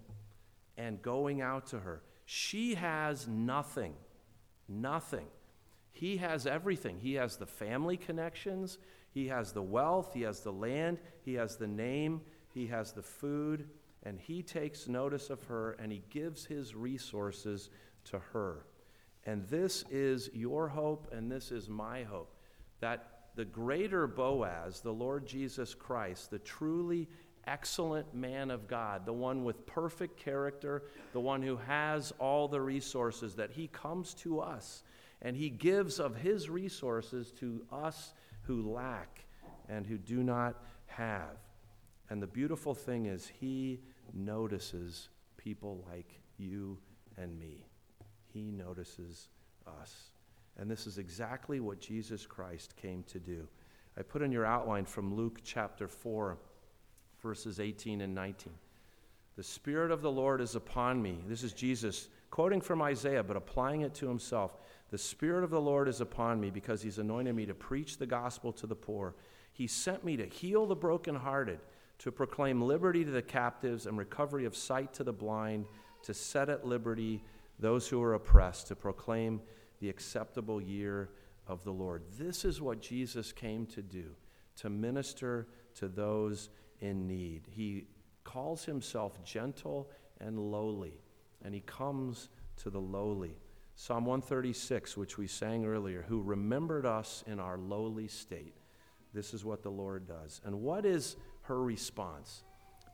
and 0.77 1.03
going 1.03 1.41
out 1.41 1.67
to 1.69 1.79
her. 1.81 2.03
She 2.25 2.75
has 2.75 3.27
nothing. 3.29 3.95
Nothing. 4.69 5.27
He 5.93 6.19
has 6.19 6.47
everything. 6.47 6.99
He 7.01 7.15
has 7.15 7.37
the 7.37 7.47
family 7.47 7.97
connections, 7.97 8.79
he 9.19 9.27
has 9.27 9.51
the 9.51 9.63
wealth, 9.63 10.15
he 10.15 10.23
has 10.23 10.41
the 10.41 10.53
land, 10.53 11.01
he 11.25 11.35
has 11.35 11.57
the 11.57 11.67
name, 11.67 12.21
he 12.55 12.69
has 12.69 12.93
the 12.93 13.03
food, 13.03 13.69
and 14.05 14.21
he 14.21 14.45
takes 14.45 14.87
notice 14.87 15.29
of 15.29 15.43
her 15.47 15.73
and 15.73 15.91
he 15.91 16.05
gives 16.09 16.45
his 16.45 16.77
resources 16.77 17.69
to 18.05 18.21
her. 18.33 18.65
And 19.27 19.45
this 19.49 19.85
is 19.91 20.31
your 20.33 20.69
hope, 20.69 21.13
and 21.13 21.29
this 21.29 21.51
is 21.51 21.69
my 21.69 22.05
hope 22.05 22.33
that 22.79 23.31
the 23.35 23.45
greater 23.45 24.07
Boaz, 24.07 24.83
the 24.83 24.93
Lord 24.93 25.27
Jesus 25.27 25.75
Christ, 25.75 26.31
the 26.31 26.39
truly 26.39 27.09
excellent 27.45 28.15
man 28.15 28.53
of 28.53 28.69
God, 28.69 29.05
the 29.05 29.13
one 29.13 29.43
with 29.43 29.67
perfect 29.67 30.17
character, 30.17 30.85
the 31.13 31.19
one 31.19 31.43
who 31.43 31.57
has 31.57 32.13
all 32.21 32.47
the 32.47 32.61
resources, 32.61 33.35
that 33.35 33.51
he 33.51 33.67
comes 33.67 34.15
to 34.15 34.39
us 34.39 34.85
and 35.23 35.37
he 35.37 35.51
gives 35.51 35.99
of 35.99 36.15
his 36.15 36.49
resources 36.49 37.33
to 37.33 37.65
us 37.73 38.15
who 38.49 38.73
lack 38.73 39.27
and 39.69 39.87
who 39.87 39.99
do 39.99 40.25
not 40.25 40.57
have. 40.87 41.37
And 42.11 42.21
the 42.21 42.27
beautiful 42.27 42.75
thing 42.75 43.07
is, 43.07 43.31
he 43.39 43.81
notices 44.15 45.11
people 45.37 45.85
like 45.89 46.21
you 46.39 46.79
and 47.19 47.39
me. 47.39 47.67
He 48.33 48.51
notices 48.51 49.29
us. 49.81 50.11
And 50.57 50.71
this 50.71 50.87
is 50.87 50.97
exactly 50.97 51.61
what 51.61 51.79
Jesus 51.79 52.27
Christ 52.27 52.75
came 52.75 53.05
to 53.05 53.21
do. 53.21 53.47
I 53.99 54.03
put 54.03 54.23
in 54.23 54.33
your 54.33 54.47
outline 54.47 54.87
from 54.87 55.15
Luke 55.15 55.41
chapter 55.45 55.87
4, 55.87 56.39
verses 57.23 57.61
18 57.61 58.01
and 58.01 58.15
19. 58.15 58.53
The 59.37 59.43
Spirit 59.43 59.91
of 59.91 60.01
the 60.01 60.11
Lord 60.11 60.41
is 60.41 60.55
upon 60.55 61.03
me. 61.03 61.19
This 61.29 61.43
is 61.43 61.53
Jesus 61.53 62.09
quoting 62.31 62.63
from 62.63 62.81
Isaiah, 62.81 63.23
but 63.23 63.37
applying 63.37 63.83
it 63.83 63.95
to 63.97 64.09
himself. 64.09 64.57
The 64.91 64.99
Spirit 64.99 65.45
of 65.45 65.51
the 65.51 65.61
Lord 65.61 65.87
is 65.87 66.01
upon 66.01 66.41
me 66.41 66.51
because 66.51 66.81
he's 66.81 66.99
anointed 66.99 67.35
me 67.35 67.47
to 67.47 67.55
preach 67.55 67.99
the 67.99 68.07
gospel 68.07 68.53
to 68.55 68.67
the 68.67 68.75
poor. 68.75 69.15
He 69.53 69.67
sent 69.67 70.05
me 70.05 70.17
to 70.17 70.27
heal 70.27 70.67
the 70.67 70.77
brokenhearted, 70.77 71.61
to 71.99 72.13
proclaim 72.13 72.63
liberty 72.63 73.05
to 73.05 73.11
the 73.11 73.23
captives 73.23 73.87
and 73.87 73.99
recovery 73.99 74.45
of 74.45 74.57
sight 74.57 74.95
to 74.95 75.05
the 75.05 75.13
blind, 75.13 75.67
to 76.03 76.15
set 76.15 76.49
at 76.49 76.67
liberty 76.67 77.23
those 77.59 77.89
who 77.89 78.03
are 78.03 78.15
oppressed, 78.15 78.69
to 78.69 78.77
proclaim 78.77 79.41
the 79.81 79.91
acceptable 79.91 80.61
year 80.61 81.11
of 81.47 81.65
the 81.65 81.73
Lord. 81.73 82.03
This 82.19 82.45
is 82.45 82.61
what 82.61 82.81
Jesus 82.81 83.33
came 83.33 83.67
to 83.67 83.83
do, 83.83 84.15
to 84.57 84.71
minister 84.71 85.49
to 85.75 85.89
those 85.89 86.51
in 86.81 87.07
need. 87.07 87.47
He 87.51 87.89
calls 88.25 88.65
himself 88.65 89.23
gentle 89.25 89.91
and 90.21 90.39
lowly, 90.39 91.01
and 91.45 91.53
he 91.53 91.61
comes 91.61 92.29
to 92.59 92.71
the 92.71 92.81
lowly. 92.81 93.37
Psalm 93.81 94.05
136, 94.07 94.97
which 94.97 95.19
we 95.19 95.29
sang 95.29 95.65
earlier, 95.65 96.05
who 96.09 96.21
remembered 96.21 96.85
us 96.85 97.23
in 97.29 97.39
our 97.39 97.57
lowly 97.57 98.09
state. 98.09 98.57
This 99.15 99.33
is 99.33 99.45
what 99.45 99.63
the 99.63 99.71
Lord 99.71 100.05
does. 100.05 100.41
And 100.45 100.63
what 100.63 100.85
is 100.85 101.15
her 101.43 101.63
response? 101.63 102.43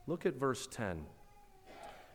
Look 0.05 0.27
at 0.27 0.35
verse 0.35 0.67
10. 0.67 1.07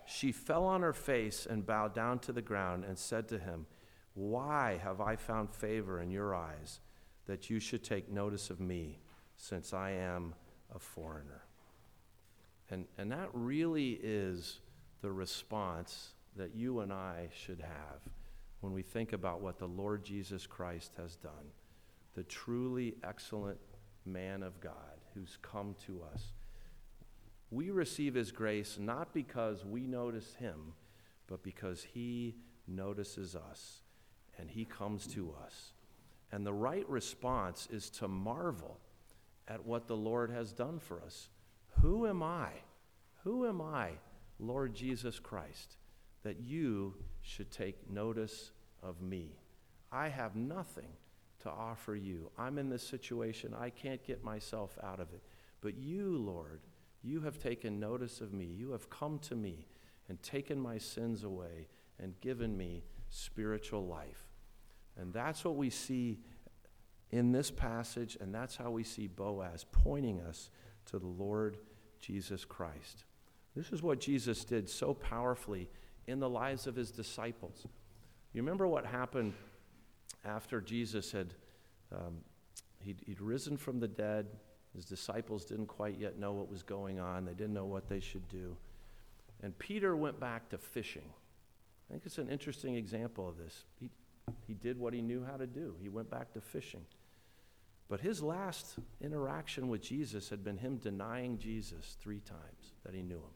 She 0.07 0.31
fell 0.31 0.64
on 0.64 0.83
her 0.83 0.93
face 0.93 1.49
and 1.51 1.66
bowed 1.66 1.95
down 1.97 2.21
to 2.21 2.33
the 2.33 2.43
ground 2.43 2.85
and 2.85 2.97
said 2.97 3.27
to 3.31 3.41
him, 3.41 3.66
why 4.14 4.79
have 4.85 5.01
I 5.01 5.16
found 5.16 5.51
favor 5.51 6.01
in 6.01 6.12
your 6.12 6.33
eyes 6.33 6.79
that 7.27 7.51
you 7.51 7.59
should 7.59 7.83
take 7.83 8.09
notice 8.09 8.51
of 8.51 8.61
me, 8.61 9.01
since 9.35 9.75
I 9.75 9.91
am 9.91 10.33
a 10.73 10.79
foreigner? 10.79 11.43
And, 12.71 12.85
and 12.97 13.11
that 13.11 13.31
really 13.33 13.99
is 14.01 14.61
the 15.03 15.11
response 15.11 16.11
that 16.37 16.55
you 16.55 16.79
and 16.79 16.93
I 16.93 17.31
should 17.35 17.61
have 17.61 18.12
when 18.61 18.73
we 18.73 18.83
think 18.83 19.13
about 19.13 19.41
what 19.41 19.59
the 19.59 19.67
Lord 19.67 20.05
Jesus 20.05 20.47
Christ 20.47 20.93
has 20.97 21.17
done, 21.17 21.53
the 22.15 22.23
truly 22.25 22.95
excellent 23.03 23.59
man 24.05 24.43
of 24.43 24.61
God 24.61 24.75
who's 25.15 25.39
come 25.43 25.75
to 25.87 26.03
us. 26.13 26.33
We 27.51 27.71
receive 27.71 28.15
his 28.15 28.33
grace 28.33 28.79
not 28.79 29.13
because 29.13 29.65
we 29.65 29.87
notice 29.87 30.35
him, 30.35 30.75
but 31.27 31.43
because 31.43 31.87
he 31.95 32.37
notices 32.67 33.35
us 33.35 33.83
and 34.39 34.51
he 34.51 34.65
comes 34.65 35.07
to 35.09 35.35
us. 35.45 35.73
And 36.33 36.47
the 36.47 36.53
right 36.53 36.89
response 36.89 37.69
is 37.71 37.91
to 37.91 38.09
marvel 38.09 38.79
at 39.49 39.65
what 39.67 39.89
the 39.89 39.97
Lord 39.97 40.31
has 40.31 40.53
done 40.53 40.79
for 40.79 41.03
us. 41.03 41.29
Who 41.81 42.07
am 42.07 42.23
I? 42.23 42.51
Who 43.25 43.47
am 43.47 43.61
I, 43.61 43.91
Lord 44.39 44.75
Jesus 44.75 45.19
Christ, 45.19 45.77
that 46.23 46.41
you 46.41 46.95
should 47.23 47.51
take 47.51 47.91
notice 47.91 48.51
of 48.83 49.01
me? 49.03 49.37
I 49.93 50.09
have 50.09 50.37
nothing 50.37 50.93
to 51.43 51.51
offer 51.51 51.97
you. 51.97 52.31
I'm 52.39 52.59
in 52.59 52.68
this 52.68 52.87
situation. 52.87 53.55
I 53.59 53.71
can't 53.71 54.05
get 54.05 54.23
myself 54.23 54.79
out 54.83 55.01
of 55.01 55.12
it. 55.12 55.23
But 55.61 55.77
you, 55.77 56.18
Lord, 56.18 56.61
you 57.03 57.21
have 57.23 57.39
taken 57.39 57.81
notice 57.81 58.21
of 58.21 58.33
me. 58.33 58.45
You 58.45 58.73
have 58.73 58.91
come 58.91 59.18
to 59.21 59.35
me 59.35 59.66
and 60.09 60.23
taken 60.23 60.61
my 60.61 60.79
sins 60.79 61.25
away 61.25 61.68
and 61.99 62.21
given 62.21 62.57
me 62.57 62.85
spiritual 63.09 63.87
life. 63.87 64.25
And 64.97 65.12
that's 65.12 65.45
what 65.45 65.57
we 65.57 65.71
see 65.71 66.21
in 67.11 67.33
this 67.33 67.51
passage, 67.51 68.16
and 68.21 68.35
that's 68.35 68.57
how 68.57 68.71
we 68.71 68.85
see 68.85 69.07
Boaz 69.07 69.64
pointing 69.73 70.21
us 70.21 70.51
to 70.87 70.99
the 70.99 71.07
Lord 71.07 71.59
Jesus 72.01 72.45
Christ. 72.45 73.05
This 73.57 73.73
is 73.73 73.83
what 73.83 74.01
Jesus 74.01 74.45
did 74.45 74.68
so 74.68 74.95
powerfully 74.95 75.68
in 76.07 76.20
the 76.20 76.28
lives 76.28 76.66
of 76.66 76.76
his 76.76 76.90
disciples. 76.90 77.66
You 78.32 78.42
remember 78.42 78.66
what 78.66 78.86
happened 78.86 79.34
after 80.24 80.61
Jesus 80.61 81.12
had 81.12 81.34
um, 81.92 82.18
he'd, 82.84 83.01
he'd 83.07 83.20
risen 83.20 83.57
from 83.57 83.80
the 83.80 83.88
dead. 83.88 84.26
His 84.74 84.84
disciples 84.84 85.44
didn't 85.44 85.66
quite 85.66 85.98
yet 85.98 86.18
know 86.18 86.32
what 86.32 86.48
was 86.48 86.62
going 86.62 87.01
on. 87.01 87.24
They 87.24 87.32
didn't 87.32 87.55
know 87.55 87.66
what 87.66 87.88
they 87.88 88.01
should 88.01 88.28
do. 88.28 88.57
And 89.42 89.59
Peter 89.59 89.96
went 89.96 90.20
back 90.20 90.48
to 90.51 90.59
fishing. 90.59 91.09
I 91.88 91.92
think 91.92 92.07
it's 92.07 92.18
an 92.18 92.28
interesting 92.28 92.76
example 92.76 93.28
of 93.28 93.36
this. 93.36 93.64
He, 93.80 93.90
he 94.46 94.55
did 94.55 94.78
what 94.78 94.94
he 94.94 95.03
knew 95.03 95.24
how 95.24 95.36
to 95.36 95.46
do, 95.46 95.74
he 95.80 95.88
went 95.88 96.11
back 96.11 96.32
to 96.34 96.40
fishing. 96.40 96.84
But 97.88 98.01
his 98.01 98.22
last 98.22 98.76
interaction 99.01 99.68
with 99.68 99.82
Jesus 99.82 100.28
had 100.28 100.44
been 100.44 100.59
him 100.59 100.76
denying 100.76 101.38
Jesus 101.38 101.96
three 102.01 102.20
times 102.20 102.74
that 102.84 102.94
he 102.94 103.03
knew 103.03 103.16
him. 103.16 103.34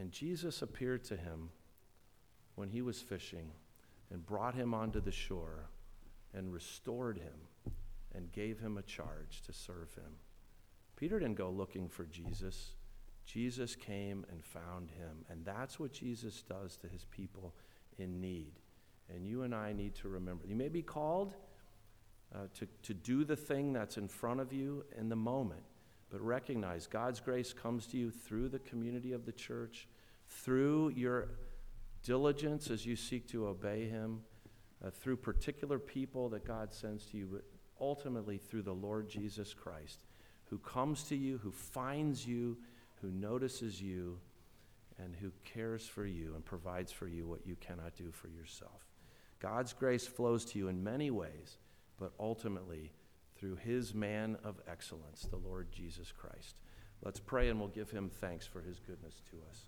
And 0.00 0.10
Jesus 0.10 0.62
appeared 0.62 1.04
to 1.04 1.16
him 1.16 1.50
when 2.54 2.70
he 2.70 2.80
was 2.80 3.02
fishing 3.02 3.50
and 4.10 4.24
brought 4.24 4.54
him 4.54 4.72
onto 4.72 4.98
the 4.98 5.12
shore 5.12 5.68
and 6.32 6.50
restored 6.50 7.18
him 7.18 7.74
and 8.14 8.32
gave 8.32 8.58
him 8.58 8.78
a 8.78 8.82
charge 8.82 9.42
to 9.42 9.52
serve 9.52 9.92
him. 9.94 10.16
Peter 10.96 11.18
didn't 11.18 11.36
go 11.36 11.50
looking 11.50 11.86
for 11.86 12.06
Jesus. 12.06 12.72
Jesus 13.26 13.76
came 13.76 14.24
and 14.30 14.42
found 14.42 14.90
him. 14.90 15.26
And 15.28 15.44
that's 15.44 15.78
what 15.78 15.92
Jesus 15.92 16.42
does 16.48 16.78
to 16.78 16.88
his 16.88 17.04
people 17.04 17.54
in 17.98 18.22
need. 18.22 18.52
And 19.14 19.26
you 19.26 19.42
and 19.42 19.54
I 19.54 19.74
need 19.74 19.94
to 19.96 20.08
remember. 20.08 20.46
You 20.46 20.56
may 20.56 20.70
be 20.70 20.82
called 20.82 21.34
uh, 22.34 22.46
to, 22.54 22.66
to 22.84 22.94
do 22.94 23.22
the 23.22 23.36
thing 23.36 23.74
that's 23.74 23.98
in 23.98 24.08
front 24.08 24.40
of 24.40 24.50
you 24.50 24.82
in 24.98 25.10
the 25.10 25.16
moment, 25.16 25.62
but 26.10 26.20
recognize 26.20 26.86
God's 26.86 27.20
grace 27.20 27.52
comes 27.52 27.86
to 27.88 27.96
you 27.96 28.10
through 28.10 28.48
the 28.48 28.58
community 28.58 29.12
of 29.12 29.24
the 29.24 29.32
church, 29.32 29.88
through 30.28 30.90
your 30.90 31.28
diligence 32.02 32.70
as 32.70 32.84
you 32.84 32.96
seek 32.96 33.28
to 33.28 33.46
obey 33.46 33.88
Him, 33.88 34.20
uh, 34.84 34.90
through 34.90 35.16
particular 35.16 35.78
people 35.78 36.28
that 36.30 36.44
God 36.46 36.72
sends 36.72 37.06
to 37.06 37.16
you, 37.16 37.28
but 37.30 37.44
ultimately 37.80 38.38
through 38.38 38.62
the 38.62 38.74
Lord 38.74 39.08
Jesus 39.08 39.54
Christ, 39.54 40.00
who 40.46 40.58
comes 40.58 41.04
to 41.04 41.16
you, 41.16 41.38
who 41.38 41.52
finds 41.52 42.26
you, 42.26 42.56
who 43.00 43.10
notices 43.10 43.80
you 43.80 44.18
and 44.98 45.14
who 45.16 45.30
cares 45.44 45.86
for 45.86 46.04
you 46.04 46.34
and 46.34 46.44
provides 46.44 46.92
for 46.92 47.06
you 47.06 47.26
what 47.26 47.46
you 47.46 47.56
cannot 47.60 47.94
do 47.94 48.10
for 48.10 48.28
yourself. 48.28 48.84
God's 49.38 49.72
grace 49.72 50.06
flows 50.06 50.44
to 50.46 50.58
you 50.58 50.68
in 50.68 50.82
many 50.82 51.10
ways, 51.10 51.56
but 51.98 52.12
ultimately 52.18 52.92
through 53.40 53.56
his 53.56 53.94
man 53.94 54.36
of 54.44 54.60
excellence, 54.68 55.26
the 55.30 55.38
Lord 55.38 55.72
Jesus 55.72 56.12
Christ. 56.12 56.56
Let's 57.02 57.18
pray 57.18 57.48
and 57.48 57.58
we'll 57.58 57.70
give 57.70 57.90
him 57.90 58.10
thanks 58.20 58.46
for 58.46 58.60
his 58.60 58.78
goodness 58.78 59.22
to 59.30 59.38
us. 59.48 59.62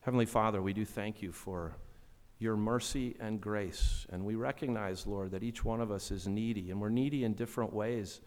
Heavenly 0.00 0.26
Father, 0.26 0.60
we 0.60 0.72
do 0.72 0.84
thank 0.84 1.22
you 1.22 1.30
for 1.30 1.76
your 2.40 2.56
mercy 2.56 3.16
and 3.20 3.40
grace. 3.40 4.04
And 4.10 4.24
we 4.24 4.34
recognize, 4.34 5.06
Lord, 5.06 5.30
that 5.30 5.44
each 5.44 5.64
one 5.64 5.80
of 5.80 5.92
us 5.92 6.10
is 6.10 6.26
needy, 6.26 6.70
and 6.70 6.80
we're 6.80 6.88
needy 6.88 7.22
in 7.22 7.34
different 7.34 7.72
ways. 7.72 8.20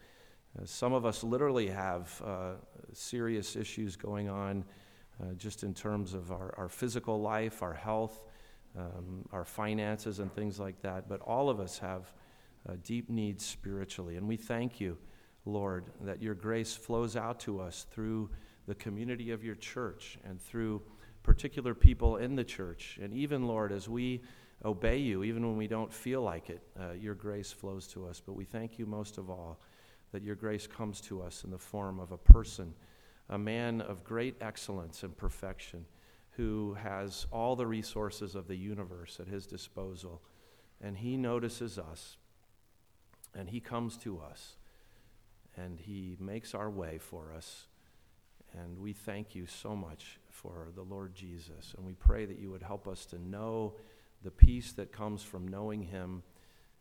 Uh, 0.58 0.64
some 0.64 0.94
of 0.94 1.04
us 1.04 1.22
literally 1.22 1.68
have 1.68 2.22
uh, 2.24 2.52
serious 2.92 3.56
issues 3.56 3.94
going 3.94 4.30
on 4.30 4.64
uh, 5.22 5.34
just 5.34 5.64
in 5.64 5.74
terms 5.74 6.14
of 6.14 6.32
our, 6.32 6.54
our 6.56 6.68
physical 6.68 7.20
life, 7.20 7.62
our 7.62 7.74
health, 7.74 8.22
um, 8.78 9.24
our 9.32 9.44
finances, 9.44 10.18
and 10.18 10.32
things 10.34 10.58
like 10.58 10.80
that. 10.82 11.08
But 11.08 11.20
all 11.20 11.50
of 11.50 11.60
us 11.60 11.78
have 11.78 12.12
uh, 12.68 12.74
deep 12.84 13.10
needs 13.10 13.44
spiritually. 13.44 14.16
And 14.16 14.28
we 14.28 14.36
thank 14.36 14.80
you, 14.80 14.96
Lord, 15.44 15.86
that 16.02 16.22
your 16.22 16.34
grace 16.34 16.74
flows 16.74 17.16
out 17.16 17.40
to 17.40 17.60
us 17.60 17.86
through 17.90 18.30
the 18.66 18.74
community 18.74 19.30
of 19.30 19.42
your 19.42 19.56
church 19.56 20.18
and 20.24 20.40
through 20.40 20.82
particular 21.22 21.74
people 21.74 22.16
in 22.16 22.36
the 22.36 22.44
church. 22.44 22.98
And 23.02 23.12
even, 23.14 23.46
Lord, 23.46 23.72
as 23.72 23.88
we 23.88 24.22
obey 24.64 24.98
you, 24.98 25.24
even 25.24 25.46
when 25.46 25.56
we 25.56 25.66
don't 25.66 25.92
feel 25.92 26.22
like 26.22 26.50
it, 26.50 26.62
uh, 26.78 26.92
your 26.92 27.14
grace 27.14 27.50
flows 27.50 27.86
to 27.88 28.06
us. 28.06 28.20
But 28.24 28.34
we 28.34 28.44
thank 28.44 28.78
you 28.78 28.86
most 28.86 29.18
of 29.18 29.30
all 29.30 29.60
that 30.12 30.22
your 30.22 30.34
grace 30.34 30.66
comes 30.66 31.00
to 31.02 31.22
us 31.22 31.44
in 31.44 31.50
the 31.50 31.58
form 31.58 31.98
of 31.98 32.12
a 32.12 32.18
person 32.18 32.74
a 33.30 33.38
man 33.38 33.80
of 33.80 34.04
great 34.04 34.36
excellence 34.40 35.02
and 35.02 35.16
perfection 35.16 35.86
who 36.36 36.74
has 36.74 37.26
all 37.30 37.56
the 37.56 37.66
resources 37.66 38.34
of 38.34 38.46
the 38.46 38.56
universe 38.56 39.18
at 39.20 39.28
his 39.28 39.46
disposal. 39.46 40.22
And 40.80 40.96
he 40.96 41.16
notices 41.16 41.78
us, 41.78 42.16
and 43.34 43.48
he 43.48 43.60
comes 43.60 43.96
to 43.98 44.20
us, 44.20 44.56
and 45.56 45.78
he 45.78 46.16
makes 46.18 46.54
our 46.54 46.70
way 46.70 46.98
for 46.98 47.32
us. 47.36 47.66
And 48.58 48.78
we 48.78 48.92
thank 48.92 49.34
you 49.34 49.46
so 49.46 49.76
much 49.76 50.18
for 50.28 50.68
the 50.74 50.82
Lord 50.82 51.14
Jesus. 51.14 51.74
And 51.76 51.86
we 51.86 51.92
pray 51.92 52.24
that 52.24 52.38
you 52.38 52.50
would 52.50 52.62
help 52.62 52.88
us 52.88 53.04
to 53.06 53.18
know 53.18 53.74
the 54.22 54.30
peace 54.30 54.72
that 54.72 54.92
comes 54.92 55.22
from 55.22 55.46
knowing 55.46 55.82
him. 55.82 56.22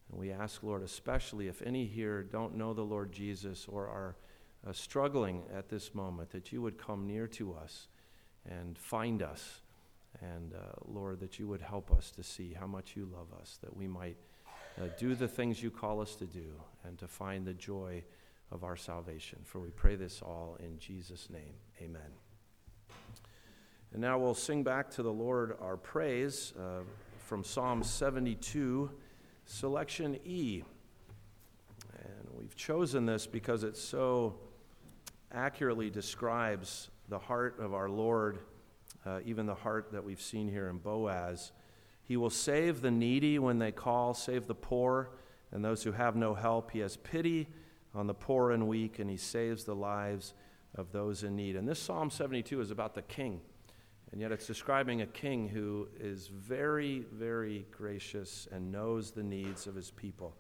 And 0.10 0.20
we 0.20 0.32
ask, 0.32 0.64
Lord, 0.64 0.82
especially 0.82 1.48
if 1.48 1.62
any 1.62 1.86
here 1.86 2.24
don't 2.24 2.56
know 2.56 2.74
the 2.74 2.82
Lord 2.82 3.12
Jesus 3.12 3.68
or 3.68 3.88
are 3.88 4.16
uh, 4.68 4.74
struggling 4.74 5.44
at 5.54 5.70
this 5.70 5.94
moment, 5.94 6.32
that 6.32 6.52
you 6.52 6.62
would 6.62 6.78
come 6.78 7.06
near 7.06 7.28
to 7.28 7.54
us 7.54 7.88
and 8.48 8.78
find 8.78 9.22
us. 9.22 9.62
And 10.22 10.54
uh, 10.54 10.58
Lord, 10.86 11.20
that 11.20 11.40
you 11.40 11.48
would 11.48 11.62
help 11.62 11.92
us 11.92 12.12
to 12.12 12.24
see 12.24 12.54
how 12.54 12.68
much 12.68 12.96
you 12.96 13.06
love 13.06 13.28
us, 13.40 13.58
that 13.62 13.76
we 13.76 13.88
might 13.88 14.18
uh, 14.80 14.86
do 14.98 15.16
the 15.16 15.28
things 15.28 15.62
you 15.62 15.72
call 15.72 16.02
us 16.02 16.16
to 16.16 16.26
do 16.26 16.54
and 16.84 16.98
to 17.00 17.08
find 17.08 17.46
the 17.46 17.54
joy 17.54 18.04
of 18.52 18.64
our 18.64 18.76
salvation. 18.76 19.40
For 19.44 19.60
we 19.60 19.70
pray 19.70 19.96
this 19.96 20.22
all 20.22 20.58
in 20.60 20.80
Jesus' 20.80 21.30
name. 21.30 21.54
Amen. 21.82 22.02
And 23.92 24.02
now 24.02 24.20
we'll 24.20 24.36
sing 24.36 24.64
back 24.64 24.90
to 24.92 25.04
the 25.04 25.12
Lord 25.12 25.58
our 25.62 25.78
praise 25.78 26.54
uh, 26.60 26.82
from 27.26 27.44
Psalm 27.44 27.84
72, 27.84 28.90
selection 29.46 30.20
E. 30.26 30.64
And 32.04 32.28
we've 32.38 32.56
chosen 32.56 33.06
this 33.06 33.28
because 33.28 33.64
it 33.64 33.76
so 33.76 34.36
accurately 35.32 35.90
describes 35.90 36.90
the 37.10 37.20
heart 37.20 37.60
of 37.60 37.74
our 37.74 37.90
Lord, 37.90 38.40
uh, 39.06 39.20
even 39.26 39.46
the 39.46 39.56
heart 39.56 39.92
that 39.92 40.04
we've 40.04 40.22
seen 40.22 40.48
here 40.48 40.70
in 40.70 40.78
Boaz. 40.78 41.52
He 42.04 42.18
will 42.18 42.30
save 42.30 42.82
the 42.82 42.92
needy 42.92 43.40
when 43.40 43.60
they 43.60 43.72
call, 43.72 44.14
save 44.14 44.48
the 44.48 44.56
poor 44.56 45.10
and 45.52 45.66
those 45.66 45.84
who 45.84 45.92
have 45.92 46.16
no 46.16 46.34
help. 46.36 46.72
He 46.72 46.80
has 46.80 46.98
pity 46.98 47.48
on 47.96 48.08
the 48.08 48.14
poor 48.14 48.52
and 48.52 48.68
weak, 48.68 49.00
and 49.00 49.10
he 49.10 49.18
saves 49.18 49.64
the 49.64 49.76
lives 49.76 50.34
of 50.76 50.92
those 50.92 51.24
in 51.24 51.36
need. 51.36 51.56
And 51.56 51.68
this 51.68 51.80
Psalm 51.80 52.12
72 52.12 52.62
is 52.62 52.72
about 52.72 52.94
the 52.94 53.02
king. 53.02 53.42
And 54.12 54.22
yet 54.22 54.32
it's 54.32 54.48
describing 54.48 55.02
a 55.02 55.08
king 55.08 55.48
who 55.48 55.88
is 56.00 56.28
very, 56.28 57.06
very 57.12 57.66
gracious 57.72 58.48
and 58.52 58.72
knows 58.72 59.12
the 59.12 59.24
needs 59.24 59.68
of 59.68 59.76
his 59.76 59.92
people. 59.92 60.36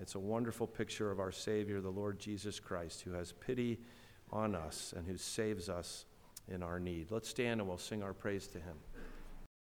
It's 0.00 0.14
a 0.14 0.20
wonderful 0.20 0.66
picture 0.66 1.10
of 1.10 1.20
our 1.20 1.32
Savior, 1.32 1.80
the 1.80 1.90
Lord 1.90 2.18
Jesus 2.18 2.58
Christ, 2.58 3.02
who 3.02 3.12
has 3.12 3.32
pity 3.32 3.78
on 4.32 4.54
us 4.54 4.94
and 4.96 5.06
who 5.06 5.16
saves 5.16 5.68
us 5.68 6.06
in 6.48 6.62
our 6.62 6.80
need. 6.80 7.10
Let's 7.10 7.28
stand 7.28 7.60
and 7.60 7.68
we'll 7.68 7.78
sing 7.78 8.02
our 8.02 8.14
praise 8.14 8.46
to 8.48 8.58
him. 8.58 8.76